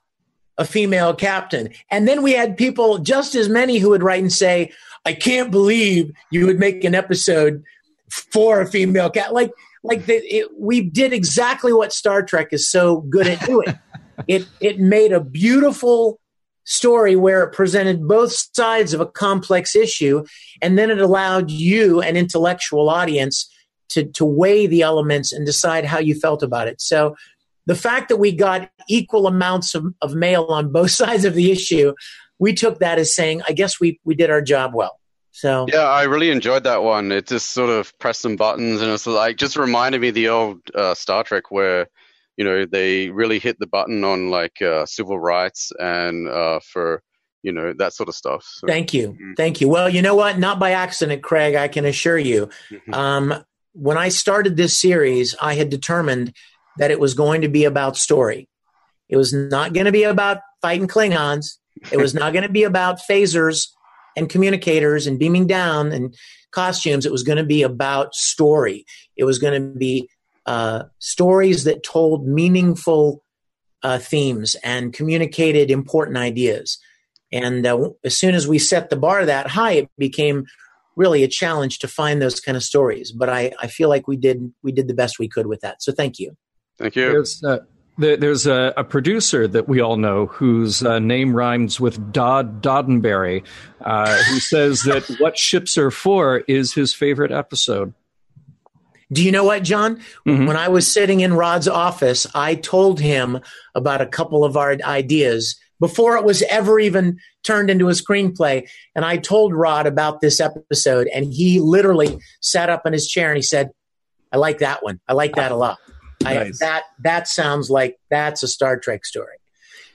a 0.57 0.65
female 0.65 1.13
captain. 1.13 1.69
And 1.91 2.07
then 2.07 2.23
we 2.23 2.33
had 2.33 2.57
people, 2.57 2.97
just 2.97 3.35
as 3.35 3.47
many, 3.47 3.77
who 3.77 3.89
would 3.89 4.01
write 4.01 4.23
and 4.23 4.33
say, 4.33 4.71
I 5.05 5.13
can't 5.13 5.51
believe 5.51 6.11
you 6.31 6.47
would 6.47 6.59
make 6.59 6.83
an 6.83 6.95
episode 6.95 7.63
for 8.09 8.59
a 8.59 8.67
female 8.67 9.11
cat. 9.11 9.33
Like, 9.33 9.51
like 9.83 10.05
the, 10.05 10.15
it, 10.15 10.47
we 10.57 10.81
did 10.81 11.13
exactly 11.13 11.73
what 11.73 11.93
Star 11.93 12.23
Trek 12.23 12.49
is 12.51 12.69
so 12.69 13.01
good 13.01 13.27
at 13.27 13.45
doing. 13.45 13.79
it 14.27 14.47
it 14.59 14.79
made 14.79 15.11
a 15.11 15.19
beautiful 15.19 16.19
story 16.65 17.15
where 17.15 17.43
it 17.43 17.53
presented 17.53 18.07
both 18.07 18.31
sides 18.31 18.93
of 18.93 19.01
a 19.01 19.05
complex 19.05 19.75
issue 19.75 20.23
and 20.61 20.77
then 20.77 20.89
it 20.89 20.99
allowed 20.99 21.51
you 21.51 22.01
an 22.01 22.15
intellectual 22.15 22.89
audience 22.89 23.49
to, 23.89 24.05
to 24.05 24.23
weigh 24.23 24.65
the 24.65 24.81
elements 24.81 25.33
and 25.33 25.45
decide 25.45 25.83
how 25.83 25.99
you 25.99 26.15
felt 26.15 26.41
about 26.41 26.69
it 26.69 26.79
so 26.79 27.15
the 27.65 27.75
fact 27.75 28.07
that 28.07 28.15
we 28.17 28.31
got 28.31 28.69
equal 28.87 29.27
amounts 29.27 29.75
of, 29.75 29.85
of 30.01 30.15
mail 30.15 30.45
on 30.49 30.71
both 30.71 30.91
sides 31.01 31.25
of 31.25 31.33
the 31.33 31.51
issue 31.51 31.93
we 32.39 32.53
took 32.53 32.79
that 32.79 32.97
as 32.97 33.13
saying 33.13 33.41
i 33.47 33.51
guess 33.51 33.79
we, 33.79 33.99
we 34.05 34.15
did 34.15 34.29
our 34.29 34.41
job 34.41 34.71
well 34.73 34.97
so 35.33 35.65
yeah 35.69 35.89
i 35.89 36.03
really 36.03 36.29
enjoyed 36.29 36.63
that 36.63 36.83
one 36.83 37.11
it 37.11 37.27
just 37.27 37.51
sort 37.51 37.69
of 37.69 37.91
pressed 37.99 38.21
some 38.21 38.37
buttons 38.37 38.81
and 38.81 38.91
it's 38.91 39.05
like 39.05 39.35
just 39.35 39.57
reminded 39.57 39.99
me 39.99 40.07
of 40.07 40.15
the 40.15 40.29
old 40.29 40.59
uh, 40.73 40.93
star 40.93 41.23
trek 41.23 41.51
where 41.51 41.87
you 42.37 42.45
know 42.45 42.65
they 42.65 43.09
really 43.09 43.39
hit 43.39 43.59
the 43.59 43.67
button 43.67 44.03
on 44.03 44.29
like 44.29 44.61
uh, 44.61 44.85
civil 44.85 45.19
rights 45.19 45.71
and 45.79 46.27
uh, 46.27 46.59
for 46.61 47.01
you 47.43 47.51
know 47.51 47.73
that 47.77 47.93
sort 47.93 48.09
of 48.09 48.15
stuff. 48.15 48.43
So, 48.45 48.67
thank 48.67 48.93
you, 48.93 49.09
mm-hmm. 49.09 49.33
thank 49.33 49.61
you. 49.61 49.67
Well, 49.67 49.89
you 49.89 50.01
know 50.01 50.15
what? 50.15 50.39
Not 50.39 50.59
by 50.59 50.71
accident, 50.71 51.21
Craig. 51.21 51.55
I 51.55 51.67
can 51.67 51.85
assure 51.85 52.17
you. 52.17 52.49
Mm-hmm. 52.71 52.93
Um, 52.93 53.45
when 53.73 53.97
I 53.97 54.09
started 54.09 54.55
this 54.55 54.79
series, 54.79 55.35
I 55.41 55.55
had 55.55 55.69
determined 55.69 56.33
that 56.77 56.91
it 56.91 56.99
was 56.99 57.13
going 57.13 57.41
to 57.41 57.49
be 57.49 57.65
about 57.65 57.97
story. 57.97 58.47
It 59.09 59.17
was 59.17 59.33
not 59.33 59.73
going 59.73 59.85
to 59.85 59.91
be 59.91 60.03
about 60.03 60.39
fighting 60.61 60.87
Klingons. 60.87 61.57
It 61.91 61.97
was 61.97 62.13
not 62.13 62.33
going 62.33 62.43
to 62.43 62.51
be 62.51 62.63
about 62.63 62.99
phasers 62.99 63.67
and 64.15 64.29
communicators 64.29 65.07
and 65.07 65.19
beaming 65.19 65.47
down 65.47 65.91
and 65.91 66.15
costumes. 66.51 67.05
It 67.05 67.11
was 67.11 67.23
going 67.23 67.37
to 67.37 67.43
be 67.43 67.63
about 67.63 68.13
story. 68.13 68.85
It 69.15 69.23
was 69.23 69.39
going 69.39 69.61
to 69.61 69.77
be 69.77 70.09
uh, 70.45 70.83
stories 70.99 71.63
that 71.63 71.83
told 71.83 72.27
meaningful 72.27 73.23
uh, 73.81 73.99
themes 73.99 74.55
and 74.63 74.93
communicated 74.93 75.69
important 75.69 76.17
ideas. 76.17 76.79
And 77.31 77.65
uh, 77.65 77.89
as 78.03 78.17
soon 78.17 78.35
as 78.35 78.47
we 78.47 78.59
set 78.59 78.89
the 78.89 78.95
bar 78.95 79.25
that 79.25 79.47
high, 79.47 79.73
it 79.73 79.89
became 79.97 80.45
really 80.95 81.23
a 81.23 81.27
challenge 81.27 81.79
to 81.79 81.87
find 81.87 82.21
those 82.21 82.39
kind 82.39 82.55
of 82.55 82.63
stories. 82.63 83.11
But 83.11 83.29
I, 83.29 83.51
I 83.59 83.67
feel 83.67 83.89
like 83.89 84.07
we 84.07 84.15
did 84.15 84.53
we 84.61 84.71
did 84.71 84.87
the 84.87 84.93
best 84.93 85.19
we 85.19 85.27
could 85.27 85.47
with 85.47 85.61
that. 85.61 85.81
So 85.81 85.91
thank 85.91 86.19
you. 86.19 86.37
Thank 86.77 86.95
you. 86.95 87.23
There's, 87.97 88.47
a, 88.47 88.73
a, 88.75 88.83
producer 88.83 89.47
that 89.47 89.69
we 89.69 89.79
all 89.79 89.97
know 89.97 90.25
whose 90.25 90.83
uh, 90.83 90.97
name 90.97 91.35
rhymes 91.35 91.79
with 91.79 92.11
Dodd 92.11 92.61
Doddenberry, 92.61 93.43
uh, 93.81 94.17
who 94.23 94.39
says 94.39 94.81
that 94.83 95.03
what 95.19 95.37
ships 95.37 95.77
are 95.77 95.91
for 95.91 96.39
is 96.47 96.73
his 96.73 96.93
favorite 96.93 97.31
episode. 97.31 97.93
Do 99.11 99.23
you 99.23 99.31
know 99.31 99.43
what, 99.43 99.63
John? 99.63 99.97
Mm-hmm. 100.27 100.47
When 100.47 100.57
I 100.57 100.69
was 100.69 100.91
sitting 100.91 101.19
in 101.19 101.35
Rod's 101.35 101.67
office, 101.67 102.25
I 102.33 102.55
told 102.55 102.99
him 102.99 103.39
about 103.75 104.01
a 104.01 104.07
couple 104.07 104.43
of 104.43 104.57
our 104.57 104.75
ideas 104.83 105.59
before 105.79 106.17
it 106.17 106.23
was 106.23 106.41
ever 106.43 106.79
even 106.79 107.19
turned 107.43 107.69
into 107.69 107.89
a 107.89 107.91
screenplay. 107.91 108.67
And 108.95 109.05
I 109.05 109.17
told 109.17 109.53
Rod 109.53 109.85
about 109.85 110.21
this 110.21 110.39
episode, 110.39 111.07
and 111.13 111.31
he 111.31 111.59
literally 111.59 112.17
sat 112.41 112.69
up 112.69 112.85
in 112.85 112.93
his 112.93 113.07
chair 113.07 113.29
and 113.29 113.37
he 113.37 113.43
said, 113.43 113.69
I 114.31 114.37
like 114.37 114.59
that 114.59 114.81
one. 114.81 114.99
I 115.07 115.13
like 115.13 115.35
that 115.35 115.51
a 115.51 115.55
lot. 115.55 115.77
Nice. 116.23 116.61
I, 116.61 116.65
that 116.65 116.83
that 116.99 117.27
sounds 117.27 117.69
like 117.69 117.99
that's 118.09 118.43
a 118.43 118.47
Star 118.47 118.79
Trek 118.79 119.05
story. 119.05 119.37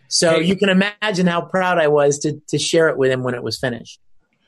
So 0.08 0.40
hey. 0.40 0.46
you 0.46 0.56
can 0.56 0.68
imagine 0.68 1.26
how 1.26 1.42
proud 1.42 1.78
I 1.78 1.88
was 1.88 2.18
to 2.20 2.40
to 2.48 2.58
share 2.58 2.88
it 2.88 2.96
with 2.96 3.10
him 3.10 3.22
when 3.22 3.34
it 3.34 3.42
was 3.42 3.58
finished. 3.58 4.00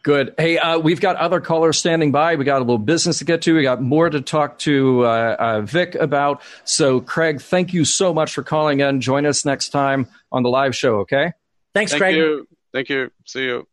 Good. 0.02 0.34
Hey, 0.38 0.56
uh, 0.56 0.78
we've 0.78 1.00
got 1.00 1.16
other 1.16 1.40
callers 1.40 1.76
standing 1.76 2.10
by. 2.10 2.36
We 2.36 2.46
got 2.46 2.56
a 2.56 2.64
little 2.64 2.78
business 2.78 3.18
to 3.18 3.26
get 3.26 3.42
to. 3.42 3.54
We 3.54 3.62
got 3.62 3.82
more 3.82 4.08
to 4.08 4.22
talk 4.22 4.58
to 4.60 5.04
uh, 5.04 5.36
uh, 5.38 5.60
Vic 5.60 5.94
about. 5.94 6.40
So, 6.64 7.02
Craig, 7.02 7.42
thank 7.42 7.74
you 7.74 7.84
so 7.84 8.14
much 8.14 8.32
for 8.32 8.42
calling 8.42 8.80
in. 8.80 9.02
Join 9.02 9.26
us 9.26 9.44
next 9.44 9.68
time 9.68 10.08
on 10.32 10.42
the 10.42 10.48
live 10.48 10.74
show. 10.74 11.00
Okay. 11.00 11.32
Thanks, 11.74 11.92
thank 11.92 12.00
Craig. 12.00 12.16
You. 12.16 12.48
Thank 12.72 12.88
you. 12.88 13.10
See 13.26 13.44
you. 13.44 13.68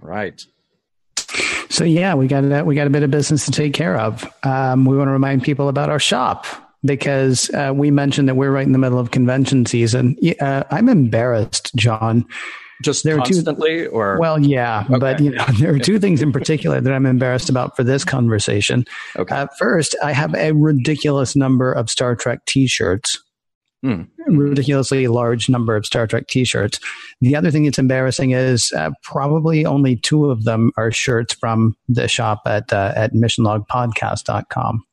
Right. 0.00 0.42
So 1.68 1.84
yeah, 1.84 2.14
we 2.14 2.26
got 2.26 2.44
a, 2.44 2.64
we 2.64 2.74
got 2.74 2.88
a 2.88 2.90
bit 2.90 3.04
of 3.04 3.12
business 3.12 3.44
to 3.44 3.52
take 3.52 3.72
care 3.72 3.96
of. 3.96 4.28
Um, 4.42 4.84
we 4.84 4.96
want 4.96 5.06
to 5.06 5.12
remind 5.12 5.44
people 5.44 5.68
about 5.68 5.88
our 5.88 6.00
shop 6.00 6.46
because 6.84 7.50
uh, 7.54 7.72
we 7.74 7.90
mentioned 7.90 8.28
that 8.28 8.36
we're 8.36 8.50
right 8.50 8.66
in 8.66 8.72
the 8.72 8.78
middle 8.78 8.98
of 8.98 9.10
convention 9.10 9.66
season. 9.66 10.16
Uh, 10.40 10.64
I'm 10.70 10.88
embarrassed, 10.88 11.74
John 11.76 12.26
just 12.82 13.04
there 13.04 13.18
constantly, 13.18 13.84
two, 13.84 13.90
or 13.90 14.18
well, 14.18 14.38
yeah, 14.38 14.84
okay. 14.88 14.98
but 14.98 15.20
you 15.20 15.30
know, 15.30 15.44
there 15.58 15.74
are 15.74 15.78
two 15.78 15.98
things 15.98 16.22
in 16.22 16.32
particular 16.32 16.80
that 16.80 16.92
I'm 16.92 17.06
embarrassed 17.06 17.50
about 17.50 17.76
for 17.76 17.84
this 17.84 18.04
conversation. 18.04 18.84
Okay. 19.16 19.34
Uh, 19.34 19.46
first, 19.58 19.96
I 20.02 20.12
have 20.12 20.34
a 20.34 20.52
ridiculous 20.52 21.36
number 21.36 21.72
of 21.72 21.90
Star 21.90 22.16
Trek 22.16 22.44
T-shirts. 22.46 23.22
Mm. 23.84 24.08
Ridiculously 24.26 25.06
large 25.06 25.48
number 25.48 25.74
of 25.74 25.86
Star 25.86 26.06
Trek 26.06 26.26
T-shirts. 26.26 26.78
The 27.22 27.34
other 27.34 27.50
thing 27.50 27.64
that's 27.64 27.78
embarrassing 27.78 28.32
is 28.32 28.72
uh, 28.72 28.90
probably 29.02 29.64
only 29.64 29.96
two 29.96 30.30
of 30.30 30.44
them 30.44 30.70
are 30.76 30.92
shirts 30.92 31.32
from 31.32 31.74
the 31.88 32.06
shop 32.06 32.42
at 32.44 32.72
uh, 32.72 32.92
at 32.94 33.14
missionlogpodcast.com. 33.14 34.84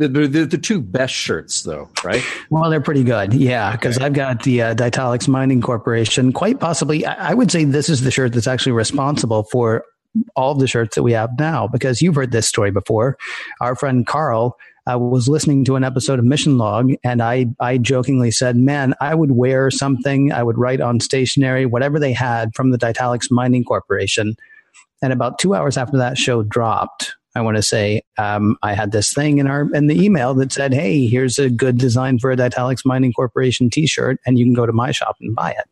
The, 0.00 0.08
the, 0.08 0.46
the, 0.46 0.56
two 0.56 0.80
best 0.80 1.12
shirts, 1.12 1.62
though, 1.62 1.90
right? 2.02 2.24
Well, 2.48 2.70
they're 2.70 2.80
pretty 2.80 3.04
good. 3.04 3.34
Yeah, 3.34 3.72
because 3.72 3.98
okay. 3.98 4.06
I've 4.06 4.14
got 4.14 4.44
the 4.44 4.62
uh, 4.62 4.74
Ditalics 4.74 5.28
Mining 5.28 5.60
Corporation. 5.60 6.32
Quite 6.32 6.58
possibly, 6.58 7.04
I, 7.04 7.32
I 7.32 7.34
would 7.34 7.50
say 7.50 7.64
this 7.64 7.90
is 7.90 8.00
the 8.00 8.10
shirt 8.10 8.32
that's 8.32 8.46
actually 8.46 8.72
responsible 8.72 9.44
for 9.44 9.84
all 10.34 10.54
the 10.54 10.66
shirts 10.66 10.94
that 10.94 11.02
we 11.02 11.12
have 11.12 11.38
now, 11.38 11.68
because 11.68 12.00
you've 12.00 12.14
heard 12.14 12.32
this 12.32 12.48
story 12.48 12.70
before. 12.70 13.18
Our 13.60 13.76
friend 13.76 14.06
Carl 14.06 14.56
uh, 14.90 14.98
was 14.98 15.28
listening 15.28 15.66
to 15.66 15.76
an 15.76 15.84
episode 15.84 16.18
of 16.18 16.24
Mission 16.24 16.56
Log, 16.56 16.92
and 17.04 17.22
I, 17.22 17.48
I 17.60 17.76
jokingly 17.76 18.30
said, 18.30 18.56
Man, 18.56 18.94
I 19.02 19.14
would 19.14 19.32
wear 19.32 19.70
something, 19.70 20.32
I 20.32 20.42
would 20.42 20.56
write 20.56 20.80
on 20.80 21.00
stationery, 21.00 21.66
whatever 21.66 21.98
they 21.98 22.14
had 22.14 22.54
from 22.54 22.70
the 22.70 22.78
Ditalics 22.78 23.30
Mining 23.30 23.64
Corporation. 23.64 24.34
And 25.02 25.12
about 25.12 25.38
two 25.38 25.54
hours 25.54 25.76
after 25.76 25.98
that 25.98 26.16
show 26.16 26.42
dropped, 26.42 27.16
I 27.34 27.42
want 27.42 27.56
to 27.56 27.62
say 27.62 28.02
um, 28.18 28.56
I 28.62 28.74
had 28.74 28.90
this 28.90 29.12
thing 29.12 29.38
in 29.38 29.46
our 29.46 29.72
in 29.72 29.86
the 29.86 30.02
email 30.02 30.34
that 30.34 30.52
said, 30.52 30.74
"Hey, 30.74 31.06
here's 31.06 31.38
a 31.38 31.48
good 31.48 31.78
design 31.78 32.18
for 32.18 32.32
a 32.32 32.36
Ditalics 32.36 32.84
Mining 32.84 33.12
Corporation 33.12 33.70
T-shirt, 33.70 34.18
and 34.26 34.38
you 34.38 34.44
can 34.44 34.54
go 34.54 34.66
to 34.66 34.72
my 34.72 34.90
shop 34.90 35.16
and 35.20 35.34
buy 35.34 35.52
it." 35.52 35.68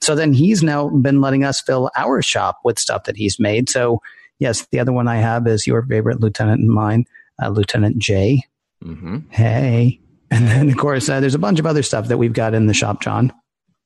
So 0.00 0.14
then 0.14 0.32
he's 0.32 0.62
now 0.62 0.88
been 0.88 1.20
letting 1.20 1.44
us 1.44 1.60
fill 1.60 1.90
our 1.96 2.22
shop 2.22 2.58
with 2.64 2.78
stuff 2.78 3.04
that 3.04 3.16
he's 3.16 3.38
made. 3.38 3.68
So 3.68 4.00
yes, 4.40 4.66
the 4.72 4.80
other 4.80 4.92
one 4.92 5.06
I 5.06 5.16
have 5.16 5.46
is 5.46 5.66
your 5.66 5.82
favorite 5.82 6.20
lieutenant 6.20 6.60
and 6.60 6.70
mine, 6.70 7.04
uh, 7.40 7.50
Lieutenant 7.50 7.98
J. 7.98 8.42
Mm-hmm. 8.84 9.18
Hey, 9.30 10.00
and 10.30 10.48
then 10.48 10.70
of 10.70 10.76
course 10.76 11.08
uh, 11.08 11.20
there's 11.20 11.36
a 11.36 11.38
bunch 11.38 11.60
of 11.60 11.66
other 11.66 11.84
stuff 11.84 12.08
that 12.08 12.18
we've 12.18 12.32
got 12.32 12.54
in 12.54 12.66
the 12.66 12.74
shop, 12.74 13.00
John. 13.00 13.32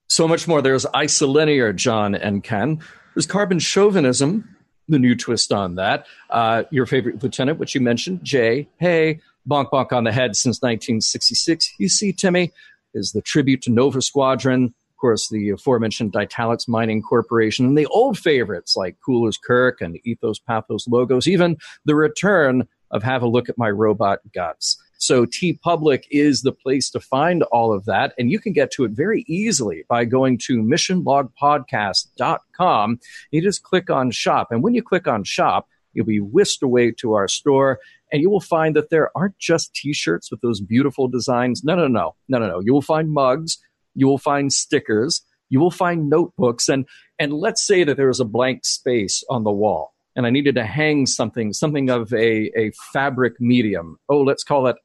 So 0.08 0.26
much 0.26 0.48
more. 0.48 0.62
There's 0.62 0.86
isolinear, 0.86 1.74
John 1.74 2.14
and 2.14 2.42
Ken. 2.42 2.80
There's 3.14 3.26
carbon 3.26 3.58
chauvinism 3.58 4.53
the 4.88 4.98
new 4.98 5.14
twist 5.14 5.52
on 5.52 5.76
that. 5.76 6.06
Uh, 6.30 6.64
your 6.70 6.86
favorite 6.86 7.22
lieutenant, 7.22 7.58
which 7.58 7.74
you 7.74 7.80
mentioned, 7.80 8.22
Jay, 8.22 8.68
hey, 8.78 9.20
bonk 9.48 9.70
bonk 9.70 9.92
on 9.92 10.04
the 10.04 10.12
head 10.12 10.36
since 10.36 10.60
1966. 10.60 11.74
You 11.78 11.88
see, 11.88 12.12
Timmy, 12.12 12.52
is 12.94 13.12
the 13.12 13.22
tribute 13.22 13.62
to 13.62 13.70
Nova 13.70 14.00
Squadron. 14.00 14.64
Of 14.64 14.96
course, 15.00 15.28
the 15.28 15.50
aforementioned 15.50 16.12
Ditalics 16.12 16.68
Mining 16.68 17.02
Corporation, 17.02 17.66
and 17.66 17.76
the 17.76 17.86
old 17.86 18.18
favorites 18.18 18.76
like 18.76 18.96
Cool 19.04 19.28
as 19.28 19.36
Kirk 19.36 19.80
and 19.80 19.98
Ethos 20.04 20.38
Pathos 20.38 20.86
logos, 20.88 21.26
even 21.26 21.58
the 21.84 21.94
return 21.94 22.66
of 22.90 23.02
Have 23.02 23.22
a 23.22 23.28
Look 23.28 23.48
at 23.48 23.58
My 23.58 23.70
Robot 23.70 24.20
Guts. 24.32 24.80
So 24.98 25.24
TeePublic 25.26 26.04
is 26.10 26.42
the 26.42 26.52
place 26.52 26.90
to 26.90 27.00
find 27.00 27.42
all 27.44 27.72
of 27.72 27.86
that. 27.86 28.12
And 28.18 28.30
you 28.30 28.38
can 28.38 28.52
get 28.52 28.70
to 28.72 28.84
it 28.84 28.90
very 28.92 29.24
easily 29.26 29.84
by 29.88 30.04
going 30.04 30.38
to 30.44 30.62
missionlogpodcast.com. 30.62 33.00
You 33.30 33.42
just 33.42 33.62
click 33.62 33.88
on 33.90 34.10
shop. 34.10 34.48
And 34.50 34.62
when 34.62 34.74
you 34.74 34.82
click 34.82 35.06
on 35.06 35.24
shop, 35.24 35.68
you'll 35.92 36.06
be 36.06 36.20
whisked 36.20 36.62
away 36.62 36.92
to 36.92 37.14
our 37.14 37.28
store 37.28 37.78
and 38.12 38.22
you 38.22 38.30
will 38.30 38.40
find 38.40 38.76
that 38.76 38.90
there 38.90 39.10
aren't 39.16 39.38
just 39.38 39.74
t-shirts 39.74 40.30
with 40.30 40.40
those 40.40 40.60
beautiful 40.60 41.08
designs. 41.08 41.64
No, 41.64 41.74
no, 41.74 41.88
no, 41.88 42.14
no, 42.28 42.38
no, 42.38 42.46
no. 42.46 42.60
You 42.60 42.72
will 42.72 42.82
find 42.82 43.10
mugs. 43.10 43.58
You 43.94 44.06
will 44.06 44.18
find 44.18 44.52
stickers. 44.52 45.22
You 45.48 45.60
will 45.60 45.70
find 45.70 46.08
notebooks. 46.08 46.68
And, 46.68 46.86
and 47.18 47.32
let's 47.32 47.66
say 47.66 47.84
that 47.84 47.96
there 47.96 48.10
is 48.10 48.20
a 48.20 48.24
blank 48.24 48.64
space 48.64 49.24
on 49.28 49.44
the 49.44 49.52
wall 49.52 49.93
and 50.16 50.26
I 50.26 50.30
needed 50.30 50.56
to 50.56 50.64
hang 50.64 51.06
something, 51.06 51.52
something 51.52 51.90
of 51.90 52.12
a, 52.12 52.50
a 52.58 52.72
fabric 52.92 53.40
medium. 53.40 53.98
Oh, 54.08 54.20
let's 54.20 54.42
call 54.44 54.68
it 54.68 54.76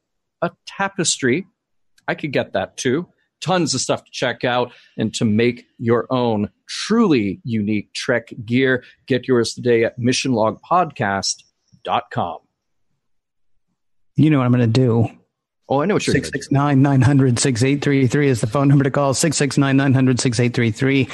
a 0.42 0.52
tapestry. 0.66 1.46
I 2.08 2.16
could 2.16 2.32
get 2.32 2.54
that 2.54 2.78
too. 2.78 3.08
Tons 3.42 3.74
of 3.74 3.82
stuff 3.82 4.04
to 4.04 4.12
check 4.12 4.44
out 4.44 4.72
and 4.98 5.14
to 5.14 5.24
make 5.26 5.68
your 5.78 6.08
own 6.10 6.50
truly 6.68 7.40
unique 7.44 7.94
Trek 7.94 8.34
gear. 8.46 8.84
Get 9.08 9.28
yours 9.28 9.54
today 9.54 9.84
at 9.86 10.00
missionlogpodcast.com. 10.00 12.38
You 14.16 14.30
know 14.30 14.38
what 14.40 14.46
I'm 14.46 14.52
going 14.52 14.72
to 14.72 14.78
do. 14.80 15.19
Oh, 15.72 15.84
I 15.84 15.86
know 15.86 15.94
what 15.94 16.08
you're 16.08 16.14
669 16.14 16.82
900 16.82 17.38
6833 17.38 18.28
is 18.28 18.42
the 18.42 18.48
phone 18.48 18.68
number 18.68 18.84
to 18.84 18.90
call 18.90 19.14
669 19.14 19.78
900 19.78 20.20
6833 20.20 21.08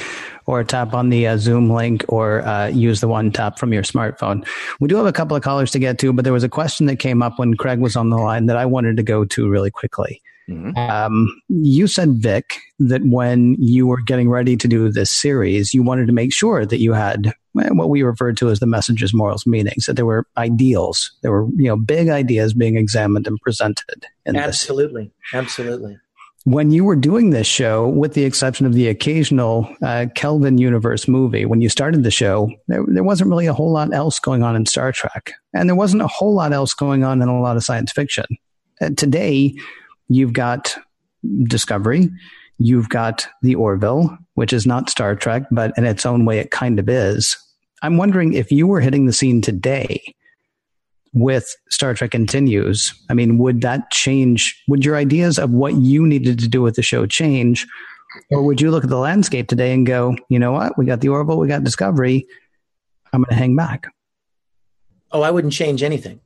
or 0.46 0.64
tap 0.64 0.94
on 0.94 1.10
the 1.10 1.26
uh, 1.26 1.36
Zoom 1.36 1.68
link 1.68 2.06
or 2.08 2.40
uh, 2.40 2.68
use 2.68 3.02
the 3.02 3.08
one 3.08 3.30
tap 3.30 3.58
from 3.58 3.74
your 3.74 3.82
smartphone. 3.82 4.46
We 4.80 4.88
do 4.88 4.96
have 4.96 5.04
a 5.04 5.12
couple 5.12 5.36
of 5.36 5.42
callers 5.42 5.70
to 5.72 5.78
get 5.78 5.98
to, 5.98 6.12
but 6.12 6.24
there 6.24 6.32
was 6.32 6.44
a 6.44 6.48
question 6.48 6.86
that 6.86 6.96
came 6.96 7.22
up 7.22 7.38
when 7.38 7.54
Craig 7.54 7.80
was 7.80 7.96
on 7.96 8.08
the 8.08 8.16
line 8.16 8.46
that 8.46 8.56
I 8.56 8.64
wanted 8.64 8.96
to 8.96 9.02
go 9.02 9.26
to 9.26 9.48
really 9.48 9.70
quickly. 9.70 10.22
Mm-hmm. 10.48 10.76
Um, 10.78 11.42
you 11.48 11.86
said, 11.86 12.10
Vic, 12.14 12.58
that 12.78 13.02
when 13.04 13.56
you 13.58 13.86
were 13.86 14.00
getting 14.00 14.30
ready 14.30 14.56
to 14.56 14.68
do 14.68 14.90
this 14.90 15.10
series, 15.10 15.74
you 15.74 15.82
wanted 15.82 16.06
to 16.06 16.12
make 16.12 16.32
sure 16.32 16.64
that 16.64 16.80
you 16.80 16.92
had 16.92 17.32
what 17.52 17.88
we 17.88 18.02
referred 18.02 18.36
to 18.38 18.50
as 18.50 18.60
the 18.60 18.66
messages, 18.66 19.14
morals, 19.14 19.46
meanings, 19.46 19.86
that 19.86 19.94
there 19.94 20.06
were 20.06 20.26
ideals, 20.36 21.10
there 21.22 21.32
were 21.32 21.46
you 21.56 21.68
know 21.68 21.76
big 21.76 22.08
ideas 22.08 22.54
being 22.54 22.76
examined 22.76 23.26
and 23.26 23.40
presented. 23.40 24.06
absolutely, 24.36 25.04
this. 25.04 25.34
absolutely. 25.34 25.98
When 26.44 26.70
you 26.70 26.84
were 26.84 26.94
doing 26.94 27.30
this 27.30 27.48
show, 27.48 27.88
with 27.88 28.14
the 28.14 28.22
exception 28.22 28.66
of 28.66 28.74
the 28.74 28.86
occasional 28.86 29.68
uh, 29.82 30.06
Kelvin 30.14 30.58
Universe 30.58 31.08
movie, 31.08 31.44
when 31.44 31.60
you 31.60 31.68
started 31.68 32.04
the 32.04 32.10
show, 32.12 32.48
there, 32.68 32.84
there 32.86 33.02
wasn't 33.02 33.30
really 33.30 33.46
a 33.46 33.52
whole 33.52 33.72
lot 33.72 33.92
else 33.92 34.20
going 34.20 34.44
on 34.44 34.54
in 34.54 34.64
Star 34.64 34.92
Trek, 34.92 35.32
and 35.54 35.68
there 35.68 35.74
wasn't 35.74 36.02
a 36.02 36.06
whole 36.06 36.34
lot 36.34 36.52
else 36.52 36.72
going 36.72 37.02
on 37.02 37.20
in 37.20 37.28
a 37.28 37.40
lot 37.40 37.56
of 37.56 37.64
science 37.64 37.90
fiction. 37.90 38.26
And 38.80 38.96
today, 38.96 39.56
you've 40.08 40.32
got 40.32 40.76
Discovery, 41.44 42.08
you've 42.58 42.88
got 42.88 43.26
the 43.42 43.54
Orville, 43.54 44.16
which 44.34 44.52
is 44.52 44.66
not 44.66 44.90
Star 44.90 45.14
Trek, 45.14 45.44
but 45.50 45.72
in 45.76 45.84
its 45.84 46.06
own 46.06 46.24
way, 46.24 46.38
it 46.38 46.50
kind 46.50 46.78
of 46.78 46.88
is. 46.88 47.36
I'm 47.82 47.96
wondering 47.96 48.34
if 48.34 48.50
you 48.50 48.66
were 48.66 48.80
hitting 48.80 49.06
the 49.06 49.12
scene 49.12 49.42
today 49.42 50.14
with 51.16 51.54
Star 51.70 51.94
Trek 51.94 52.10
Continues, 52.10 52.94
I 53.08 53.14
mean, 53.14 53.38
would 53.38 53.62
that 53.62 53.90
change? 53.90 54.62
Would 54.68 54.84
your 54.84 54.96
ideas 54.96 55.38
of 55.38 55.50
what 55.50 55.74
you 55.74 56.06
needed 56.06 56.38
to 56.40 56.48
do 56.48 56.60
with 56.60 56.76
the 56.76 56.82
show 56.82 57.06
change? 57.06 57.66
Or 58.30 58.42
would 58.42 58.60
you 58.60 58.70
look 58.70 58.84
at 58.84 58.90
the 58.90 58.98
landscape 58.98 59.48
today 59.48 59.72
and 59.72 59.86
go, 59.86 60.16
you 60.28 60.38
know 60.38 60.52
what? 60.52 60.76
We 60.76 60.84
got 60.84 61.00
the 61.00 61.08
Orville, 61.08 61.38
we 61.38 61.48
got 61.48 61.64
Discovery. 61.64 62.26
I'm 63.12 63.22
going 63.22 63.30
to 63.30 63.34
hang 63.34 63.56
back. 63.56 63.86
Oh, 65.10 65.22
I 65.22 65.30
wouldn't 65.30 65.54
change 65.54 65.82
anything. 65.82 66.20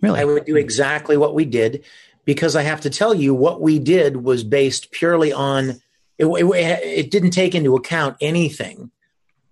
Really? 0.00 0.20
I 0.20 0.24
would 0.24 0.44
do 0.44 0.56
exactly 0.56 1.16
what 1.16 1.34
we 1.34 1.44
did 1.44 1.84
because 2.24 2.56
I 2.56 2.62
have 2.62 2.82
to 2.82 2.90
tell 2.90 3.14
you, 3.14 3.34
what 3.34 3.60
we 3.60 3.78
did 3.78 4.16
was 4.16 4.44
based 4.44 4.90
purely 4.90 5.32
on 5.32 5.80
it, 6.18 6.26
it, 6.26 6.44
it 6.84 7.10
didn't 7.10 7.32
take 7.32 7.54
into 7.54 7.74
account 7.74 8.16
anything 8.20 8.90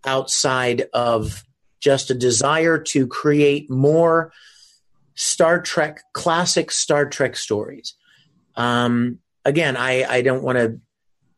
outside 0.04 0.84
of 0.92 1.44
just 1.80 2.10
a 2.10 2.14
desire 2.14 2.78
to 2.78 3.06
create 3.06 3.68
more 3.68 4.32
Star 5.14 5.60
Trek, 5.60 6.00
classic 6.12 6.70
Star 6.70 7.08
Trek 7.08 7.36
stories. 7.36 7.94
Um, 8.56 9.18
again, 9.44 9.76
I, 9.76 10.04
I 10.04 10.22
don't 10.22 10.42
want 10.42 10.58
to 10.58 10.80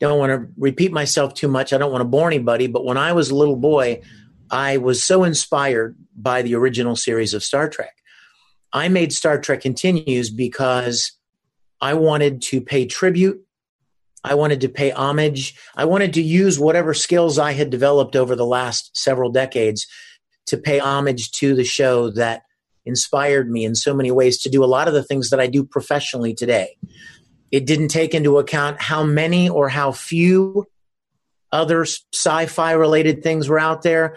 don't 0.00 0.18
want 0.18 0.30
to 0.30 0.52
repeat 0.58 0.92
myself 0.92 1.34
too 1.34 1.48
much. 1.48 1.72
I 1.72 1.78
don't 1.78 1.90
want 1.90 2.02
to 2.02 2.08
bore 2.08 2.26
anybody, 2.26 2.66
but 2.66 2.84
when 2.84 2.98
I 2.98 3.12
was 3.12 3.30
a 3.30 3.34
little 3.34 3.56
boy, 3.56 4.02
I 4.50 4.76
was 4.76 5.02
so 5.02 5.24
inspired 5.24 5.96
by 6.14 6.42
the 6.42 6.56
original 6.56 6.96
series 6.96 7.32
of 7.32 7.42
Star 7.42 7.68
Trek. 7.68 7.94
I 8.72 8.88
made 8.88 9.12
Star 9.12 9.40
Trek 9.40 9.60
Continues 9.60 10.30
because 10.30 11.12
I 11.84 11.94
wanted 11.94 12.42
to 12.42 12.60
pay 12.60 12.86
tribute 12.86 13.44
I 14.24 14.34
wanted 14.34 14.62
to 14.62 14.70
pay 14.70 14.90
homage. 14.90 15.54
I 15.76 15.84
wanted 15.84 16.14
to 16.14 16.22
use 16.22 16.58
whatever 16.58 16.94
skills 16.94 17.38
I 17.38 17.52
had 17.52 17.68
developed 17.68 18.16
over 18.16 18.34
the 18.34 18.46
last 18.46 18.96
several 18.96 19.30
decades 19.30 19.86
to 20.46 20.56
pay 20.56 20.78
homage 20.78 21.30
to 21.32 21.54
the 21.54 21.64
show 21.64 22.10
that 22.12 22.42
inspired 22.86 23.50
me 23.50 23.64
in 23.64 23.74
so 23.74 23.94
many 23.94 24.10
ways 24.10 24.40
to 24.42 24.50
do 24.50 24.64
a 24.64 24.66
lot 24.66 24.88
of 24.88 24.94
the 24.94 25.02
things 25.02 25.30
that 25.30 25.40
I 25.40 25.46
do 25.46 25.62
professionally 25.62 26.34
today. 26.34 26.76
It 27.50 27.66
didn't 27.66 27.88
take 27.88 28.14
into 28.14 28.38
account 28.38 28.80
how 28.80 29.04
many 29.04 29.48
or 29.48 29.68
how 29.68 29.92
few 29.92 30.66
other 31.52 31.82
sci 31.82 32.46
fi 32.46 32.72
related 32.72 33.22
things 33.22 33.48
were 33.48 33.60
out 33.60 33.82
there. 33.82 34.16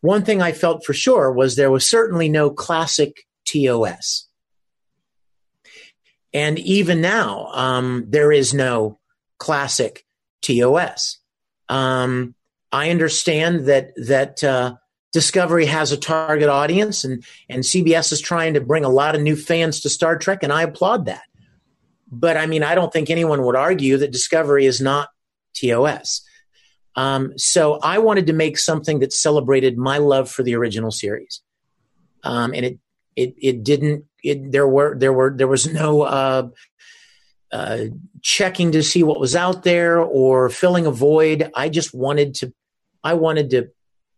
One 0.00 0.24
thing 0.24 0.40
I 0.40 0.52
felt 0.52 0.84
for 0.86 0.94
sure 0.94 1.30
was 1.30 1.56
there 1.56 1.70
was 1.70 1.88
certainly 1.88 2.28
no 2.28 2.50
classic 2.50 3.24
TOS. 3.46 4.28
And 6.32 6.58
even 6.58 7.00
now, 7.00 7.46
um, 7.52 8.04
there 8.08 8.30
is 8.30 8.54
no 8.54 8.98
classic 9.38 10.04
TOS. 10.42 11.18
Um, 11.68 12.34
I 12.72 12.90
understand 12.90 13.66
that 13.66 13.92
that 13.96 14.44
uh, 14.44 14.76
Discovery 15.12 15.66
has 15.66 15.90
a 15.90 15.96
target 15.96 16.48
audience, 16.48 17.04
and 17.04 17.24
and 17.48 17.64
CBS 17.64 18.12
is 18.12 18.20
trying 18.20 18.54
to 18.54 18.60
bring 18.60 18.84
a 18.84 18.88
lot 18.88 19.16
of 19.16 19.22
new 19.22 19.34
fans 19.34 19.80
to 19.80 19.88
Star 19.88 20.16
Trek, 20.16 20.42
and 20.42 20.52
I 20.52 20.62
applaud 20.62 21.06
that. 21.06 21.22
But 22.10 22.36
I 22.36 22.46
mean, 22.46 22.62
I 22.62 22.74
don't 22.74 22.92
think 22.92 23.10
anyone 23.10 23.42
would 23.42 23.56
argue 23.56 23.96
that 23.98 24.12
Discovery 24.12 24.66
is 24.66 24.80
not 24.80 25.08
TOS. 25.54 26.22
Um, 26.96 27.32
so 27.36 27.78
I 27.82 27.98
wanted 27.98 28.26
to 28.28 28.32
make 28.32 28.58
something 28.58 29.00
that 29.00 29.12
celebrated 29.12 29.78
my 29.78 29.98
love 29.98 30.30
for 30.30 30.42
the 30.42 30.54
original 30.54 30.90
series, 30.90 31.40
um, 32.22 32.52
and 32.54 32.64
it 32.64 32.78
it 33.16 33.34
it 33.40 33.64
didn't. 33.64 34.04
It, 34.22 34.52
there 34.52 34.68
were 34.68 34.96
there 34.96 35.12
were 35.12 35.32
there 35.34 35.48
was 35.48 35.72
no 35.72 36.02
uh, 36.02 36.48
uh, 37.52 37.84
checking 38.22 38.72
to 38.72 38.82
see 38.82 39.02
what 39.02 39.20
was 39.20 39.34
out 39.34 39.62
there 39.64 39.98
or 39.98 40.48
filling 40.48 40.86
a 40.86 40.90
void. 40.90 41.50
I 41.54 41.68
just 41.68 41.94
wanted 41.94 42.34
to, 42.36 42.52
I 43.02 43.14
wanted 43.14 43.50
to, 43.50 43.68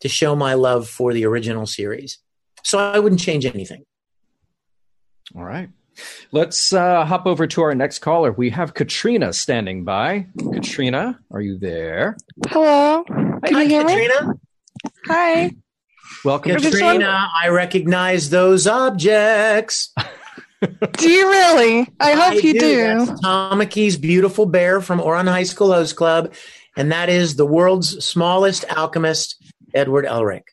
to 0.00 0.09
show 0.09 0.36
my 0.36 0.55
love 0.55 0.88
for 0.88 1.12
the 1.12 1.24
original 1.24 1.66
series. 1.66 2.18
So 2.62 2.78
I 2.78 2.98
wouldn't 2.98 3.20
change 3.20 3.46
anything. 3.46 3.84
All 5.34 5.44
right. 5.44 5.70
Let's 6.30 6.72
uh, 6.72 7.05
hop 7.05 7.26
over 7.26 7.46
to 7.46 7.62
our 7.62 7.74
next 7.74 8.00
caller. 8.00 8.32
We 8.32 8.50
have 8.50 8.74
Katrina 8.74 9.32
standing 9.32 9.84
by. 9.84 10.26
Katrina, 10.53 11.18
are 11.30 11.40
you 11.40 11.59
there? 11.59 12.16
Hello. 12.48 13.05
Can 13.05 13.40
Hi, 13.44 13.62
you 13.62 13.68
hear 13.68 13.82
Katrina. 13.82 14.28
me? 14.28 14.34
Hi. 15.07 15.50
Welcome, 16.25 16.61
Katrina. 16.61 17.29
I 17.43 17.49
recognize 17.49 18.31
those 18.31 18.68
objects. 18.68 19.93
do 20.93 21.11
you 21.11 21.29
really? 21.29 21.89
I 21.99 22.12
hope 22.12 22.35
I 22.35 22.47
you 22.47 22.53
do. 22.53 22.61
do. 22.61 23.07
That's 23.07 23.20
Tom 23.20 23.59
beautiful 24.01 24.47
bear 24.47 24.81
from 24.81 25.01
Ouran 25.01 25.29
High 25.29 25.43
School 25.43 25.73
Host 25.73 25.97
Club, 25.97 26.33
and 26.77 26.93
that 26.93 27.09
is 27.09 27.35
the 27.35 27.47
world's 27.47 28.05
smallest 28.05 28.64
alchemist, 28.70 29.43
Edward 29.75 30.05
Elric. 30.05 30.45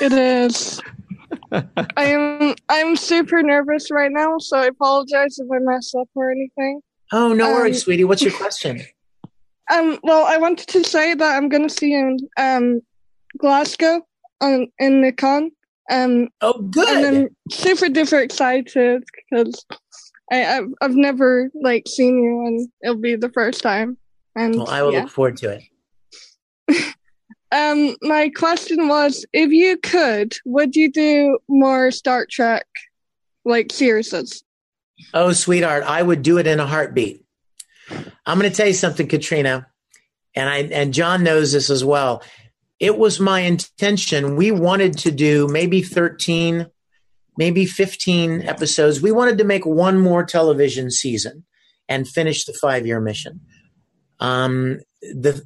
It 0.00 0.12
is. 0.12 0.80
I 1.52 2.04
am 2.04 2.54
I'm 2.70 2.96
super 2.96 3.42
nervous 3.42 3.90
right 3.90 4.10
now, 4.10 4.38
so 4.38 4.56
I 4.56 4.66
apologize 4.66 5.38
if 5.38 5.48
I 5.52 5.58
mess 5.58 5.94
up 5.94 6.08
or 6.14 6.30
anything. 6.30 6.80
Oh, 7.12 7.34
no 7.34 7.48
um, 7.48 7.52
worries, 7.52 7.82
sweetie. 7.82 8.04
What's 8.04 8.22
your 8.22 8.32
question? 8.32 8.82
Um, 9.70 9.98
well, 10.02 10.24
I 10.24 10.38
wanted 10.38 10.66
to 10.68 10.82
say 10.82 11.12
that 11.12 11.36
I'm 11.36 11.50
going 11.50 11.68
to 11.68 11.68
see 11.68 11.90
you 11.90 11.98
in 11.98 12.18
um, 12.38 12.80
Glasgow 13.36 14.00
on, 14.40 14.68
in 14.78 15.02
the 15.02 15.12
con 15.12 15.50
um, 15.90 16.28
oh, 16.40 16.60
good. 16.60 16.88
And 16.88 17.06
I'm 17.06 17.36
super 17.50 17.86
duper 17.86 18.22
excited 18.22 19.04
because 19.30 19.64
I, 20.30 20.44
I've, 20.44 20.68
I've 20.80 20.94
never 20.94 21.50
like 21.60 21.88
seen 21.88 22.22
you, 22.22 22.46
and 22.46 22.68
it'll 22.82 22.96
be 22.96 23.16
the 23.16 23.30
first 23.30 23.62
time. 23.62 23.96
And 24.36 24.56
well, 24.56 24.68
I 24.68 24.82
will 24.82 24.92
yeah. 24.92 25.02
look 25.02 25.10
forward 25.10 25.36
to 25.38 25.58
it. 26.68 26.94
um, 27.52 27.96
my 28.02 28.28
question 28.28 28.88
was, 28.88 29.24
if 29.32 29.50
you 29.50 29.78
could, 29.78 30.36
would 30.44 30.76
you 30.76 30.92
do 30.92 31.38
more 31.48 31.90
Star 31.90 32.26
Trek 32.30 32.66
like 33.44 33.72
series? 33.72 34.12
Oh, 35.14 35.32
sweetheart, 35.32 35.84
I 35.84 36.02
would 36.02 36.22
do 36.22 36.38
it 36.38 36.46
in 36.46 36.60
a 36.60 36.66
heartbeat. 36.66 37.24
I'm 38.26 38.38
going 38.38 38.50
to 38.50 38.54
tell 38.54 38.66
you 38.66 38.74
something, 38.74 39.08
Katrina, 39.08 39.66
and 40.34 40.48
I 40.50 40.58
and 40.58 40.92
John 40.92 41.24
knows 41.24 41.52
this 41.52 41.70
as 41.70 41.82
well 41.82 42.22
it 42.80 42.96
was 42.96 43.18
my 43.18 43.40
intention. 43.40 44.36
We 44.36 44.50
wanted 44.50 44.98
to 44.98 45.10
do 45.10 45.48
maybe 45.48 45.82
13, 45.82 46.66
maybe 47.36 47.66
15 47.66 48.42
episodes. 48.42 49.00
We 49.00 49.12
wanted 49.12 49.38
to 49.38 49.44
make 49.44 49.66
one 49.66 49.98
more 49.98 50.24
television 50.24 50.90
season 50.90 51.44
and 51.88 52.06
finish 52.06 52.44
the 52.44 52.52
five 52.52 52.86
year 52.86 53.00
mission. 53.00 53.40
Um, 54.20 54.80
the 55.00 55.44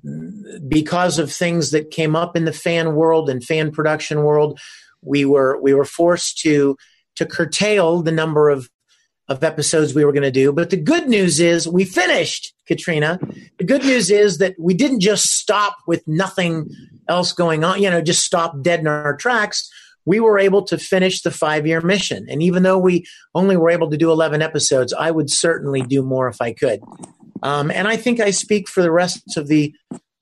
because 0.67 1.19
of 1.19 1.31
things 1.31 1.73
that 1.73 1.91
came 1.91 2.17
up 2.17 2.37
in 2.37 2.47
the 2.47 2.53
fan 2.53 2.95
world 2.95 3.29
and 3.29 3.45
fan 3.45 3.71
production 3.71 4.23
world, 4.25 4.59
we 5.03 5.25
were 5.25 5.61
we 5.61 5.75
were 5.75 5.85
forced 5.85 6.39
to 6.39 6.77
to 7.17 7.27
curtail 7.27 8.03
the 8.03 8.13
number 8.13 8.49
of 8.49 8.71
of 9.29 9.45
episodes 9.45 9.95
we 9.95 10.05
were 10.05 10.13
going 10.13 10.23
to 10.23 10.31
do. 10.31 10.53
But 10.53 10.71
the 10.71 10.77
good 10.77 11.09
news 11.09 11.39
is 11.39 11.69
we 11.69 11.85
finished, 11.85 12.55
Katrina. 12.67 13.19
The 13.59 13.65
good 13.65 13.85
news 13.85 14.11
is 14.11 14.39
that 14.39 14.55
we 14.59 14.75
didn't 14.75 15.01
just 15.01 15.25
stop 15.25 15.77
with 15.87 16.03
nothing 16.07 16.69
else 17.13 17.33
going 17.33 17.65
on, 17.65 17.83
you 17.83 17.91
know, 17.91 18.01
just 18.01 18.25
stop 18.25 18.63
dead 18.63 18.81
in 18.81 18.87
our 18.87 19.17
tracks. 19.17 19.71
We 20.05 20.19
were 20.19 20.39
able 20.39 20.65
to 20.65 20.79
finish 20.79 21.23
the 21.23 21.31
five 21.31 21.67
year 21.67 21.81
mission. 21.81 22.27
And 22.29 22.43
even 22.43 22.63
though 22.63 22.79
we 22.79 23.05
only 23.35 23.57
were 23.57 23.71
able 23.71 23.91
to 23.91 23.97
do 23.97 24.11
11 24.11 24.43
episodes, 24.43 24.93
I 24.93 25.11
would 25.11 25.31
certainly 25.31 25.83
do 25.83 26.03
more 26.03 26.29
if 26.29 26.41
I 26.41 26.53
could. 26.53 26.81
Um, 27.43 27.71
and 27.71 27.87
I 27.87 27.97
think 27.97 28.21
I 28.21 28.31
speak 28.31 28.69
for 28.69 28.83
the 28.83 28.91
rest 28.91 29.37
of 29.37 29.49
the 29.49 29.75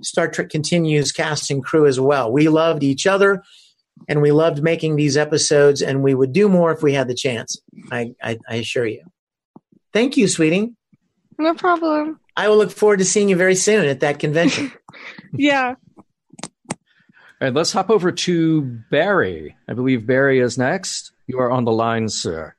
Star 0.03 0.29
Trek 0.29 0.51
Continues 0.51 1.13
casting 1.13 1.63
crew 1.63 1.87
as 1.87 2.01
well. 2.01 2.33
We 2.33 2.49
loved 2.49 2.83
each 2.83 3.07
other 3.07 3.43
and 4.09 4.23
we 4.23 4.33
loved 4.33 4.63
making 4.63 4.97
these 4.97 5.17
episodes, 5.17 5.83
and 5.83 6.03
we 6.03 6.15
would 6.15 6.33
do 6.33 6.49
more 6.49 6.73
if 6.73 6.83
we 6.83 6.95
had 6.95 7.07
the 7.07 7.15
chance. 7.15 7.61
I, 7.93 8.15
I, 8.23 8.39
I 8.49 8.57
assure 8.57 8.87
you. 8.87 9.03
Thank 9.93 10.17
you, 10.17 10.27
sweetie. 10.27 10.73
No 11.39 11.55
problem. 11.55 12.19
I 12.37 12.49
will 12.49 12.57
look 12.57 12.71
forward 12.71 13.01
to 13.01 13.05
seeing 13.05 13.29
you 13.29 13.37
very 13.37 13.55
soon 13.55 13.87
at 13.87 14.01
that 14.01 14.19
convention. 14.19 14.73
yeah. 15.33 15.75
All 17.41 17.47
right, 17.49 17.55
let's 17.55 17.73
hop 17.73 17.89
over 17.91 18.13
to 18.13 18.61
Barry. 18.91 19.57
I 19.69 19.73
believe 19.73 20.07
Barry 20.07 20.41
is 20.41 20.59
next. 20.59 21.13
You 21.27 21.39
are 21.39 21.51
on 21.51 21.65
the 21.65 21.73
line, 21.73 22.09
sir. 22.09 22.55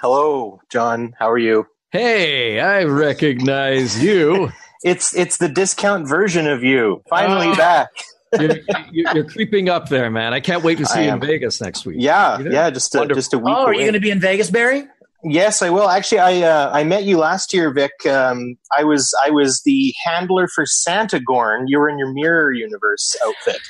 Hello, 0.00 0.60
John. 0.70 1.14
How 1.18 1.30
are 1.30 1.38
you? 1.38 1.66
Hey, 1.90 2.60
I 2.60 2.84
recognize 2.84 4.02
you. 4.02 4.50
it's 4.84 5.14
it's 5.16 5.38
the 5.38 5.48
discount 5.48 6.06
version 6.08 6.46
of 6.46 6.62
you. 6.62 7.02
Finally 7.08 7.48
Oh. 7.48 7.56
back. 7.56 7.88
You're, 8.40 8.56
you're, 8.90 9.14
you're 9.14 9.24
creeping 9.24 9.68
up 9.68 9.88
there, 9.88 10.10
man. 10.10 10.34
I 10.34 10.40
can't 10.40 10.64
wait 10.64 10.78
to 10.78 10.84
see 10.84 10.98
I 10.98 11.04
you 11.04 11.12
in. 11.12 11.20
Vegas 11.20 11.60
next 11.60 11.86
week. 11.86 11.96
Yeah, 12.00 12.38
You 12.38 12.44
know? 12.46 12.50
yeah, 12.50 12.70
just 12.70 12.92
a, 12.94 12.98
Wonderful. 12.98 13.18
just 13.20 13.32
a 13.32 13.38
week 13.38 13.54
oh, 13.56 13.66
are 13.66 13.68
away. 13.68 13.74
you 13.76 13.80
going 13.82 13.92
to 13.94 14.00
be 14.00 14.10
in 14.10 14.20
Vegas, 14.20 14.50
Barry? 14.50 14.82
Yes, 15.22 15.62
I 15.62 15.70
will. 15.70 15.88
Actually, 15.88 16.18
I 16.18 16.42
uh, 16.42 16.70
I 16.72 16.82
met 16.82 17.04
you 17.04 17.18
last 17.18 17.54
year, 17.54 17.72
Vic. 17.72 17.92
Um, 18.04 18.56
I 18.76 18.82
was 18.82 19.14
I 19.24 19.30
was 19.30 19.62
the 19.64 19.94
handler 20.04 20.48
for 20.48 20.66
Santa 20.66 21.20
Gorn. 21.20 21.68
You 21.68 21.78
were 21.78 21.88
in 21.88 21.98
your 21.98 22.12
Mirror 22.12 22.52
Universe 22.52 23.16
outfit. 23.24 23.60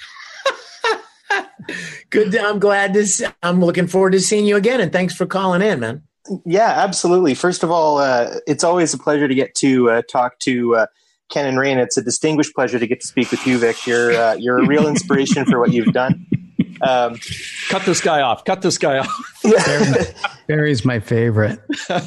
Good. 2.11 2.37
I'm 2.37 2.59
glad 2.59 2.95
to. 2.95 3.07
See, 3.07 3.27
I'm 3.43 3.61
looking 3.61 3.87
forward 3.87 4.13
to 4.13 4.21
seeing 4.21 4.47
you 4.47 4.57
again, 4.57 4.81
and 4.81 4.93
thanks 4.93 5.15
for 5.15 5.27
calling 5.27 5.63
in, 5.63 5.81
man. 5.81 6.03
Yeah, 6.45 6.73
absolutely. 6.77 7.35
First 7.35 7.63
of 7.63 7.71
all, 7.71 7.99
uh, 7.99 8.39
it's 8.47 8.65
always 8.65 8.93
a 8.95 8.99
pleasure 8.99 9.29
to 9.29 9.35
get 9.35 9.55
to 9.57 9.91
uh, 9.91 10.03
talk 10.11 10.39
to 10.41 10.77
uh, 10.77 10.87
Ken 11.31 11.47
and 11.47 11.59
Ray, 11.59 11.73
and 11.73 11.81
it's 11.81 11.97
a 11.97 12.03
distinguished 12.03 12.55
pleasure 12.55 12.79
to 12.79 12.87
get 12.87 13.01
to 13.01 13.07
speak 13.07 13.31
with 13.31 13.47
you, 13.47 13.59
Vic. 13.59 13.87
You're 13.87 14.13
uh, 14.13 14.35
you're 14.35 14.59
a 14.59 14.67
real 14.67 14.87
inspiration 14.87 15.45
for 15.45 15.59
what 15.59 15.73
you've 15.73 15.93
done. 15.93 16.27
Um, 16.83 17.19
Cut 17.69 17.85
this 17.85 18.01
guy 18.01 18.21
off. 18.21 18.45
Cut 18.45 18.63
this 18.63 18.79
guy 18.79 18.99
off. 18.99 19.43
Barry's 20.47 20.85
my 20.85 21.01
favorite. 21.01 21.61
Barry's 21.89 22.03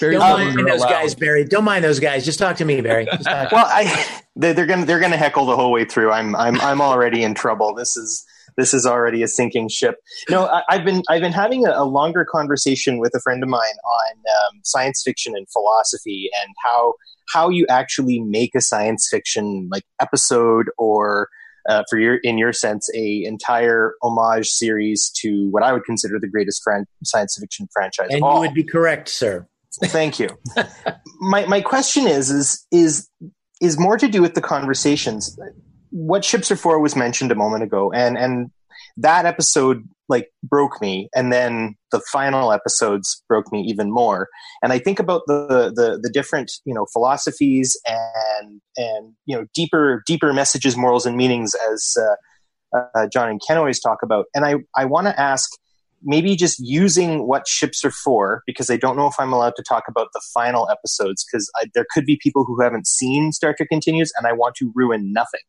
Don't 0.00 0.20
mind 0.20 0.58
those 0.58 0.80
allowed. 0.80 0.90
guys, 0.90 1.14
Barry. 1.14 1.44
Don't 1.44 1.64
mind 1.64 1.84
those 1.84 2.00
guys. 2.00 2.24
Just 2.24 2.38
talk 2.38 2.56
to 2.56 2.64
me, 2.64 2.80
Barry. 2.80 3.06
To 3.06 3.48
well, 3.52 3.66
I 3.68 4.22
they, 4.36 4.52
they're 4.52 4.66
gonna 4.66 4.84
they're 4.84 5.00
gonna 5.00 5.16
heckle 5.16 5.46
the 5.46 5.56
whole 5.56 5.72
way 5.72 5.84
through. 5.84 6.10
I'm 6.10 6.34
I'm 6.36 6.60
I'm 6.60 6.80
already 6.80 7.22
in 7.22 7.34
trouble. 7.34 7.74
This 7.74 7.96
is 7.96 8.24
this 8.56 8.74
is 8.74 8.86
already 8.86 9.22
a 9.22 9.28
sinking 9.28 9.68
ship. 9.68 9.96
No, 10.28 10.46
I, 10.46 10.62
I've 10.68 10.84
been 10.84 11.02
I've 11.08 11.22
been 11.22 11.32
having 11.32 11.66
a, 11.66 11.72
a 11.72 11.84
longer 11.84 12.24
conversation 12.24 12.98
with 12.98 13.12
a 13.14 13.20
friend 13.20 13.42
of 13.42 13.48
mine 13.48 13.60
on 13.60 14.12
um, 14.16 14.60
science 14.64 15.02
fiction 15.04 15.34
and 15.36 15.46
philosophy 15.50 16.30
and 16.42 16.52
how 16.64 16.94
how 17.32 17.48
you 17.48 17.66
actually 17.68 18.20
make 18.20 18.54
a 18.54 18.60
science 18.60 19.08
fiction 19.10 19.68
like 19.70 19.84
episode 20.00 20.66
or 20.78 21.28
uh, 21.68 21.84
for 21.88 21.98
your 21.98 22.16
in 22.16 22.38
your 22.38 22.52
sense 22.52 22.88
a 22.94 23.24
entire 23.24 23.94
homage 24.02 24.48
series 24.48 25.10
to 25.16 25.48
what 25.50 25.62
I 25.62 25.72
would 25.72 25.84
consider 25.84 26.18
the 26.20 26.28
greatest 26.28 26.62
fran- 26.62 26.86
science 27.04 27.36
fiction 27.40 27.68
franchise 27.72 28.08
and 28.10 28.20
you 28.20 28.40
would 28.40 28.54
be 28.54 28.64
correct, 28.64 29.08
sir. 29.08 29.46
Thank 29.84 30.20
you. 30.20 30.28
my 31.20 31.46
my 31.46 31.60
question 31.60 32.06
is 32.06 32.30
is 32.30 32.66
is 32.70 33.08
is 33.60 33.78
more 33.78 33.96
to 33.96 34.08
do 34.08 34.22
with 34.22 34.34
the 34.34 34.40
conversations. 34.40 35.38
What 35.90 36.24
ships 36.24 36.50
are 36.50 36.56
for 36.56 36.78
was 36.80 36.96
mentioned 36.96 37.32
a 37.32 37.34
moment 37.34 37.62
ago, 37.62 37.92
and 37.92 38.16
and 38.16 38.50
that 38.96 39.26
episode 39.26 39.88
like 40.08 40.30
broke 40.42 40.80
me, 40.80 41.08
and 41.14 41.32
then 41.32 41.76
the 41.90 42.00
final 42.12 42.52
episodes 42.52 43.22
broke 43.28 43.50
me 43.52 43.60
even 43.62 43.90
more. 43.90 44.28
And 44.62 44.72
I 44.72 44.78
think 44.78 44.98
about 44.98 45.22
the 45.26 45.72
the 45.74 45.98
the 46.02 46.10
different 46.10 46.52
you 46.64 46.74
know 46.74 46.86
philosophies 46.92 47.76
and 47.86 48.60
and 48.76 49.14
you 49.26 49.36
know 49.36 49.46
deeper 49.54 50.02
deeper 50.06 50.32
messages, 50.32 50.76
morals, 50.76 51.06
and 51.06 51.16
meanings 51.16 51.54
as 51.72 51.96
uh, 51.98 52.78
uh, 52.94 53.06
John 53.12 53.30
and 53.30 53.40
Ken 53.46 53.56
always 53.56 53.80
talk 53.80 53.98
about. 54.02 54.26
And 54.34 54.44
I 54.44 54.56
I 54.76 54.84
want 54.84 55.06
to 55.06 55.18
ask 55.18 55.50
maybe 56.04 56.36
just 56.36 56.58
using 56.60 57.26
what 57.26 57.48
ships 57.48 57.84
are 57.84 57.90
for 57.90 58.42
because 58.46 58.70
I 58.70 58.76
don't 58.76 58.96
know 58.96 59.06
if 59.06 59.14
I'm 59.18 59.32
allowed 59.32 59.56
to 59.56 59.62
talk 59.62 59.84
about 59.88 60.08
the 60.12 60.22
final 60.32 60.68
episodes 60.70 61.24
because 61.24 61.50
there 61.74 61.86
could 61.92 62.04
be 62.04 62.18
people 62.22 62.44
who 62.44 62.60
haven't 62.60 62.86
seen 62.86 63.32
Star 63.32 63.54
Trek 63.54 63.68
Continues 63.70 64.12
and 64.16 64.26
I 64.26 64.32
want 64.32 64.54
to 64.56 64.70
ruin 64.74 65.12
nothing. 65.12 65.40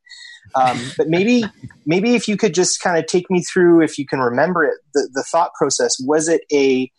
Um, 0.56 0.80
but 0.98 1.08
maybe 1.08 1.44
maybe 1.86 2.16
if 2.16 2.28
you 2.28 2.38
could 2.38 2.54
just 2.54 2.82
kind 2.82 2.98
of 2.98 3.06
take 3.06 3.30
me 3.30 3.44
through, 3.44 3.84
if 3.84 3.98
you 3.98 4.06
can 4.06 4.20
remember 4.20 4.64
it, 4.64 4.76
the, 4.94 5.10
the 5.14 5.24
thought 5.24 5.52
process 5.54 5.96
was 6.00 6.28
it 6.28 6.42
a 6.52 6.92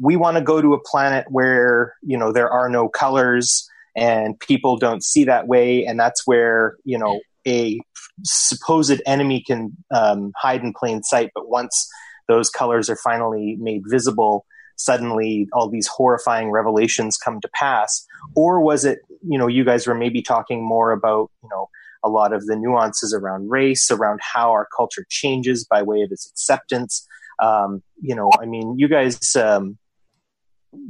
we 0.00 0.16
want 0.16 0.36
to 0.36 0.42
go 0.42 0.62
to 0.62 0.74
a 0.74 0.82
planet 0.82 1.26
where 1.28 1.94
you 2.02 2.16
know 2.16 2.32
there 2.32 2.50
are 2.50 2.68
no 2.68 2.88
colors 2.88 3.68
and 3.94 4.38
people 4.40 4.76
don't 4.76 5.04
see 5.04 5.24
that 5.24 5.46
way 5.46 5.84
and 5.84 6.00
that's 6.00 6.26
where 6.26 6.76
you 6.84 6.98
know 6.98 7.20
a 7.46 7.78
supposed 8.24 9.02
enemy 9.04 9.42
can 9.46 9.76
um, 9.94 10.32
hide 10.36 10.62
in 10.62 10.72
plain 10.72 11.02
sight 11.02 11.30
but 11.34 11.48
once 11.48 11.88
those 12.28 12.50
colors 12.50 12.88
are 12.88 12.96
finally 12.96 13.56
made 13.60 13.82
visible. 13.86 14.46
Suddenly 14.76 15.48
all 15.52 15.68
these 15.68 15.86
horrifying 15.86 16.50
revelations 16.50 17.16
come 17.16 17.40
to 17.40 17.48
pass. 17.54 18.06
Or 18.34 18.60
was 18.60 18.84
it 18.84 19.00
you 19.22 19.38
know 19.38 19.46
you 19.46 19.64
guys 19.64 19.86
were 19.86 19.94
maybe 19.94 20.22
talking 20.22 20.66
more 20.66 20.92
about 20.92 21.30
you 21.42 21.48
know 21.50 21.68
a 22.04 22.08
lot 22.08 22.32
of 22.32 22.46
the 22.46 22.56
nuances 22.56 23.14
around 23.14 23.48
race 23.48 23.90
around 23.90 24.20
how 24.22 24.50
our 24.50 24.66
culture 24.76 25.06
changes 25.08 25.64
by 25.64 25.82
way 25.82 26.02
of 26.02 26.10
its 26.10 26.28
acceptance? 26.30 27.06
Um, 27.42 27.82
you 28.00 28.14
know 28.14 28.30
i 28.40 28.46
mean 28.46 28.74
you 28.78 28.88
guys 28.88 29.34
um, 29.36 29.78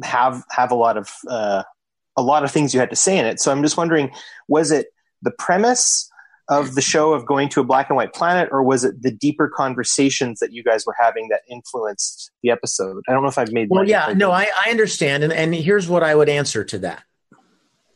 have 0.02 0.42
have 0.50 0.70
a 0.70 0.74
lot 0.74 0.96
of 0.96 1.10
uh, 1.28 1.62
a 2.16 2.22
lot 2.22 2.44
of 2.44 2.50
things 2.50 2.74
you 2.74 2.80
had 2.80 2.90
to 2.90 2.96
say 2.96 3.18
in 3.18 3.26
it. 3.26 3.40
So 3.40 3.52
i'm 3.52 3.62
just 3.62 3.76
wondering 3.76 4.10
was 4.48 4.70
it 4.70 4.86
the 5.22 5.30
premise 5.30 6.10
of 6.61 6.74
the 6.74 6.80
show 6.80 7.12
of 7.12 7.26
going 7.26 7.48
to 7.50 7.61
a 7.61 7.64
black 7.64 7.88
and 7.88 7.96
white 7.96 8.12
planet, 8.12 8.48
or 8.53 8.62
was 8.62 8.84
it 8.84 9.03
the 9.03 9.11
deeper 9.11 9.48
conversations 9.48 10.38
that 10.40 10.53
you 10.53 10.62
guys 10.62 10.84
were 10.86 10.94
having 10.98 11.28
that 11.28 11.40
influenced 11.48 12.30
the 12.42 12.50
episode? 12.50 13.03
I 13.09 13.12
don't 13.12 13.22
know 13.22 13.28
if 13.28 13.38
I've 13.38 13.53
made. 13.53 13.68
Well, 13.70 13.88
yeah, 13.88 14.12
no, 14.16 14.30
I, 14.30 14.48
I 14.64 14.70
understand, 14.70 15.24
and, 15.24 15.32
and 15.32 15.55
here's 15.55 15.88
what 15.88 16.03
I 16.03 16.14
would 16.14 16.28
answer 16.28 16.64
to 16.64 16.78
that. 16.80 17.03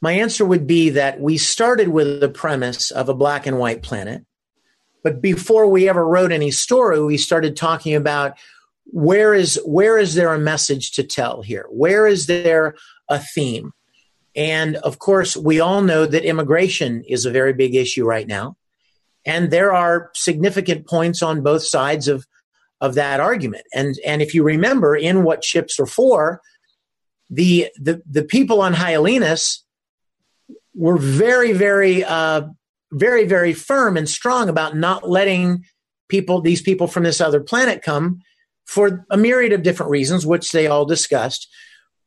My 0.00 0.12
answer 0.12 0.44
would 0.44 0.66
be 0.66 0.90
that 0.90 1.20
we 1.20 1.38
started 1.38 1.88
with 1.88 2.20
the 2.20 2.28
premise 2.28 2.90
of 2.90 3.08
a 3.08 3.14
black 3.14 3.46
and 3.46 3.58
white 3.58 3.82
planet, 3.82 4.24
but 5.02 5.20
before 5.20 5.66
we 5.66 5.88
ever 5.88 6.06
wrote 6.06 6.32
any 6.32 6.50
story, 6.50 7.02
we 7.02 7.16
started 7.16 7.56
talking 7.56 7.94
about 7.94 8.36
where 8.86 9.34
is 9.34 9.60
where 9.64 9.98
is 9.98 10.14
there 10.14 10.32
a 10.32 10.38
message 10.38 10.92
to 10.92 11.02
tell 11.02 11.42
here? 11.42 11.66
Where 11.70 12.06
is 12.06 12.26
there 12.26 12.76
a 13.08 13.18
theme? 13.18 13.72
And 14.36 14.76
of 14.76 14.98
course, 14.98 15.36
we 15.36 15.60
all 15.60 15.82
know 15.82 16.04
that 16.04 16.24
immigration 16.24 17.02
is 17.08 17.24
a 17.24 17.30
very 17.30 17.54
big 17.54 17.74
issue 17.74 18.04
right 18.04 18.26
now. 18.26 18.56
And 19.24 19.50
there 19.50 19.72
are 19.72 20.10
significant 20.14 20.86
points 20.86 21.22
on 21.22 21.42
both 21.42 21.64
sides 21.64 22.06
of, 22.06 22.26
of 22.80 22.94
that 22.94 23.18
argument. 23.18 23.64
And, 23.74 23.96
and 24.06 24.20
if 24.20 24.34
you 24.34 24.44
remember 24.44 24.94
in 24.94 25.24
what 25.24 25.42
ships 25.42 25.80
are 25.80 25.86
for, 25.86 26.42
the, 27.30 27.68
the, 27.80 28.02
the 28.08 28.22
people 28.22 28.60
on 28.60 28.74
Hyalinus 28.74 29.62
were 30.74 30.98
very, 30.98 31.52
very, 31.52 32.04
uh, 32.04 32.42
very, 32.92 33.26
very 33.26 33.54
firm 33.54 33.96
and 33.96 34.08
strong 34.08 34.48
about 34.48 34.76
not 34.76 35.08
letting 35.08 35.64
people, 36.08 36.40
these 36.40 36.62
people 36.62 36.86
from 36.86 37.02
this 37.02 37.20
other 37.20 37.40
planet 37.40 37.82
come 37.82 38.20
for 38.66 39.04
a 39.10 39.16
myriad 39.16 39.52
of 39.52 39.62
different 39.62 39.90
reasons, 39.90 40.26
which 40.26 40.52
they 40.52 40.66
all 40.66 40.84
discussed. 40.84 41.48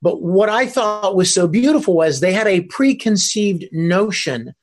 But 0.01 0.21
what 0.21 0.49
I 0.49 0.65
thought 0.65 1.15
was 1.15 1.33
so 1.33 1.47
beautiful 1.47 1.95
was 1.95 2.19
they 2.19 2.31
had 2.31 2.47
a 2.47 2.61
preconceived 2.61 3.65
notion 3.71 4.53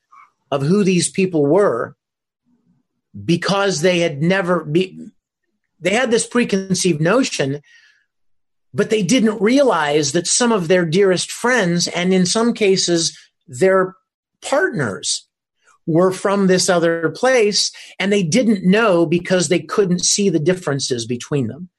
of 0.51 0.63
who 0.63 0.83
these 0.85 1.11
people 1.11 1.45
were 1.45 1.97
because 3.25 3.81
they 3.81 3.99
had 4.01 4.23
never 4.23 4.65
be, 4.65 4.99
they 5.81 5.91
had 5.91 6.11
this 6.11 6.27
preconceived 6.27 7.01
notion 7.01 7.61
but 8.77 8.91
they 8.91 9.03
didn't 9.03 9.41
realize 9.41 10.13
that 10.13 10.27
some 10.27 10.53
of 10.53 10.69
their 10.69 10.85
dearest 10.85 11.33
friends 11.33 11.89
and 11.89 12.13
in 12.13 12.27
some 12.27 12.53
cases 12.53 13.19
their 13.49 13.97
partners 14.43 15.27
were 15.87 16.13
from 16.13 16.47
this 16.47 16.69
other 16.69 17.09
place 17.11 17.73
and 17.99 18.13
they 18.13 18.23
didn't 18.23 18.69
know 18.69 19.07
because 19.07 19.49
they 19.49 19.61
couldn't 19.61 20.05
see 20.05 20.29
the 20.29 20.39
differences 20.39 21.07
between 21.07 21.47
them 21.47 21.71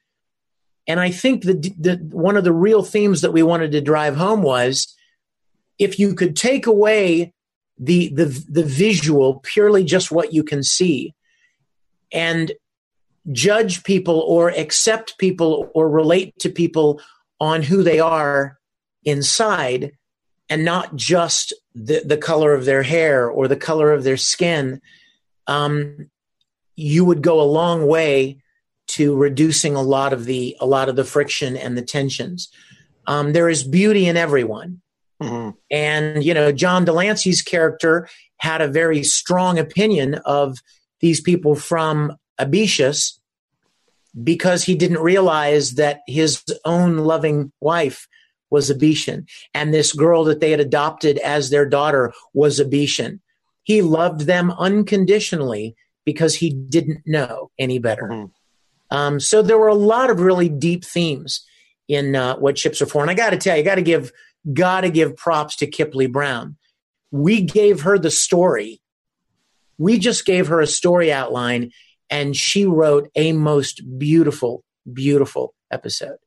And 0.88 1.00
I 1.00 1.12
think 1.12 1.44
the 1.44 2.00
one 2.12 2.38
of 2.38 2.44
the 2.44 2.54
real 2.54 2.82
themes 2.82 3.22
that 3.22 3.34
we 3.34 3.44
wanted 3.44 3.74
to 3.74 3.82
drive 3.82 4.16
home 4.16 4.42
was 4.42 4.96
if 5.78 6.00
you 6.00 6.16
could 6.16 6.36
take 6.36 6.66
away 6.66 7.34
the 7.78 8.10
the 8.10 8.26
the 8.50 8.64
visual, 8.64 9.42
purely 9.44 9.84
just 9.84 10.12
what 10.12 10.34
you 10.34 10.44
can 10.44 10.64
see, 10.64 11.14
and 12.12 12.52
judge 13.32 13.84
people 13.84 14.20
or 14.20 14.50
accept 14.50 15.18
people 15.18 15.70
or 15.74 15.90
relate 15.90 16.34
to 16.40 16.50
people 16.50 17.02
on 17.40 17.62
who 17.62 17.84
they 17.84 18.00
are 18.00 18.58
inside 19.04 19.92
and 20.50 20.64
not 20.64 20.96
just 20.96 21.54
the, 21.76 22.02
the 22.06 22.18
color 22.18 22.54
of 22.54 22.66
their 22.66 22.84
hair 22.84 23.30
or 23.30 23.48
the 23.48 23.58
color 23.58 23.92
of 23.92 24.04
their 24.04 24.18
skin, 24.18 24.82
um, 25.46 26.10
you 26.76 27.04
would 27.04 27.22
go 27.22 27.42
a 27.42 27.44
long 27.44 27.86
way 27.86 28.38
to 28.88 29.16
reducing 29.16 29.76
a 29.76 29.82
lot 29.82 30.14
of 30.14 30.26
the 30.26 30.56
a 30.60 30.66
lot 30.66 30.90
of 30.90 30.96
the 30.96 31.04
friction 31.04 31.56
and 31.58 31.78
the 31.78 31.82
tensions. 31.82 32.50
Um, 33.06 33.34
there 33.34 33.50
is 33.50 33.64
beauty 33.64 34.08
in 34.08 34.18
everyone, 34.18 34.82
mm-hmm. 35.22 35.52
and 35.72 36.24
you 36.24 36.34
know 36.34 36.52
John 36.52 36.86
de 36.86 36.94
Lancie's 36.94 37.42
character 37.42 38.08
had 38.40 38.62
a 38.62 38.68
very 38.68 39.04
strong 39.04 39.60
opinion 39.60 40.16
of 40.26 40.58
these 41.00 41.22
people 41.22 41.56
from 41.56 42.16
Abitius 42.40 43.20
because 44.24 44.64
he 44.64 44.76
didn't 44.76 45.00
realize 45.00 45.74
that 45.74 46.02
his 46.08 46.44
own 46.66 46.98
loving 46.98 47.52
wife 47.60 48.08
was 48.50 48.72
Abitian, 48.72 49.28
and 49.54 49.74
this 49.74 49.94
girl 49.94 50.24
that 50.26 50.40
they 50.40 50.52
had 50.52 50.60
adopted 50.60 51.18
as 51.20 51.50
their 51.50 51.66
daughter 51.66 52.14
was 52.34 52.60
Abitian. 52.60 53.20
He 53.64 53.82
loved 53.82 54.22
them 54.22 54.52
unconditionally 54.52 55.76
because 56.06 56.36
he 56.36 56.52
didn't 56.52 57.02
know 57.06 57.52
any 57.60 57.80
better. 57.80 58.04
Mm-hmm. 58.04 58.26
Um, 58.90 59.20
so 59.20 59.42
there 59.42 59.58
were 59.58 59.68
a 59.68 59.76
lot 59.76 60.10
of 60.10 60.20
really 60.20 60.50
deep 60.50 60.86
themes 60.86 61.46
in 61.88 62.16
uh, 62.16 62.38
what 62.38 62.58
ships 62.58 62.82
are 62.82 62.86
for, 62.86 63.02
and 63.02 63.12
I 63.12 63.14
got 63.14 63.32
to 63.32 63.38
tell 63.38 63.58
you, 63.58 63.64
got 63.64 63.76
to 63.76 63.82
give 63.82 64.12
got 64.54 64.82
to 64.82 64.90
give 64.90 65.18
props 65.18 65.58
to 65.58 65.68
Kipleigh 65.68 66.12
Brown. 66.12 66.58
We 67.12 67.42
gave 67.42 67.82
her 67.82 67.98
the 67.98 68.12
story. 68.12 68.82
We 69.78 70.00
just 70.00 70.26
gave 70.26 70.48
her 70.48 70.62
a 70.62 70.68
story 70.68 71.12
outline, 71.12 71.72
and 72.10 72.36
she 72.36 72.66
wrote 72.66 73.10
a 73.16 73.32
most 73.34 73.82
beautiful, 73.98 74.64
beautiful 74.92 75.54
episode. 75.72 76.18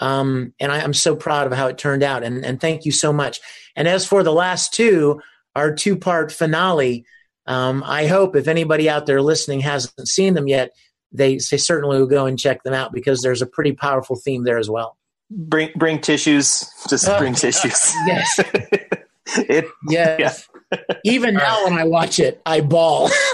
Um, 0.00 0.54
and 0.58 0.72
I, 0.72 0.80
am 0.80 0.94
so 0.94 1.14
proud 1.14 1.46
of 1.46 1.52
how 1.52 1.68
it 1.68 1.78
turned 1.78 2.02
out. 2.02 2.24
And, 2.24 2.44
and 2.44 2.60
thank 2.60 2.84
you 2.84 2.92
so 2.92 3.12
much. 3.12 3.40
And 3.76 3.86
as 3.86 4.06
for 4.06 4.22
the 4.22 4.32
last 4.32 4.74
two, 4.74 5.20
our 5.54 5.72
two 5.72 5.96
part 5.96 6.32
finale, 6.32 7.06
um, 7.46 7.82
I 7.86 8.06
hope 8.06 8.36
if 8.36 8.48
anybody 8.48 8.88
out 8.88 9.06
there 9.06 9.22
listening 9.22 9.60
hasn't 9.60 10.08
seen 10.08 10.34
them 10.34 10.48
yet, 10.48 10.72
they, 11.14 11.38
they 11.50 11.56
certainly 11.56 11.98
will 11.98 12.06
go 12.06 12.26
and 12.26 12.38
check 12.38 12.62
them 12.64 12.74
out 12.74 12.92
because 12.92 13.22
there's 13.22 13.40
a 13.40 13.46
pretty 13.46 13.72
powerful 13.72 14.16
theme 14.16 14.44
there 14.44 14.58
as 14.58 14.68
well. 14.68 14.98
Bring 15.30 15.70
bring 15.76 16.00
tissues. 16.00 16.70
Just 16.88 17.08
oh. 17.08 17.18
bring 17.18 17.34
tissues. 17.34 17.92
Yes. 18.06 18.38
it 19.48 19.64
yes. 19.88 20.48
Yeah. 20.70 20.78
Even 21.04 21.34
now 21.34 21.64
when 21.64 21.74
I 21.74 21.84
watch 21.84 22.18
it, 22.18 22.42
I 22.44 22.60
bawl. 22.60 23.08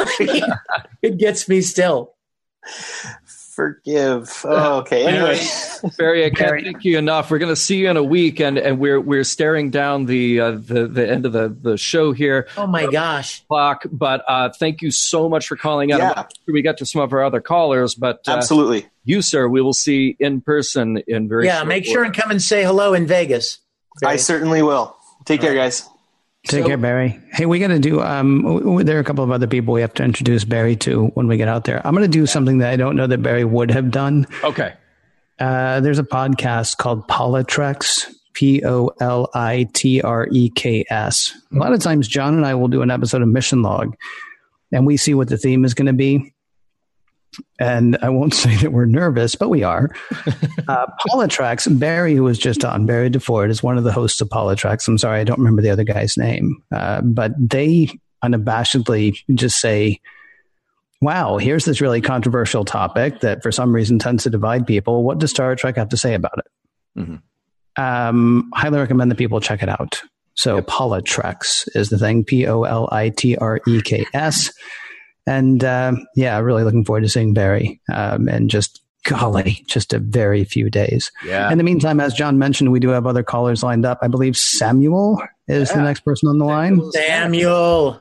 it 1.02 1.16
gets 1.18 1.48
me 1.48 1.62
still 1.62 2.14
forgive. 3.60 4.40
Oh, 4.44 4.78
okay. 4.78 5.06
Anyway, 5.06 5.38
Barry, 5.98 6.24
I 6.24 6.30
can't 6.30 6.62
thank 6.62 6.84
you 6.84 6.96
enough. 6.96 7.30
We're 7.30 7.38
going 7.38 7.52
to 7.52 7.60
see 7.60 7.76
you 7.76 7.90
in 7.90 7.96
a 7.96 8.02
week, 8.02 8.40
and, 8.40 8.56
and 8.56 8.78
we're 8.78 9.00
we're 9.00 9.24
staring 9.24 9.70
down 9.70 10.06
the 10.06 10.40
uh, 10.40 10.50
the 10.52 10.86
the 10.86 11.08
end 11.08 11.26
of 11.26 11.32
the, 11.32 11.48
the 11.48 11.76
show 11.76 12.12
here. 12.12 12.48
Oh 12.56 12.66
my 12.66 12.86
gosh! 12.86 13.44
Clock. 13.46 13.84
But 13.92 14.24
uh, 14.26 14.50
thank 14.58 14.80
you 14.80 14.90
so 14.90 15.28
much 15.28 15.46
for 15.46 15.56
calling 15.56 15.92
out. 15.92 15.98
Yeah. 15.98 16.24
we 16.46 16.62
got 16.62 16.78
to 16.78 16.86
some 16.86 17.02
of 17.02 17.12
our 17.12 17.22
other 17.22 17.40
callers, 17.40 17.94
but 17.94 18.20
uh, 18.26 18.32
absolutely, 18.32 18.88
you 19.04 19.20
sir, 19.20 19.46
we 19.46 19.60
will 19.60 19.74
see 19.74 20.16
in 20.18 20.40
person 20.40 21.02
in 21.06 21.28
very. 21.28 21.44
Yeah, 21.44 21.62
make 21.64 21.84
sure 21.84 22.02
and 22.02 22.14
come 22.14 22.30
and 22.30 22.40
say 22.40 22.64
hello 22.64 22.94
in 22.94 23.06
Vegas. 23.06 23.58
I 24.04 24.16
certainly 24.16 24.62
will. 24.62 24.96
Take 25.26 25.40
All 25.40 25.48
care, 25.48 25.56
right. 25.56 25.64
guys. 25.64 25.86
Take 26.46 26.62
so, 26.62 26.68
care, 26.68 26.78
Barry. 26.78 27.20
Hey, 27.32 27.44
we 27.44 27.58
got 27.58 27.68
to 27.68 27.78
do. 27.78 28.00
Um, 28.00 28.84
there 28.84 28.96
are 28.96 29.00
a 29.00 29.04
couple 29.04 29.22
of 29.22 29.30
other 29.30 29.46
people 29.46 29.74
we 29.74 29.82
have 29.82 29.92
to 29.94 30.04
introduce 30.04 30.44
Barry 30.44 30.74
to 30.76 31.08
when 31.08 31.28
we 31.28 31.36
get 31.36 31.48
out 31.48 31.64
there. 31.64 31.86
I'm 31.86 31.94
going 31.94 32.10
to 32.10 32.18
do 32.18 32.26
something 32.26 32.58
that 32.58 32.70
I 32.70 32.76
don't 32.76 32.96
know 32.96 33.06
that 33.06 33.22
Barry 33.22 33.44
would 33.44 33.70
have 33.70 33.90
done. 33.90 34.26
Okay. 34.42 34.72
Uh, 35.38 35.80
there's 35.80 35.98
a 35.98 36.04
podcast 36.04 36.78
called 36.78 37.06
Politreks, 37.08 38.06
P 38.32 38.64
O 38.64 38.90
L 39.00 39.28
I 39.34 39.68
T 39.74 40.00
R 40.00 40.28
E 40.30 40.50
K 40.50 40.84
S. 40.88 41.36
A 41.52 41.56
lot 41.56 41.72
of 41.72 41.80
times, 41.80 42.08
John 42.08 42.34
and 42.34 42.46
I 42.46 42.54
will 42.54 42.68
do 42.68 42.82
an 42.82 42.90
episode 42.90 43.22
of 43.22 43.28
Mission 43.28 43.62
Log, 43.62 43.94
and 44.72 44.86
we 44.86 44.96
see 44.96 45.14
what 45.14 45.28
the 45.28 45.36
theme 45.36 45.64
is 45.64 45.74
going 45.74 45.86
to 45.86 45.92
be 45.92 46.32
and 47.58 47.98
I 48.02 48.08
won't 48.08 48.34
say 48.34 48.56
that 48.56 48.72
we're 48.72 48.86
nervous, 48.86 49.34
but 49.34 49.48
we 49.48 49.62
are. 49.62 49.90
uh, 50.68 50.86
Politreks, 51.08 51.78
Barry, 51.78 52.14
who 52.14 52.24
was 52.24 52.38
just 52.38 52.64
on, 52.64 52.86
Barry 52.86 53.10
DeFord, 53.10 53.50
is 53.50 53.62
one 53.62 53.78
of 53.78 53.84
the 53.84 53.92
hosts 53.92 54.20
of 54.20 54.28
Politreks. 54.28 54.86
I'm 54.88 54.98
sorry, 54.98 55.20
I 55.20 55.24
don't 55.24 55.38
remember 55.38 55.62
the 55.62 55.70
other 55.70 55.84
guy's 55.84 56.16
name, 56.16 56.62
uh, 56.72 57.00
but 57.02 57.32
they 57.38 57.88
unabashedly 58.24 59.16
just 59.34 59.60
say, 59.60 60.00
wow, 61.00 61.38
here's 61.38 61.64
this 61.64 61.80
really 61.80 62.00
controversial 62.00 62.64
topic 62.64 63.20
that 63.20 63.42
for 63.42 63.50
some 63.50 63.74
reason 63.74 63.98
tends 63.98 64.24
to 64.24 64.30
divide 64.30 64.66
people. 64.66 65.02
What 65.02 65.18
does 65.18 65.30
Star 65.30 65.54
Trek 65.56 65.76
have 65.76 65.88
to 65.90 65.96
say 65.96 66.14
about 66.14 66.38
it? 66.38 67.00
Mm-hmm. 67.00 67.82
Um, 67.82 68.50
highly 68.54 68.78
recommend 68.78 69.10
that 69.10 69.16
people 69.16 69.40
check 69.40 69.62
it 69.62 69.68
out. 69.68 70.02
So, 70.34 70.56
yep. 70.56 70.66
Politreks 70.66 71.68
is 71.74 71.88
the 71.88 71.98
thing 71.98 72.24
P 72.24 72.46
O 72.46 72.62
L 72.64 72.88
I 72.90 73.10
T 73.10 73.36
R 73.36 73.60
E 73.66 73.80
K 73.80 74.06
S. 74.12 74.52
And 75.26 75.62
uh, 75.62 75.92
yeah, 76.16 76.38
really 76.38 76.64
looking 76.64 76.84
forward 76.84 77.02
to 77.02 77.08
seeing 77.08 77.34
Barry. 77.34 77.80
Um, 77.92 78.28
and 78.28 78.50
just 78.50 78.82
golly, 79.04 79.64
just 79.66 79.92
a 79.92 79.98
very 79.98 80.44
few 80.44 80.70
days. 80.70 81.10
Yeah. 81.24 81.50
In 81.50 81.58
the 81.58 81.64
meantime, 81.64 82.00
as 82.00 82.14
John 82.14 82.38
mentioned, 82.38 82.72
we 82.72 82.80
do 82.80 82.90
have 82.90 83.06
other 83.06 83.22
callers 83.22 83.62
lined 83.62 83.86
up. 83.86 83.98
I 84.02 84.08
believe 84.08 84.36
Samuel 84.36 85.22
is 85.48 85.70
yeah. 85.70 85.76
the 85.76 85.82
next 85.82 86.00
person 86.00 86.28
on 86.28 86.38
the 86.38 86.44
line. 86.44 86.80
Samuel. 86.92 88.00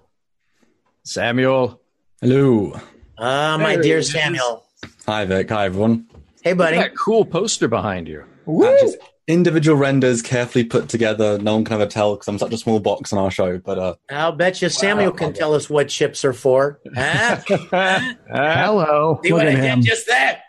Samuel. 1.03 1.81
Hello. 2.21 2.79
Ah, 3.17 3.53
uh, 3.53 3.57
my 3.57 3.75
there 3.75 3.83
dear 3.83 4.01
Samuel. 4.01 4.65
Hi, 5.05 5.25
Vic. 5.25 5.49
Hi, 5.49 5.65
everyone. 5.65 6.07
Hey, 6.43 6.53
buddy. 6.53 6.77
that 6.77 6.95
cool 6.95 7.25
poster 7.25 7.67
behind 7.67 8.07
you. 8.07 8.23
Woo! 8.45 8.93
Individual 9.29 9.77
renders 9.77 10.23
carefully 10.23 10.63
put 10.65 10.89
together. 10.89 11.37
No 11.37 11.53
one 11.53 11.63
can 11.63 11.75
ever 11.75 11.85
tell 11.85 12.15
because 12.15 12.27
I'm 12.27 12.39
such 12.39 12.51
a 12.51 12.57
small 12.57 12.79
box 12.79 13.13
on 13.13 13.19
our 13.19 13.29
show. 13.29 13.59
But 13.59 13.77
uh, 13.77 13.95
I'll 14.09 14.31
bet 14.31 14.61
you 14.61 14.69
Samuel 14.69 15.11
wow, 15.11 15.17
can 15.17 15.33
tell 15.33 15.53
us 15.53 15.69
what 15.69 15.87
chips 15.87 16.25
are 16.25 16.33
for. 16.33 16.81
Huh? 16.95 17.99
Hello. 18.27 19.19
Do 19.23 19.35
Look 19.35 19.43
at 19.43 19.59
him. 19.59 19.81
Just 19.81 20.07
that. 20.07 20.41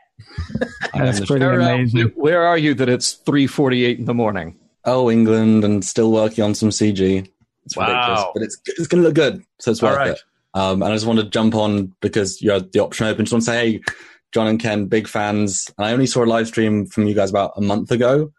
That's 0.95 1.25
pretty 1.25 1.45
where, 1.45 1.61
amazing. 1.61 2.13
Where 2.15 2.43
are 2.43 2.57
you 2.57 2.75
that 2.75 2.89
it's 2.89 3.17
3.48 3.17 3.99
in 3.99 4.05
the 4.07 4.15
morning? 4.15 4.57
Oh, 4.85 5.11
England 5.11 5.63
and 5.65 5.85
still 5.85 6.11
working 6.11 6.43
on 6.43 6.55
some 6.55 6.71
CG. 6.71 7.29
It's 7.67 7.77
wow. 7.77 7.87
ridiculous, 7.87 8.25
but 8.33 8.43
it's, 8.43 8.61
it's 8.67 8.87
going 8.87 9.03
to 9.03 9.09
look 9.09 9.15
good. 9.15 9.45
So 9.59 9.71
it's 9.71 9.83
worth 9.83 9.97
right. 9.97 10.11
it. 10.13 10.21
Um, 10.55 10.83
and 10.83 10.91
I 10.91 10.97
just 10.97 11.07
want 11.07 11.19
to 11.21 11.27
jump 11.27 11.55
on 11.55 11.95
because 12.01 12.41
you 12.41 12.51
had 12.51 12.73
the 12.73 12.81
option 12.81 13.07
open. 13.07 13.27
Just 13.27 13.33
want 13.33 13.45
to 13.45 13.51
say, 13.51 13.73
hey, 13.73 13.81
John 14.33 14.47
and 14.47 14.59
Ken, 14.59 14.87
big 14.87 15.07
fans. 15.07 15.71
And 15.77 15.87
I 15.87 15.93
only 15.93 16.07
saw 16.07 16.25
a 16.25 16.27
live 16.27 16.49
stream 16.49 16.87
from 16.87 17.07
you 17.07 17.15
guys 17.15 17.31
about 17.31 17.53
a 17.57 17.61
month 17.61 17.91
ago 17.91 18.33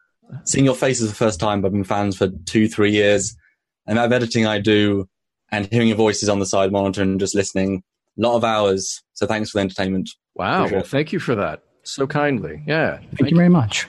seeing 0.46 0.66
your 0.66 0.76
faces 0.76 1.10
the 1.10 1.16
first 1.16 1.40
time. 1.40 1.66
I've 1.66 1.72
been 1.72 1.84
fans 1.84 2.18
for 2.18 2.30
two, 2.46 2.68
three 2.68 2.92
years. 2.92 3.36
And 3.88 3.98
that 3.98 4.12
editing 4.12 4.46
I 4.46 4.60
do 4.60 5.08
and 5.52 5.68
hearing 5.68 5.88
your 5.88 5.98
voices 5.98 6.30
on 6.30 6.40
the 6.40 6.46
side 6.46 6.72
monitor 6.72 7.02
and 7.02 7.20
just 7.20 7.36
listening, 7.36 7.84
a 8.18 8.22
lot 8.22 8.36
of 8.36 8.44
hours. 8.44 9.02
So 9.14 9.26
thanks 9.26 9.50
for 9.50 9.58
the 9.58 9.62
entertainment. 9.62 10.10
Wow. 10.36 10.68
Well, 10.68 10.84
thank 10.84 11.12
you 11.12 11.20
for 11.20 11.36
that. 11.36 11.64
So 11.84 12.08
kindly. 12.08 12.62
Yeah. 12.66 12.98
Thank, 12.98 13.18
thank 13.18 13.32
you 13.32 13.38
very 13.38 13.50
much. 13.50 13.88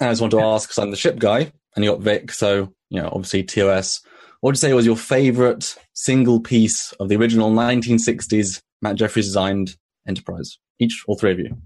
I 0.00 0.08
just 0.10 0.20
want 0.20 0.32
to 0.32 0.40
ask, 0.40 0.68
because 0.68 0.78
I'm 0.78 0.90
the 0.90 0.96
ship 0.96 1.18
guy 1.18 1.52
and 1.74 1.84
you 1.84 1.90
got 1.90 2.00
Vic. 2.00 2.32
So, 2.32 2.72
you 2.90 3.00
know, 3.00 3.08
obviously 3.08 3.42
TOS. 3.42 4.02
What 4.40 4.48
would 4.48 4.56
you 4.56 4.60
say 4.60 4.72
was 4.72 4.86
your 4.86 4.96
favorite 4.96 5.76
single 5.92 6.40
piece 6.40 6.92
of 6.92 7.08
the 7.08 7.16
original 7.16 7.50
1960s 7.50 8.60
Matt 8.82 8.96
Jefferies 8.96 9.26
designed 9.26 9.76
Enterprise? 10.08 10.58
Each, 10.78 11.04
all 11.06 11.16
three 11.16 11.32
of 11.32 11.38
you 11.38 11.56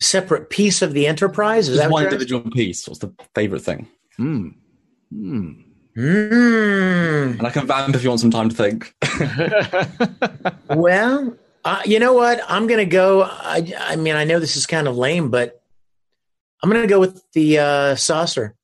separate 0.00 0.50
piece 0.50 0.82
of 0.82 0.92
the 0.92 1.06
enterprise? 1.06 1.68
Is 1.68 1.76
Just 1.76 1.88
that 1.88 1.92
one 1.92 2.04
individual 2.04 2.50
piece? 2.50 2.86
What's 2.88 3.00
the 3.00 3.12
favorite 3.34 3.60
thing? 3.60 3.88
Hmm. 4.16 4.48
Mm. 5.12 5.64
Mm. 5.96 7.38
And 7.38 7.46
I 7.46 7.50
can 7.50 7.66
vamp 7.66 7.94
if 7.94 8.02
you 8.02 8.10
want 8.10 8.20
some 8.20 8.30
time 8.30 8.50
to 8.50 8.54
think. 8.54 8.94
well, 10.68 11.36
uh, 11.64 11.82
you 11.86 11.98
know 11.98 12.12
what? 12.12 12.40
I'm 12.48 12.66
going 12.66 12.78
to 12.78 12.90
go. 12.90 13.22
I, 13.22 13.72
I, 13.78 13.96
mean, 13.96 14.14
I 14.14 14.24
know 14.24 14.38
this 14.38 14.56
is 14.56 14.66
kind 14.66 14.88
of 14.88 14.96
lame, 14.96 15.30
but 15.30 15.62
I'm 16.62 16.70
going 16.70 16.82
to 16.82 16.88
go 16.88 17.00
with 17.00 17.22
the 17.32 17.58
uh, 17.58 17.94
saucer. 17.96 18.54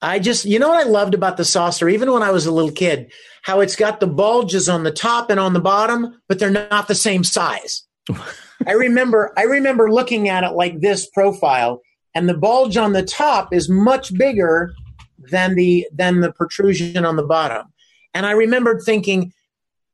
I 0.00 0.18
just, 0.18 0.44
you 0.44 0.58
know 0.58 0.68
what 0.68 0.86
I 0.86 0.88
loved 0.88 1.14
about 1.14 1.36
the 1.36 1.44
saucer, 1.44 1.88
even 1.88 2.12
when 2.12 2.22
I 2.22 2.30
was 2.30 2.46
a 2.46 2.52
little 2.52 2.70
kid, 2.70 3.10
how 3.42 3.60
it's 3.60 3.74
got 3.74 3.98
the 3.98 4.06
bulges 4.06 4.68
on 4.68 4.84
the 4.84 4.92
top 4.92 5.30
and 5.30 5.40
on 5.40 5.54
the 5.54 5.60
bottom, 5.60 6.20
but 6.28 6.38
they're 6.38 6.50
not 6.50 6.86
the 6.86 6.94
same 6.94 7.24
size. 7.24 7.84
I 8.66 8.72
remember 8.72 9.32
I 9.36 9.42
remember 9.42 9.90
looking 9.92 10.28
at 10.28 10.44
it 10.44 10.52
like 10.52 10.80
this 10.80 11.08
profile, 11.08 11.80
and 12.14 12.28
the 12.28 12.36
bulge 12.36 12.76
on 12.76 12.92
the 12.92 13.02
top 13.02 13.52
is 13.52 13.68
much 13.68 14.12
bigger 14.14 14.72
than 15.18 15.54
the 15.54 15.86
than 15.92 16.20
the 16.20 16.32
protrusion 16.32 17.04
on 17.04 17.16
the 17.16 17.22
bottom. 17.22 17.72
And 18.14 18.26
I 18.26 18.32
remembered 18.32 18.82
thinking, 18.84 19.32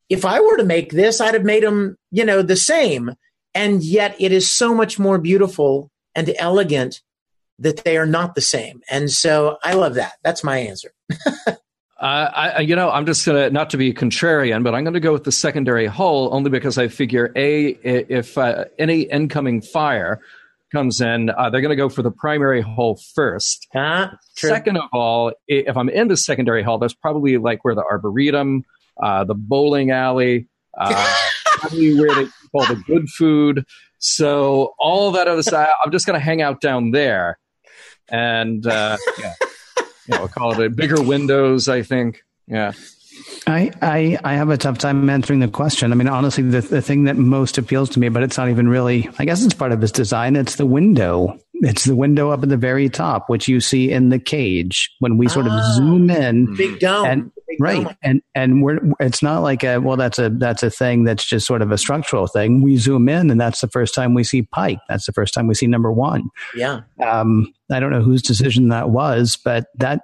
if 0.09 0.25
I 0.25 0.39
were 0.39 0.57
to 0.57 0.63
make 0.63 0.91
this, 0.91 1.19
I'd 1.21 1.33
have 1.33 1.43
made 1.43 1.63
them, 1.63 1.97
you 2.11 2.25
know, 2.25 2.41
the 2.41 2.55
same. 2.55 3.15
and 3.53 3.83
yet 3.83 4.15
it 4.19 4.31
is 4.31 4.53
so 4.53 4.75
much 4.75 4.99
more 4.99 5.17
beautiful 5.17 5.89
and 6.13 6.33
elegant 6.37 7.01
that 7.59 7.83
they 7.83 7.97
are 7.97 8.05
not 8.05 8.35
the 8.35 8.41
same. 8.41 8.81
And 8.89 9.09
so 9.09 9.57
I 9.63 9.73
love 9.73 9.95
that. 9.95 10.13
That's 10.23 10.43
my 10.43 10.57
answer. 10.57 10.91
Uh, 11.97 12.29
I, 12.57 12.59
you 12.61 12.75
know, 12.75 12.91
I'm 12.91 13.05
just 13.05 13.25
gonna 13.25 13.49
not 13.49 13.69
to 13.69 13.77
be 13.77 13.93
contrarian, 13.93 14.63
but 14.63 14.75
I'm 14.75 14.83
gonna 14.83 14.99
go 14.99 15.13
with 15.13 15.23
the 15.23 15.31
secondary 15.31 15.85
hull 15.85 16.33
only 16.33 16.49
because 16.49 16.77
I 16.77 16.89
figure 16.89 17.31
a 17.37 17.67
if 17.67 18.37
uh, 18.37 18.65
any 18.77 19.03
incoming 19.03 19.61
fire 19.61 20.19
comes 20.73 20.99
in, 20.99 21.29
uh, 21.29 21.49
they're 21.49 21.61
gonna 21.61 21.77
go 21.77 21.87
for 21.87 22.01
the 22.01 22.11
primary 22.11 22.61
hull 22.61 22.99
first. 23.13 23.67
Uh, 23.73 24.09
Second 24.35 24.77
of 24.77 24.89
all, 24.91 25.31
if 25.47 25.77
I'm 25.77 25.87
in 25.87 26.09
the 26.09 26.17
secondary 26.17 26.63
hull, 26.63 26.79
that's 26.79 26.93
probably 26.93 27.37
like 27.37 27.63
where 27.63 27.75
the 27.75 27.83
arboretum, 27.83 28.65
uh, 29.01 29.23
the 29.23 29.35
bowling 29.35 29.91
alley, 29.91 30.49
uh, 30.77 31.15
probably 31.45 31.97
where 31.97 32.13
they 32.13 32.23
keep 32.25 32.33
all 32.51 32.65
the 32.65 32.83
good 32.85 33.07
food. 33.07 33.63
So 33.99 34.75
all 34.79 35.13
that 35.13 35.29
other 35.29 35.43
side, 35.43 35.69
I'm 35.83 35.93
just 35.93 36.05
gonna 36.05 36.19
hang 36.19 36.41
out 36.41 36.59
down 36.59 36.91
there, 36.91 37.39
and 38.09 38.67
uh, 38.67 38.97
yeah 39.17 39.33
you 40.07 40.17
know, 40.17 40.27
call 40.27 40.51
it 40.59 40.65
a 40.65 40.69
bigger 40.69 41.01
windows. 41.01 41.67
I 41.67 41.81
think. 41.81 42.23
Yeah. 42.47 42.73
I, 43.47 43.71
I 43.81 44.19
I 44.23 44.33
have 44.33 44.49
a 44.49 44.57
tough 44.57 44.77
time 44.77 45.09
answering 45.09 45.39
the 45.39 45.47
question. 45.47 45.91
I 45.91 45.95
mean, 45.95 46.07
honestly, 46.07 46.43
the 46.43 46.61
the 46.61 46.81
thing 46.81 47.05
that 47.05 47.15
most 47.15 47.57
appeals 47.57 47.89
to 47.91 47.99
me, 47.99 48.09
but 48.09 48.23
it's 48.23 48.37
not 48.37 48.49
even 48.49 48.67
really. 48.67 49.09
I 49.17 49.25
guess 49.25 49.43
it's 49.43 49.53
part 49.53 49.71
of 49.71 49.81
his 49.81 49.91
design. 49.91 50.35
It's 50.35 50.55
the 50.55 50.65
window. 50.65 51.39
It's 51.61 51.85
the 51.85 51.95
window 51.95 52.31
up 52.31 52.43
at 52.43 52.49
the 52.49 52.57
very 52.57 52.89
top, 52.89 53.29
which 53.29 53.47
you 53.47 53.59
see 53.59 53.91
in 53.91 54.09
the 54.09 54.19
cage 54.19 54.91
when 54.99 55.17
we 55.17 55.27
sort 55.27 55.45
of 55.45 55.53
oh, 55.53 55.73
zoom 55.75 56.09
in. 56.09 56.53
Big 56.55 56.79
dome. 56.79 57.05
And, 57.05 57.31
right, 57.59 57.95
and 58.03 58.21
and 58.33 58.61
we're 58.61 58.79
it's 58.99 59.23
not 59.23 59.39
like 59.39 59.63
a 59.63 59.79
well, 59.79 59.97
that's 59.97 60.19
a 60.19 60.29
that's 60.29 60.63
a 60.63 60.69
thing 60.69 61.05
that's 61.05 61.25
just 61.25 61.47
sort 61.47 61.61
of 61.61 61.71
a 61.71 61.77
structural 61.77 62.27
thing. 62.27 62.61
We 62.61 62.77
zoom 62.77 63.07
in, 63.07 63.31
and 63.31 63.39
that's 63.39 63.61
the 63.61 63.69
first 63.69 63.95
time 63.95 64.13
we 64.13 64.23
see 64.23 64.41
Pike. 64.41 64.79
That's 64.89 65.05
the 65.05 65.13
first 65.13 65.33
time 65.33 65.47
we 65.47 65.53
see 65.53 65.67
number 65.67 65.91
one. 65.91 66.29
Yeah. 66.55 66.81
Um, 67.03 67.53
I 67.71 67.79
don't 67.79 67.91
know 67.91 68.01
whose 68.01 68.21
decision 68.21 68.69
that 68.69 68.89
was, 68.89 69.37
but 69.43 69.67
that 69.75 70.01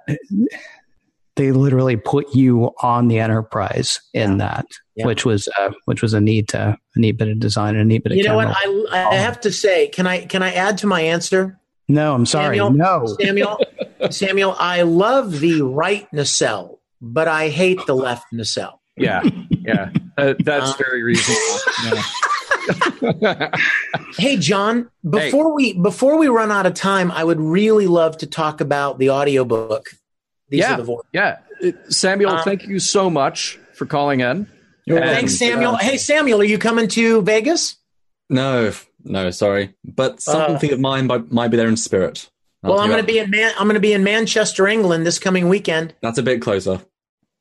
they 1.36 1.52
literally 1.52 1.96
put 1.96 2.34
you 2.34 2.72
on 2.82 3.08
the 3.08 3.18
enterprise 3.18 4.00
in 4.12 4.32
yeah. 4.32 4.36
that, 4.36 4.66
yeah. 4.94 5.06
which 5.06 5.24
was 5.24 5.48
uh, 5.58 5.72
which 5.84 6.02
was 6.02 6.14
a 6.14 6.20
neat 6.20 6.54
uh, 6.54 6.76
a 6.94 6.98
neat 6.98 7.12
bit 7.12 7.28
of 7.28 7.40
design 7.40 7.74
and 7.74 7.82
a 7.82 7.84
neat 7.84 8.02
bit 8.02 8.12
of. 8.12 8.18
You 8.18 8.24
know 8.24 8.38
camera. 8.38 8.54
what? 8.64 8.92
I, 8.92 9.10
I 9.10 9.14
have 9.16 9.40
to 9.42 9.52
say, 9.52 9.88
can 9.88 10.06
I 10.06 10.24
can 10.24 10.42
I 10.42 10.52
add 10.54 10.78
to 10.78 10.86
my 10.86 11.00
answer? 11.00 11.58
No, 11.88 12.14
I'm 12.14 12.26
sorry. 12.26 12.58
Samuel, 12.58 12.70
no, 12.72 13.06
Samuel, 13.20 13.58
Samuel. 14.10 14.56
I 14.58 14.82
love 14.82 15.40
the 15.40 15.62
right 15.62 16.10
nacelle, 16.12 16.80
but 17.00 17.28
I 17.28 17.48
hate 17.48 17.84
the 17.86 17.94
left 17.94 18.32
nacelle. 18.32 18.80
Yeah, 18.96 19.22
yeah, 19.50 19.90
uh, 20.16 20.34
that's 20.40 20.72
uh, 20.72 20.76
very 20.78 21.02
reasonable. 21.02 21.40
hey 24.16 24.36
John, 24.36 24.88
before 25.08 25.58
hey. 25.58 25.72
we 25.72 25.72
before 25.72 26.18
we 26.18 26.28
run 26.28 26.52
out 26.52 26.66
of 26.66 26.74
time, 26.74 27.10
I 27.10 27.24
would 27.24 27.40
really 27.40 27.86
love 27.86 28.18
to 28.18 28.26
talk 28.26 28.60
about 28.60 28.98
the 28.98 29.10
audiobook 29.10 29.88
these 30.52 30.60
yeah, 30.60 30.74
are 30.74 30.82
the 30.82 30.98
Yeah. 31.12 31.38
Samuel, 31.88 32.32
um, 32.32 32.44
thank 32.44 32.66
you 32.66 32.78
so 32.78 33.08
much 33.08 33.58
for 33.72 33.86
calling 33.86 34.20
in. 34.20 34.46
And, 34.86 34.98
thanks, 34.98 35.38
Samuel. 35.38 35.72
Uh, 35.72 35.78
hey, 35.78 35.96
Samuel, 35.96 36.40
are 36.40 36.44
you 36.44 36.58
coming 36.58 36.88
to 36.88 37.22
Vegas? 37.22 37.76
No, 38.28 38.72
no, 39.04 39.30
sorry, 39.30 39.74
but 39.84 40.20
something 40.20 40.70
uh, 40.70 40.74
of 40.74 40.80
mine 40.80 41.06
might 41.30 41.48
be 41.48 41.56
there 41.56 41.68
in 41.68 41.76
spirit. 41.76 42.30
I'll 42.64 42.72
well, 42.72 42.80
I'm 42.80 42.88
going 42.88 43.00
to 43.00 43.06
be 43.06 43.18
in 43.18 43.30
Man- 43.30 43.52
I'm 43.58 43.66
going 43.66 43.74
to 43.74 43.80
be 43.80 43.92
in 43.92 44.04
Manchester, 44.04 44.66
England 44.68 45.04
this 45.04 45.18
coming 45.18 45.48
weekend. 45.48 45.94
That's 46.00 46.18
a 46.18 46.22
bit 46.22 46.40
closer. 46.40 46.80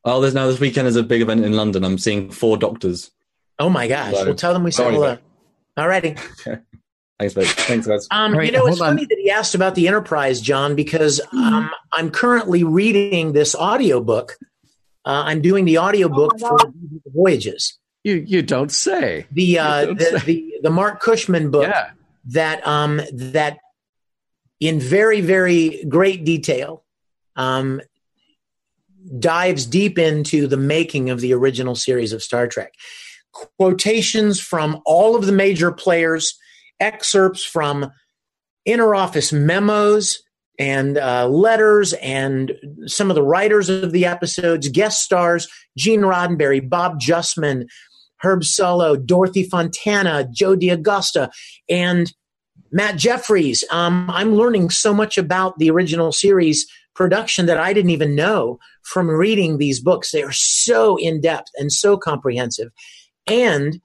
Oh, 0.03 0.19
there's 0.19 0.33
now 0.33 0.47
this 0.47 0.59
weekend 0.59 0.87
is 0.87 0.95
a 0.95 1.03
big 1.03 1.21
event 1.21 1.45
in 1.45 1.53
London. 1.53 1.83
I'm 1.83 1.99
seeing 1.99 2.31
four 2.31 2.57
doctors. 2.57 3.11
Oh 3.59 3.69
my 3.69 3.87
gosh! 3.87 4.15
So, 4.15 4.25
we'll 4.25 4.35
tell 4.35 4.53
them 4.53 4.63
we 4.63 4.71
said 4.71 4.91
hello. 4.91 5.17
All 5.77 5.87
righty. 5.87 6.15
Thanks, 7.19 7.35
mate. 7.35 7.47
Thanks, 7.47 7.85
guys. 7.85 8.07
Um, 8.09 8.35
right, 8.35 8.47
you 8.47 8.51
know, 8.51 8.65
it's 8.65 8.79
funny 8.79 9.05
that 9.05 9.17
he 9.21 9.29
asked 9.29 9.53
about 9.53 9.75
the 9.75 9.87
Enterprise, 9.87 10.41
John, 10.41 10.73
because 10.73 11.21
um, 11.31 11.69
I'm 11.93 12.09
currently 12.09 12.63
reading 12.63 13.33
this 13.33 13.53
audiobook. 13.53 14.37
Uh, 15.05 15.23
I'm 15.25 15.41
doing 15.41 15.65
the 15.65 15.79
audiobook 15.79 16.33
oh 16.41 16.57
for 16.57 16.73
Voyages. 17.07 17.77
You 18.03 18.15
you 18.15 18.41
don't 18.41 18.71
say. 18.71 19.25
The 19.31 19.59
uh, 19.59 19.85
don't 19.85 19.99
the, 19.99 20.05
say. 20.05 20.25
the, 20.25 20.53
the 20.63 20.69
Marc 20.69 21.01
Cushman 21.01 21.51
book 21.51 21.67
yeah. 21.67 21.91
that 22.25 22.65
um 22.67 23.01
that 23.13 23.59
in 24.59 24.79
very 24.79 25.21
very 25.21 25.83
great 25.85 26.23
detail 26.23 26.83
um 27.35 27.81
dives 29.19 29.65
deep 29.65 29.97
into 29.97 30.47
the 30.47 30.57
making 30.57 31.09
of 31.09 31.21
the 31.21 31.33
original 31.33 31.75
series 31.75 32.13
of 32.13 32.21
Star 32.21 32.47
Trek. 32.47 32.73
Quotations 33.57 34.39
from 34.39 34.81
all 34.85 35.15
of 35.15 35.25
the 35.25 35.31
major 35.31 35.71
players 35.71 36.37
excerpts 36.79 37.43
from 37.43 37.91
interoffice 38.67 39.33
memos 39.33 40.21
and 40.59 40.97
uh, 40.97 41.27
letters 41.27 41.93
and 41.93 42.53
some 42.85 43.09
of 43.09 43.15
the 43.15 43.23
writers 43.23 43.69
of 43.69 43.91
the 43.91 44.05
episodes, 44.05 44.69
guest 44.69 45.03
stars, 45.03 45.47
Gene 45.77 46.01
Roddenberry, 46.01 46.67
Bob 46.67 46.99
Justman, 46.99 47.67
Herb 48.17 48.41
Solow, 48.41 49.03
Dorothy 49.03 49.43
Fontana, 49.43 50.27
Joe 50.31 50.55
D'Agosta, 50.55 51.31
and 51.69 52.13
Matt 52.71 52.97
Jefferies. 52.97 53.63
Um, 53.71 54.09
I'm 54.09 54.35
learning 54.35 54.69
so 54.69 54.93
much 54.93 55.17
about 55.17 55.57
the 55.57 55.71
original 55.71 56.11
series 56.11 56.67
production 56.93 57.45
that 57.47 57.57
I 57.57 57.73
didn't 57.73 57.91
even 57.91 58.15
know 58.15 58.59
from 58.83 59.09
reading 59.09 59.57
these 59.57 59.79
books. 59.79 60.11
They 60.11 60.23
are 60.23 60.31
so 60.31 60.97
in 60.97 61.21
depth 61.21 61.49
and 61.57 61.71
so 61.71 61.97
comprehensive. 61.97 62.71
And 63.27 63.81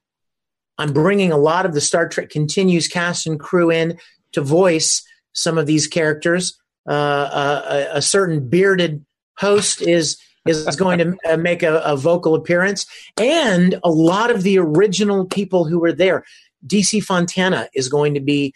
I'm 0.79 0.93
bringing 0.93 1.33
a 1.33 1.39
lot 1.39 1.67
of 1.67 1.73
the 1.73 1.81
Star 1.81 2.09
Trek 2.09 2.31
Continues 2.31 2.89
cast 2.89 3.27
and 3.27 3.41
crew 3.41 3.71
in 3.71 3.99
to 4.33 4.41
voice 4.41 5.03
some 5.37 5.59
of 5.59 5.67
these 5.67 5.87
characters. 5.87 6.59
Uh, 6.89 6.93
uh 6.93 7.63
a, 7.69 7.99
a, 7.99 8.03
certain 8.03 8.49
bearded 8.49 9.05
host 9.39 9.83
is 9.83 10.19
is 10.47 10.77
going 10.77 10.99
to 10.99 11.17
uh, 11.29 11.37
make 11.37 11.65
a, 11.65 11.79
a, 11.81 11.97
vocal 11.97 12.37
appearance, 12.37 12.87
and 13.17 13.81
a 13.83 13.91
lot 13.91 14.31
of 14.31 14.45
the 14.45 14.59
original 14.59 15.25
people 15.27 15.65
who 15.65 15.81
were 15.81 15.93
there. 15.93 16.25
DC 16.67 17.03
Fontana 17.03 17.69
is 17.75 17.89
going 17.89 18.15
to 18.15 18.21
be 18.21 18.55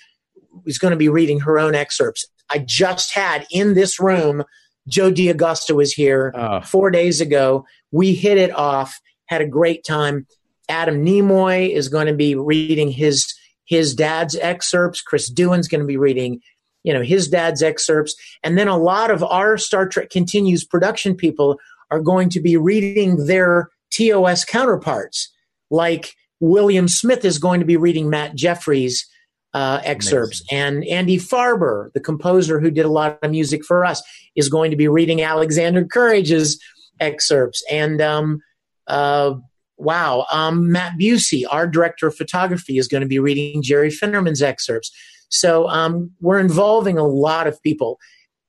is 0.64 0.78
going 0.78 0.92
to 0.92 0.96
be 0.96 1.08
reading 1.08 1.40
her 1.40 1.58
own 1.58 1.74
excerpts. 1.74 2.24
I 2.48 2.58
just 2.58 3.14
had 3.14 3.46
in 3.50 3.74
this 3.74 4.00
room. 4.00 4.44
Joe 4.88 5.10
D'Agosta 5.10 5.74
was 5.76 5.92
here 5.92 6.32
oh. 6.34 6.62
four 6.62 6.90
days 6.90 7.20
ago. 7.20 7.64
We 7.92 8.14
hit 8.14 8.38
it 8.38 8.50
off, 8.50 8.98
had 9.26 9.40
a 9.40 9.46
great 9.46 9.84
time 9.84 10.26
Adam 10.70 11.04
Nimoy 11.04 11.68
is 11.74 11.88
going 11.88 12.06
to 12.06 12.14
be 12.14 12.34
reading 12.34 12.90
his 12.90 13.34
his 13.66 13.94
dad's 13.94 14.36
excerpts. 14.36 15.02
Chris 15.02 15.30
Doohan's 15.30 15.68
going 15.68 15.80
to 15.80 15.86
be 15.86 15.96
reading, 15.96 16.40
you 16.82 16.92
know, 16.92 17.02
his 17.02 17.28
dad's 17.28 17.62
excerpts, 17.62 18.14
and 18.42 18.56
then 18.58 18.68
a 18.68 18.78
lot 18.78 19.10
of 19.10 19.22
our 19.24 19.58
Star 19.58 19.88
Trek 19.88 20.10
Continues 20.10 20.64
production 20.64 21.14
people 21.14 21.58
are 21.90 22.00
going 22.00 22.28
to 22.30 22.40
be 22.40 22.56
reading 22.56 23.26
their 23.26 23.70
TOS 23.90 24.44
counterparts. 24.44 25.32
Like 25.70 26.14
William 26.40 26.88
Smith 26.88 27.24
is 27.24 27.38
going 27.38 27.60
to 27.60 27.66
be 27.66 27.76
reading 27.76 28.08
Matt 28.08 28.34
jefferies 28.34 29.06
uh, 29.52 29.80
excerpts, 29.82 30.42
Amazing. 30.50 30.66
and 30.66 30.84
Andy 30.86 31.18
Farber, 31.18 31.92
the 31.92 32.00
composer 32.00 32.60
who 32.60 32.70
did 32.70 32.84
a 32.84 32.90
lot 32.90 33.18
of 33.22 33.30
music 33.30 33.64
for 33.64 33.84
us, 33.84 34.02
is 34.36 34.48
going 34.48 34.70
to 34.70 34.76
be 34.76 34.88
reading 34.88 35.22
Alexander 35.22 35.84
Courage's 35.84 36.60
excerpts, 37.00 37.62
and 37.70 38.00
um, 38.00 38.40
uh, 38.86 39.34
wow, 39.76 40.26
um, 40.30 40.70
Matt 40.70 40.92
Busey, 41.00 41.44
our 41.50 41.66
director 41.66 42.06
of 42.06 42.14
photography, 42.14 42.78
is 42.78 42.86
going 42.86 43.00
to 43.00 43.08
be 43.08 43.18
reading 43.18 43.62
Jerry 43.62 43.90
Finnerman's 43.90 44.42
excerpts. 44.42 44.92
So 45.30 45.68
um, 45.68 46.10
we're 46.20 46.40
involving 46.40 46.98
a 46.98 47.06
lot 47.06 47.46
of 47.46 47.62
people, 47.62 47.98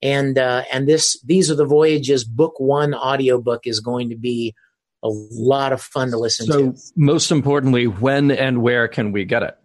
and 0.02 0.38
uh, 0.38 0.64
and 0.72 0.88
this 0.88 1.22
these 1.22 1.50
are 1.50 1.56
the 1.56 1.66
voyages. 1.66 2.24
Book 2.24 2.60
one 2.60 2.94
audiobook 2.94 3.66
is 3.66 3.80
going 3.80 4.10
to 4.10 4.18
be 4.18 4.56
a 5.04 5.10
lot 5.10 5.74
of 5.74 5.82
fun 5.82 6.12
to 6.12 6.18
listen 6.18 6.46
so 6.48 6.72
to. 6.72 6.80
most 6.96 7.32
importantly, 7.32 7.86
when 7.86 8.32
and 8.32 8.62
where 8.62 8.88
can 8.88 9.12
we 9.12 9.26
get 9.26 9.44
it? 9.44 9.58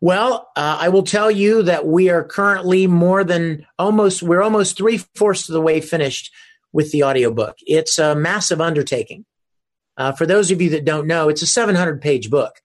Well, 0.00 0.48
uh, 0.56 0.78
I 0.80 0.88
will 0.88 1.04
tell 1.04 1.30
you 1.30 1.62
that 1.62 1.86
we 1.86 2.10
are 2.10 2.24
currently 2.24 2.88
more 2.88 3.22
than 3.22 3.64
almost 3.78 4.22
we're 4.22 4.42
almost 4.42 4.76
three 4.76 4.98
fourths 5.14 5.48
of 5.48 5.52
the 5.52 5.60
way 5.60 5.80
finished 5.80 6.32
with 6.72 6.90
the 6.90 7.04
audiobook. 7.04 7.56
It's 7.66 7.98
a 7.98 8.16
massive 8.16 8.60
undertaking. 8.60 9.24
Uh, 9.96 10.10
for 10.10 10.26
those 10.26 10.50
of 10.50 10.60
you 10.60 10.70
that 10.70 10.84
don't 10.84 11.06
know, 11.06 11.28
it's 11.28 11.42
a 11.42 11.46
700 11.46 12.00
page 12.00 12.30
book 12.30 12.60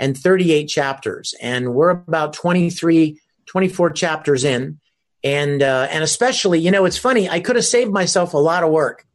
and 0.00 0.16
38 0.16 0.66
chapters. 0.66 1.34
And 1.40 1.74
we're 1.74 1.90
about 1.90 2.32
23, 2.32 3.20
24 3.46 3.90
chapters 3.90 4.44
in. 4.44 4.80
And, 5.22 5.62
uh, 5.62 5.86
and 5.90 6.02
especially, 6.02 6.58
you 6.58 6.70
know, 6.70 6.86
it's 6.86 6.96
funny, 6.96 7.28
I 7.28 7.40
could 7.40 7.56
have 7.56 7.66
saved 7.66 7.92
myself 7.92 8.32
a 8.32 8.38
lot 8.38 8.64
of 8.64 8.70
work 8.70 9.06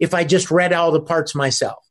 if 0.00 0.14
I 0.14 0.24
just 0.24 0.50
read 0.50 0.72
all 0.72 0.90
the 0.90 1.02
parts 1.02 1.34
myself. 1.34 1.86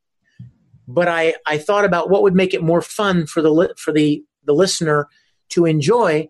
But 0.87 1.07
I, 1.07 1.35
I 1.45 1.59
thought 1.59 1.85
about 1.85 2.09
what 2.09 2.23
would 2.23 2.33
make 2.33 2.55
it 2.55 2.63
more 2.63 2.81
fun 2.81 3.27
for 3.27 3.43
the, 3.43 3.73
for 3.77 3.93
the, 3.93 4.23
the 4.43 4.53
listener 4.53 5.07
to 5.49 5.65
enjoy. 5.65 6.27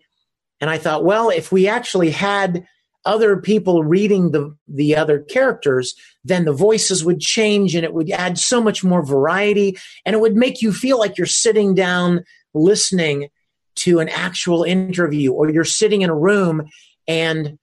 And 0.60 0.70
I 0.70 0.78
thought, 0.78 1.06
well, 1.06 1.30
if 1.30 1.50
we 1.50 1.70
actually 1.70 2.12
had 2.12 2.68
other 3.06 3.38
people 3.38 3.84
reading 3.84 4.32
the 4.32 4.56
the 4.68 4.96
other 4.96 5.20
characters, 5.20 5.96
then 6.24 6.46
the 6.46 6.54
voices 6.54 7.04
would 7.04 7.20
change 7.20 7.76
and 7.76 7.84
it 7.84 7.94
would 7.94 8.10
add 8.12 8.38
so 8.38 8.62
much 8.62 8.84
more 8.84 9.06
variety 9.06 9.78
and 10.06 10.16
it 10.16 10.20
would 10.20 10.36
make 10.36 10.62
you 10.62 10.72
feel 10.72 11.00
like 11.00 11.18
you're 11.18 11.28
sitting 11.28 11.74
down 11.74 12.24
listening 12.54 13.30
to 13.76 14.00
an 14.00 14.10
actual 14.10 14.64
interview 14.64 15.32
or 15.32 15.50
you're 15.50 15.64
sitting 15.64 16.02
in 16.02 16.10
a 16.10 16.16
room 16.16 16.68
and 17.08 17.58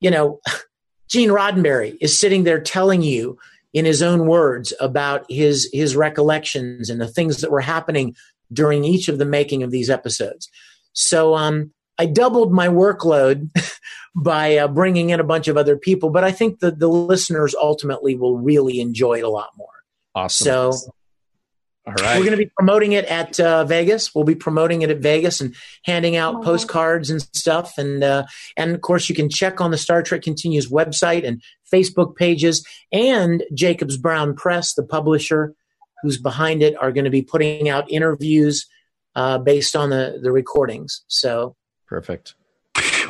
you 0.00 0.10
know 0.10 0.40
gene 1.08 1.30
roddenberry 1.30 1.96
is 2.00 2.18
sitting 2.18 2.44
there 2.44 2.60
telling 2.60 3.02
you 3.02 3.36
in 3.74 3.84
his 3.84 4.00
own 4.00 4.26
words 4.26 4.72
about 4.80 5.26
his 5.28 5.68
his 5.72 5.96
recollections 5.96 6.88
and 6.88 7.00
the 7.00 7.08
things 7.08 7.40
that 7.40 7.50
were 7.50 7.60
happening 7.60 8.14
during 8.52 8.84
each 8.84 9.08
of 9.08 9.18
the 9.18 9.24
making 9.24 9.62
of 9.62 9.70
these 9.70 9.90
episodes. 9.90 10.48
So 10.92 11.34
um, 11.34 11.72
i 11.98 12.06
doubled 12.06 12.52
my 12.52 12.68
workload 12.68 13.50
by 14.14 14.56
uh, 14.56 14.68
bringing 14.68 15.10
in 15.10 15.20
a 15.20 15.24
bunch 15.24 15.48
of 15.48 15.56
other 15.56 15.76
people 15.76 16.10
but 16.10 16.24
i 16.24 16.32
think 16.32 16.60
that 16.60 16.78
the 16.78 16.88
listeners 16.88 17.54
ultimately 17.54 18.14
will 18.14 18.38
really 18.38 18.80
enjoy 18.80 19.14
it 19.18 19.24
a 19.24 19.28
lot 19.28 19.50
more 19.56 19.68
awesome 20.14 20.72
so 20.72 20.92
all 21.86 21.92
right. 21.92 22.16
We're 22.16 22.24
going 22.24 22.38
to 22.38 22.44
be 22.44 22.50
promoting 22.56 22.92
it 22.92 23.04
at 23.06 23.38
uh, 23.38 23.64
Vegas. 23.64 24.14
We'll 24.14 24.24
be 24.24 24.34
promoting 24.34 24.80
it 24.80 24.90
at 24.90 24.98
Vegas 24.98 25.42
and 25.42 25.54
handing 25.84 26.16
out 26.16 26.42
postcards 26.42 27.10
and 27.10 27.20
stuff. 27.20 27.76
And 27.76 28.02
uh, 28.02 28.24
and 28.56 28.74
of 28.74 28.80
course, 28.80 29.10
you 29.10 29.14
can 29.14 29.28
check 29.28 29.60
on 29.60 29.70
the 29.70 29.76
Star 29.76 30.02
Trek 30.02 30.22
Continues 30.22 30.70
website 30.70 31.26
and 31.26 31.42
Facebook 31.70 32.16
pages. 32.16 32.66
And 32.90 33.44
Jacobs 33.52 33.98
Brown 33.98 34.34
Press, 34.34 34.72
the 34.72 34.82
publisher 34.82 35.54
who's 36.02 36.18
behind 36.18 36.62
it, 36.62 36.74
are 36.80 36.90
going 36.90 37.04
to 37.04 37.10
be 37.10 37.22
putting 37.22 37.68
out 37.68 37.90
interviews 37.90 38.66
uh, 39.14 39.36
based 39.36 39.76
on 39.76 39.90
the 39.90 40.18
the 40.22 40.32
recordings. 40.32 41.04
So 41.08 41.54
perfect. 41.86 42.34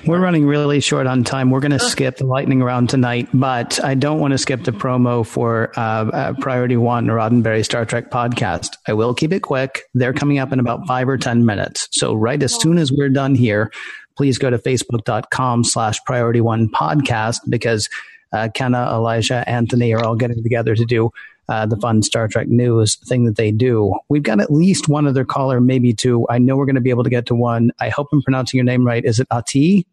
We're 0.07 0.21
running 0.21 0.47
really 0.47 0.81
short 0.81 1.07
on 1.07 1.25
time. 1.25 1.51
We're 1.51 1.61
going 1.61 1.71
to 1.73 1.79
skip 1.79 2.19
the 2.19 2.27
lightning 2.27 2.63
round 2.63 2.91
tonight, 2.91 3.29
but 3.33 3.83
I 3.83 3.95
don't 3.95 4.21
want 4.21 4.33
to 4.33 4.39
skip 4.39 4.65
the 4.65 4.71
promo 4.71 5.25
for 5.27 5.73
uh, 5.79 5.81
uh, 5.81 6.33
Priority 6.35 6.77
One 6.77 7.07
Roddenberry 7.07 7.65
Star 7.65 7.87
Trek 7.87 8.11
podcast. 8.11 8.77
I 8.87 8.93
will 8.93 9.15
keep 9.15 9.33
it 9.33 9.41
quick. 9.41 9.85
They're 9.95 10.13
coming 10.13 10.39
up 10.39 10.53
in 10.53 10.61
about 10.61 10.87
five 10.87 11.09
or 11.09 11.17
10 11.17 11.47
minutes. 11.47 11.89
So 11.93 12.13
right 12.13 12.43
as 12.43 12.55
soon 12.55 12.77
as 12.77 12.93
we're 12.93 13.09
done 13.09 13.35
here, 13.35 13.73
please 14.17 14.37
go 14.37 14.51
to 14.51 14.59
facebook.com 14.59 15.65
slash 15.65 15.99
priority 16.05 16.43
one 16.43 16.69
podcast 16.69 17.39
because 17.49 17.89
uh, 18.35 18.51
Kenna, 18.53 18.91
Elijah, 18.93 19.49
Anthony 19.49 19.95
are 19.95 20.05
all 20.05 20.17
getting 20.17 20.43
together 20.43 20.75
to 20.75 20.85
do 20.85 21.11
uh, 21.49 21.67
the 21.67 21.77
fun 21.77 22.03
Star 22.03 22.29
Trek 22.29 22.49
news 22.49 22.97
thing 22.97 23.25
that 23.25 23.37
they 23.37 23.51
do. 23.51 23.95
We've 24.09 24.23
got 24.23 24.41
at 24.41 24.53
least 24.53 24.89
one 24.89 25.07
other 25.07 25.25
caller, 25.25 25.61
maybe 25.61 25.93
two. 25.93 26.27
I 26.31 26.39
know 26.39 26.57
we're 26.57 26.67
going 26.67 26.75
to 26.75 26.81
be 26.81 26.91
able 26.91 27.05
to 27.05 27.11
get 27.11 27.27
to 27.27 27.35
one. 27.35 27.71
I 27.81 27.89
hope 27.89 28.09
I'm 28.13 28.23
pronouncing 28.23 28.59
your 28.59 28.65
name 28.65 28.87
right. 28.87 29.05
Is 29.05 29.21
it 29.21 29.27
Ati? 29.31 29.87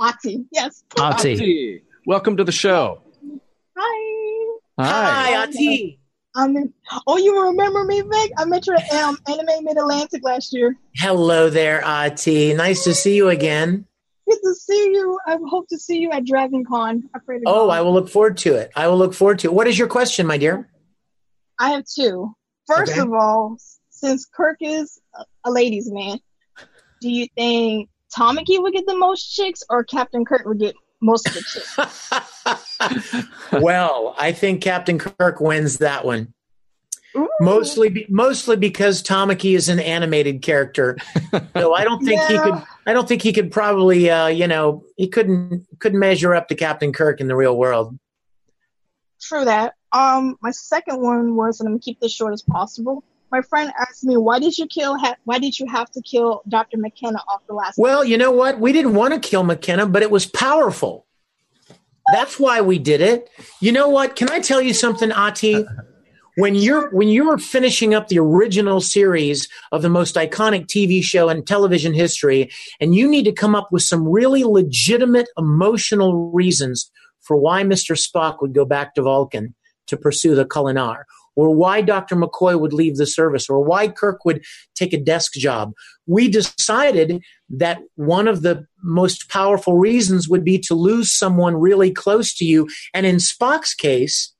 Ati, 0.00 0.44
yes. 0.52 0.82
Ati. 0.98 1.34
Ati. 1.34 1.82
Welcome 2.06 2.36
to 2.36 2.44
the 2.44 2.52
show. 2.52 3.00
Hi. 3.76 4.58
Hi. 4.78 5.34
Hi, 5.34 5.42
Ati. 5.44 6.00
I'm 6.36 6.56
in, 6.56 6.72
oh, 7.06 7.16
you 7.16 7.44
remember 7.44 7.84
me, 7.84 8.00
Vic? 8.00 8.32
I 8.36 8.44
met 8.44 8.66
you 8.66 8.74
at 8.74 8.92
um, 8.92 9.16
Anime 9.28 9.64
Mid 9.64 9.78
Atlantic 9.78 10.24
last 10.24 10.52
year. 10.52 10.76
Hello 10.96 11.48
there, 11.48 11.84
Ati. 11.84 12.54
Nice 12.54 12.82
to 12.84 12.94
see 12.94 13.14
you 13.14 13.28
again. 13.28 13.86
Good 14.28 14.38
to 14.42 14.54
see 14.54 14.90
you. 14.92 15.18
I 15.26 15.36
hope 15.48 15.68
to 15.68 15.78
see 15.78 15.98
you 15.98 16.10
at 16.10 16.24
Dragon 16.24 16.64
Con. 16.64 17.08
I 17.14 17.18
pray 17.18 17.38
to 17.38 17.44
Oh, 17.46 17.66
God. 17.66 17.72
I 17.74 17.80
will 17.82 17.92
look 17.92 18.08
forward 18.08 18.38
to 18.38 18.54
it. 18.54 18.70
I 18.74 18.88
will 18.88 18.96
look 18.96 19.12
forward 19.14 19.38
to 19.40 19.48
it. 19.48 19.52
What 19.54 19.66
is 19.66 19.78
your 19.78 19.88
question, 19.88 20.26
my 20.26 20.38
dear? 20.38 20.68
I 21.58 21.70
have 21.70 21.84
two. 21.84 22.34
First 22.66 22.92
Okay. 22.92 23.00
of 23.02 23.12
all, 23.12 23.56
since 23.90 24.24
Kirk 24.26 24.56
is 24.60 24.98
a- 25.18 25.24
a 25.44 25.50
ladies' 25.50 25.90
man, 25.90 26.18
do 27.00 27.10
you 27.10 27.26
think 27.36 27.90
Tamaki 28.16 28.60
would 28.62 28.72
get 28.72 28.86
the 28.86 28.96
most 28.96 29.34
chicks 29.34 29.62
or 29.68 29.84
Captain 29.84 30.24
Kirk 30.24 30.46
would 30.46 30.58
get 30.58 30.74
most 31.02 31.28
of 31.28 31.34
the 31.34 31.42
chicks? 31.42 33.30
well, 33.62 34.14
I 34.18 34.32
think 34.32 34.62
Captain 34.62 34.98
Kirk 34.98 35.40
wins 35.40 35.78
that 35.78 36.04
one. 36.04 36.32
Ooh. 37.16 37.28
Mostly, 37.40 37.90
be, 37.90 38.06
mostly 38.08 38.56
because 38.56 39.02
Tamaki 39.02 39.54
is 39.54 39.68
an 39.68 39.78
animated 39.78 40.42
character, 40.42 40.96
so 41.56 41.72
I 41.74 41.84
don't 41.84 42.02
think 42.04 42.20
he 42.22 42.38
could. 42.38 42.54
I 42.86 42.92
don't 42.92 43.08
think 43.08 43.22
he 43.22 43.32
could 43.32 43.50
probably, 43.50 44.10
uh, 44.10 44.26
you 44.26 44.46
know, 44.46 44.84
he 44.96 45.08
couldn't 45.08 45.66
couldn't 45.78 45.98
measure 45.98 46.34
up 46.34 46.48
to 46.48 46.54
Captain 46.54 46.92
Kirk 46.92 47.20
in 47.20 47.28
the 47.28 47.36
real 47.36 47.56
world. 47.56 47.98
True 49.20 49.44
that. 49.44 49.74
Um, 49.92 50.36
my 50.42 50.50
second 50.50 51.00
one 51.00 51.36
was, 51.36 51.60
and 51.60 51.68
I'm 51.68 51.74
gonna 51.74 51.80
keep 51.80 52.00
this 52.00 52.12
short 52.12 52.32
as 52.32 52.42
possible. 52.42 53.04
My 53.30 53.40
friend 53.42 53.72
asked 53.80 54.04
me, 54.04 54.16
"Why 54.16 54.38
did 54.38 54.58
you 54.58 54.66
kill? 54.66 54.98
Ha- 54.98 55.16
why 55.24 55.38
did 55.38 55.58
you 55.58 55.66
have 55.66 55.90
to 55.92 56.02
kill 56.02 56.42
Doctor 56.48 56.76
McKennah 56.76 57.22
off 57.28 57.40
the 57.46 57.54
last?" 57.54 57.78
Well, 57.78 58.04
you 58.04 58.18
know 58.18 58.30
what? 58.30 58.60
We 58.60 58.72
didn't 58.72 58.94
want 58.94 59.14
to 59.14 59.20
kill 59.20 59.44
McKennah, 59.44 59.90
but 59.90 60.02
it 60.02 60.10
was 60.10 60.26
powerful. 60.26 61.06
That's 62.12 62.38
why 62.38 62.60
we 62.60 62.78
did 62.78 63.00
it. 63.00 63.30
You 63.60 63.72
know 63.72 63.88
what? 63.88 64.14
Can 64.14 64.28
I 64.28 64.40
tell 64.40 64.60
you 64.60 64.74
something, 64.74 65.10
Ati? 65.10 65.64
When 66.36 66.56
you're 66.56 66.90
when 66.90 67.08
you 67.08 67.28
were 67.28 67.38
finishing 67.38 67.94
up 67.94 68.08
the 68.08 68.18
original 68.18 68.80
series 68.80 69.48
of 69.70 69.82
the 69.82 69.88
most 69.88 70.16
iconic 70.16 70.66
TV 70.66 71.02
show 71.02 71.28
in 71.28 71.44
television 71.44 71.94
history, 71.94 72.50
and 72.80 72.94
you 72.94 73.08
need 73.08 73.24
to 73.26 73.32
come 73.32 73.54
up 73.54 73.68
with 73.70 73.82
some 73.82 74.08
really 74.08 74.42
legitimate 74.42 75.28
emotional 75.38 76.32
reasons 76.32 76.90
for 77.20 77.36
why 77.36 77.62
Mr. 77.62 77.96
Spock 77.96 78.40
would 78.40 78.52
go 78.52 78.64
back 78.64 78.94
to 78.94 79.02
Vulcan 79.02 79.54
to 79.86 79.96
pursue 79.96 80.34
the 80.34 80.44
Kolinahr, 80.44 81.04
or 81.36 81.54
why 81.54 81.80
Dr. 81.80 82.16
McCoy 82.16 82.58
would 82.58 82.72
leave 82.72 82.96
the 82.96 83.06
service, 83.06 83.48
or 83.48 83.62
why 83.62 83.86
Kirk 83.86 84.24
would 84.24 84.44
take 84.74 84.92
a 84.92 85.00
desk 85.00 85.34
job. 85.34 85.72
We 86.06 86.28
decided 86.28 87.22
that 87.50 87.78
one 87.94 88.26
of 88.26 88.42
the 88.42 88.66
most 88.82 89.28
powerful 89.28 89.76
reasons 89.76 90.28
would 90.28 90.44
be 90.44 90.58
to 90.60 90.74
lose 90.74 91.12
someone 91.12 91.54
really 91.54 91.92
close 91.92 92.34
to 92.34 92.44
you. 92.44 92.68
And 92.92 93.06
in 93.06 93.16
Spock's 93.16 93.74
case, 93.74 94.33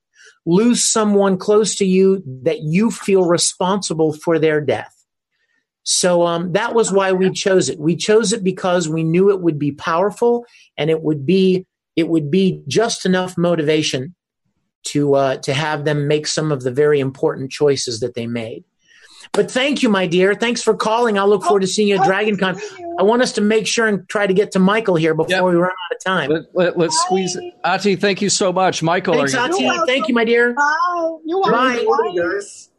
lose 0.46 0.82
someone 0.82 1.38
close 1.38 1.74
to 1.76 1.84
you 1.84 2.22
that 2.42 2.60
you 2.62 2.90
feel 2.90 3.24
responsible 3.24 4.12
for 4.12 4.38
their 4.38 4.60
death. 4.60 4.94
So 5.84 6.26
um, 6.26 6.52
that 6.52 6.74
was 6.74 6.90
why 6.90 7.12
we 7.12 7.30
chose 7.30 7.68
it. 7.68 7.78
We 7.78 7.96
chose 7.96 8.32
it 8.32 8.42
because 8.42 8.88
we 8.88 9.04
knew 9.04 9.30
it 9.30 9.40
would 9.40 9.58
be 9.58 9.72
powerful 9.72 10.46
and 10.76 10.90
it 10.90 11.02
would 11.02 11.26
be 11.26 11.66
it 11.96 12.08
would 12.08 12.30
be 12.30 12.62
just 12.66 13.06
enough 13.06 13.38
motivation 13.38 14.14
to 14.84 15.14
uh, 15.14 15.36
to 15.38 15.54
have 15.54 15.84
them 15.84 16.08
make 16.08 16.26
some 16.26 16.52
of 16.52 16.62
the 16.62 16.70
very 16.70 17.00
important 17.00 17.50
choices 17.50 18.00
that 18.00 18.14
they 18.14 18.26
made. 18.26 18.64
But 19.34 19.50
thank 19.50 19.82
you, 19.82 19.88
my 19.88 20.06
dear. 20.06 20.34
Thanks 20.34 20.62
for 20.62 20.74
calling. 20.74 21.18
I'll 21.18 21.28
look 21.28 21.42
forward 21.42 21.60
to 21.62 21.66
seeing 21.66 21.88
you 21.88 21.96
at 21.96 22.04
Dragon 22.06 22.36
Con. 22.36 22.60
I 22.98 23.02
want 23.02 23.20
us 23.22 23.32
to 23.32 23.40
make 23.40 23.66
sure 23.66 23.88
and 23.88 24.08
try 24.08 24.28
to 24.28 24.32
get 24.34 24.52
to 24.52 24.60
Michael 24.60 24.94
here 24.94 25.12
before 25.14 25.30
Yep. 25.30 25.44
we 25.44 25.50
run 25.56 25.70
out 25.70 25.96
of 25.96 26.04
time. 26.04 26.46
Let, 26.54 26.76
us 26.78 26.96
squeeze. 27.04 27.36
Ati, 27.64 27.96
thank 27.96 28.22
you 28.22 28.28
so 28.30 28.52
much. 28.52 28.80
Michael, 28.82 29.14
Thanks, 29.14 29.34
are 29.34 29.48
you? 29.48 29.68
Ati. 29.68 29.86
Thank 29.86 30.06
you, 30.08 30.14
my 30.14 30.24
dear. 30.24 30.54
Bye. 30.54 31.16
You 31.24 31.38
want 31.40 31.52
Bye. 31.52 32.10
me? 32.12 32.18
Guys. 32.18 32.70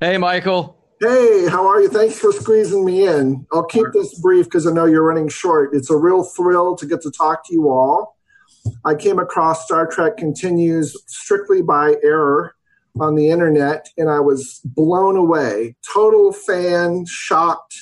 Hey, 0.00 0.18
Michael. 0.18 0.76
Hey, 1.00 1.46
how 1.48 1.68
are 1.68 1.80
you? 1.80 1.88
Thanks 1.88 2.18
for 2.18 2.32
squeezing 2.32 2.84
me 2.84 3.06
in. 3.06 3.46
I'll 3.52 3.64
keep 3.64 3.86
this 3.92 4.18
brief 4.20 4.46
because 4.46 4.66
I 4.66 4.72
know 4.72 4.86
you're 4.86 5.04
running 5.04 5.28
short. 5.28 5.70
It's 5.72 5.90
a 5.90 5.96
real 5.96 6.24
thrill 6.24 6.74
to 6.76 6.86
get 6.86 7.00
to 7.02 7.10
talk 7.12 7.46
to 7.46 7.52
you 7.52 7.70
all. 7.70 8.16
I 8.84 8.94
came 8.96 9.18
across 9.20 9.64
Star 9.64 9.86
Trek 9.86 10.16
Continues 10.16 10.96
strictly 11.06 11.62
by 11.62 11.94
error 12.02 12.54
on 13.00 13.14
the 13.14 13.30
internet, 13.30 13.88
and 13.96 14.10
I 14.10 14.20
was 14.20 14.60
blown 14.64 15.16
away. 15.16 15.76
Total 15.92 16.32
fan, 16.32 17.04
shocked. 17.08 17.74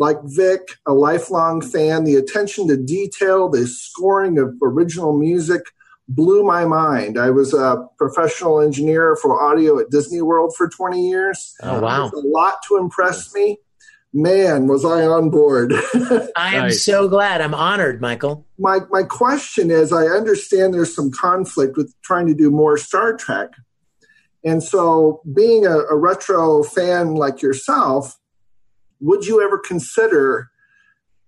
Like 0.00 0.18
Vic, 0.22 0.76
a 0.86 0.92
lifelong 0.94 1.60
fan. 1.60 2.04
The 2.04 2.14
attention 2.14 2.68
to 2.68 2.76
detail, 2.76 3.48
the 3.48 3.66
scoring 3.66 4.38
of 4.38 4.54
original 4.62 5.16
music 5.18 5.62
blew 6.08 6.44
my 6.44 6.64
mind. 6.64 7.18
I 7.18 7.30
was 7.30 7.52
a 7.52 7.84
professional 7.98 8.60
engineer 8.60 9.16
for 9.20 9.42
audio 9.42 9.78
at 9.80 9.90
Disney 9.90 10.22
World 10.22 10.54
for 10.56 10.68
20 10.68 11.08
years. 11.08 11.52
Oh, 11.64 11.80
wow. 11.80 12.10
A 12.14 12.16
lot 12.18 12.58
to 12.68 12.76
impress 12.76 13.34
me. 13.34 13.58
Man, 14.14 14.68
was 14.68 14.84
I 14.84 15.04
on 15.04 15.30
board. 15.30 15.72
I 16.36 16.54
am 16.54 16.62
Nice. 16.62 16.82
so 16.84 17.08
glad. 17.08 17.40
I'm 17.42 17.52
honored, 17.52 18.00
Michael. 18.00 18.46
my 18.58 18.78
my 18.90 19.02
question 19.02 19.70
is 19.70 19.92
I 19.92 20.04
understand 20.06 20.72
there's 20.72 20.94
some 20.94 21.10
conflict 21.10 21.76
with 21.76 21.92
trying 22.02 22.26
to 22.28 22.34
do 22.34 22.50
more 22.50 22.78
Star 22.78 23.14
Trek. 23.16 23.50
And 24.44 24.62
so 24.62 25.20
being 25.34 25.66
a, 25.66 25.78
a 25.78 25.96
retro 25.96 26.62
fan 26.62 27.14
like 27.14 27.42
yourself, 27.42 28.18
would 29.00 29.26
you 29.26 29.42
ever 29.42 29.58
consider 29.58 30.50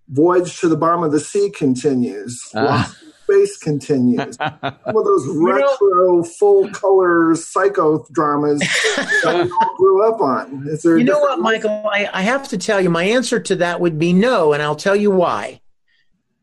Voyage 0.08 0.58
to 0.60 0.68
the 0.68 0.76
Bottom 0.76 1.02
of 1.02 1.12
the 1.12 1.20
Sea 1.20 1.50
continues? 1.50 2.40
Ah. 2.54 2.94
Space 3.24 3.56
continues. 3.58 4.36
Some 4.40 4.52
of 4.62 5.04
those 5.04 5.26
know- 5.26 5.42
retro 5.42 6.24
full 6.24 6.68
color 6.70 7.34
psycho 7.36 8.04
dramas 8.12 8.58
that 8.60 9.44
we 9.44 9.50
all 9.52 9.74
grew 9.76 10.08
up 10.08 10.20
on. 10.20 10.66
Is 10.66 10.82
there 10.82 10.98
You 10.98 11.04
know 11.04 11.20
what, 11.20 11.38
Michael? 11.38 11.88
I, 11.92 12.08
I 12.12 12.22
have 12.22 12.48
to 12.48 12.58
tell 12.58 12.80
you, 12.80 12.90
my 12.90 13.04
answer 13.04 13.38
to 13.38 13.56
that 13.56 13.80
would 13.80 13.98
be 14.00 14.12
no, 14.12 14.52
and 14.52 14.60
I'll 14.62 14.74
tell 14.74 14.96
you 14.96 15.12
why. 15.12 15.60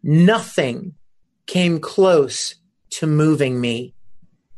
Nothing 0.02 0.94
came 1.46 1.80
close 1.80 2.56
to 2.92 3.08
moving 3.08 3.60
me 3.60 3.94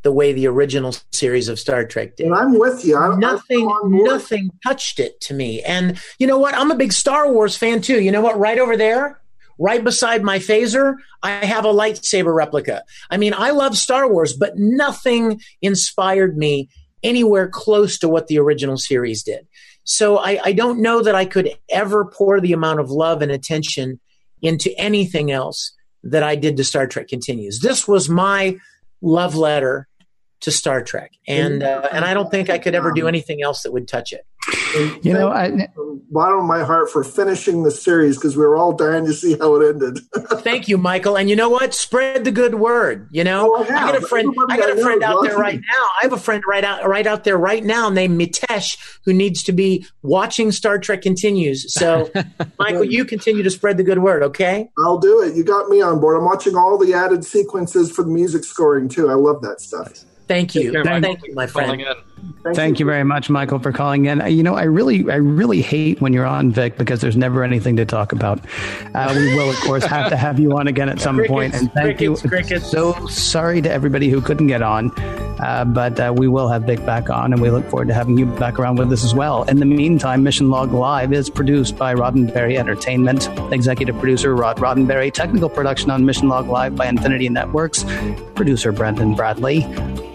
the 0.02 0.12
way 0.12 0.32
the 0.32 0.46
original 0.46 0.94
series 1.12 1.48
of 1.48 1.58
Star 1.58 1.84
Trek 1.84 2.16
did. 2.16 2.26
And 2.26 2.34
I'm 2.34 2.58
with 2.58 2.84
you. 2.84 2.96
I'm, 2.96 3.18
nothing, 3.20 3.70
I'm 3.70 4.02
nothing 4.02 4.50
touched 4.66 4.98
it 4.98 5.20
to 5.22 5.34
me. 5.34 5.62
And 5.62 6.00
you 6.18 6.26
know 6.26 6.38
what? 6.38 6.54
I'm 6.54 6.70
a 6.70 6.76
big 6.76 6.92
Star 6.92 7.30
Wars 7.30 7.56
fan 7.56 7.82
too. 7.82 8.00
You 8.00 8.10
know 8.10 8.22
what? 8.22 8.38
Right 8.38 8.58
over 8.58 8.76
there, 8.76 9.20
right 9.58 9.84
beside 9.84 10.22
my 10.22 10.38
phaser, 10.38 10.94
I 11.22 11.32
have 11.44 11.64
a 11.64 11.72
lightsaber 11.72 12.34
replica. 12.34 12.82
I 13.10 13.18
mean, 13.18 13.34
I 13.36 13.50
love 13.50 13.76
Star 13.76 14.10
Wars, 14.10 14.32
but 14.32 14.56
nothing 14.56 15.40
inspired 15.60 16.36
me 16.36 16.70
anywhere 17.02 17.48
close 17.48 17.98
to 17.98 18.08
what 18.08 18.26
the 18.26 18.38
original 18.38 18.78
series 18.78 19.22
did. 19.22 19.46
So 19.84 20.18
I, 20.18 20.40
I 20.44 20.52
don't 20.52 20.80
know 20.80 21.02
that 21.02 21.14
I 21.14 21.24
could 21.24 21.50
ever 21.68 22.04
pour 22.06 22.40
the 22.40 22.52
amount 22.52 22.80
of 22.80 22.90
love 22.90 23.22
and 23.22 23.32
attention 23.32 24.00
into 24.42 24.72
anything 24.78 25.30
else 25.30 25.72
that 26.04 26.22
I 26.22 26.36
did 26.36 26.56
to 26.56 26.64
Star 26.64 26.86
Trek 26.86 27.08
Continues. 27.08 27.60
This 27.60 27.86
was 27.86 28.08
my 28.08 28.56
love 29.02 29.34
letter 29.34 29.88
to 30.40 30.50
Star 30.50 30.82
Trek, 30.82 31.12
and 31.28 31.62
uh, 31.62 31.88
and 31.92 32.04
I 32.04 32.14
don't 32.14 32.30
think 32.30 32.48
I 32.50 32.58
could 32.58 32.74
ever 32.74 32.92
do 32.92 33.06
anything 33.08 33.42
else 33.42 33.62
that 33.62 33.72
would 33.72 33.86
touch 33.88 34.12
it. 34.12 34.26
You 35.02 35.12
know, 35.12 35.28
I, 35.28 35.68
bottom 36.10 36.38
of 36.38 36.44
my 36.44 36.64
heart 36.64 36.90
for 36.90 37.04
finishing 37.04 37.62
the 37.62 37.70
series 37.70 38.16
because 38.16 38.36
we 38.36 38.42
were 38.44 38.56
all 38.56 38.72
dying 38.72 39.04
to 39.04 39.12
see 39.12 39.36
how 39.36 39.56
it 39.56 39.68
ended. 39.68 39.98
Thank 40.42 40.66
you, 40.66 40.78
Michael. 40.78 41.16
And 41.18 41.28
you 41.28 41.36
know 41.36 41.50
what? 41.50 41.74
Spread 41.74 42.24
the 42.24 42.30
good 42.30 42.54
word. 42.54 43.08
You 43.10 43.22
know, 43.24 43.54
Oh, 43.54 43.62
I 43.62 43.66
I 43.66 43.68
got 43.68 43.96
a 43.96 44.00
friend. 44.00 44.34
I 44.48 44.56
got 44.56 44.70
a 44.70 44.80
friend 44.82 45.02
out 45.02 45.22
there 45.22 45.36
right 45.36 45.60
now. 45.60 45.84
I 46.00 46.02
have 46.02 46.12
a 46.12 46.18
friend 46.18 46.42
right 46.46 46.64
out 46.64 46.88
right 46.88 47.06
out 47.06 47.24
there 47.24 47.36
right 47.36 47.62
now 47.62 47.90
named 47.90 48.18
Mitesh 48.18 48.78
who 49.04 49.12
needs 49.12 49.42
to 49.44 49.52
be 49.52 49.86
watching 50.02 50.52
Star 50.52 50.78
Trek 50.78 51.02
Continues. 51.02 51.72
So, 51.74 52.10
Michael, 52.58 52.84
you 52.84 53.04
continue 53.04 53.42
to 53.42 53.50
spread 53.50 53.76
the 53.76 53.84
good 53.84 53.98
word. 53.98 54.22
Okay. 54.22 54.70
I'll 54.78 54.98
do 54.98 55.22
it. 55.22 55.36
You 55.36 55.44
got 55.44 55.68
me 55.68 55.82
on 55.82 56.00
board. 56.00 56.16
I'm 56.16 56.24
watching 56.24 56.56
all 56.56 56.78
the 56.78 56.94
added 56.94 57.24
sequences 57.24 57.90
for 57.90 58.02
the 58.04 58.10
music 58.10 58.44
scoring 58.44 58.88
too. 58.88 59.10
I 59.10 59.14
love 59.14 59.42
that 59.42 59.60
stuff. 59.60 60.04
Thank 60.30 60.54
you. 60.54 60.70
Care, 60.70 60.84
Michael. 60.84 61.02
Thank 61.02 61.26
you, 61.26 61.34
my 61.34 61.48
friend. 61.48 61.84
Thank, 62.54 62.80
you 62.80 62.86
very 62.86 63.04
much, 63.04 63.28
Michael, 63.28 63.58
for 63.58 63.70
calling 63.70 64.06
in. 64.06 64.22
Uh, 64.22 64.26
You 64.26 64.42
know, 64.42 64.54
I 64.54 64.62
really, 64.64 65.10
I 65.10 65.16
really 65.16 65.60
hate 65.60 66.00
when 66.00 66.12
you're 66.14 66.24
on, 66.26 66.50
Vic, 66.50 66.78
because 66.78 67.00
there's 67.00 67.16
never 67.16 67.44
anything 67.44 67.76
to 67.76 67.84
talk 67.84 68.12
about. 68.12 68.40
Uh, 68.94 69.12
we 69.14 69.34
will, 69.34 69.50
of 69.50 69.56
course, 69.60 69.84
have 69.84 70.08
to 70.10 70.16
have 70.16 70.40
you 70.40 70.56
on 70.56 70.66
again 70.66 70.88
at 70.88 71.00
some 71.00 71.22
point. 71.26 71.54
And 71.54 71.70
thank 71.72 71.98
crickets, 71.98 72.24
you. 72.24 72.30
crickets. 72.30 72.70
So 72.70 72.94
sorry 73.08 73.60
to 73.62 73.70
everybody 73.70 74.08
who 74.08 74.20
couldn't 74.22 74.46
get 74.46 74.62
on, 74.62 74.90
uh, 75.40 75.64
but 75.66 76.00
uh, 76.00 76.14
we 76.16 76.28
will 76.28 76.48
have 76.48 76.62
Vic 76.62 76.84
back 76.86 77.10
on, 77.10 77.32
and 77.34 77.42
we 77.42 77.50
look 77.50 77.68
forward 77.68 77.88
to 77.88 77.94
having 77.94 78.16
you 78.16 78.24
back 78.26 78.58
around 78.58 78.76
with 78.78 78.90
us 78.90 79.04
as 79.04 79.14
well. 79.14 79.42
In 79.44 79.58
the 79.58 79.66
meantime, 79.66 80.22
Mission 80.22 80.48
Log 80.48 80.72
Live 80.72 81.12
is 81.12 81.28
produced 81.28 81.76
by 81.76 81.94
Roddenberry 81.94 82.56
Entertainment, 82.56 83.28
executive 83.52 83.98
producer 83.98 84.34
Rod 84.34 84.56
Roddenberry, 84.56 85.12
technical 85.12 85.50
production 85.50 85.90
on 85.90 86.06
Mission 86.06 86.28
Log 86.28 86.48
Live 86.48 86.74
by 86.74 86.86
Infinity 86.86 87.28
Networks, 87.28 87.84
producer 88.34 88.72
Brendan 88.72 89.14
Bradley. 89.14 89.66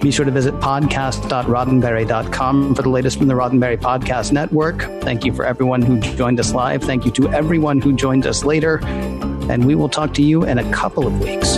Be 0.02 0.12
sure 0.12 0.26
to 0.26 0.32
visit 0.32 0.54
podcast.roddenberry.com 0.56 1.95
for 2.76 2.82
the 2.82 2.90
latest 2.90 3.18
from 3.18 3.28
the 3.28 3.34
Roddenberry 3.34 3.78
Podcast 3.78 4.32
Network. 4.32 4.82
Thank 5.02 5.24
you 5.24 5.34
for 5.34 5.46
everyone 5.46 5.82
who 5.82 6.00
joined 6.00 6.40
us 6.40 6.54
live. 6.54 6.84
Thank 6.84 7.06
you 7.06 7.12
to 7.12 7.32
everyone 7.32 7.80
who 7.80 7.94
joined 7.94 8.28
us 8.28 8.44
later. 8.44 8.84
And 9.50 9.66
we 9.66 9.76
will 9.76 9.90
talk 9.90 10.14
to 10.16 10.22
you 10.22 10.44
in 10.44 10.58
a 10.58 10.72
couple 10.74 11.08
of 11.08 11.20
weeks. 11.22 11.58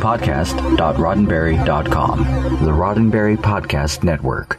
Podcast.roddenberry.com, 0.00 2.18
the 2.64 2.72
Roddenberry 2.72 3.36
Podcast 3.36 4.02
Network. 4.02 4.58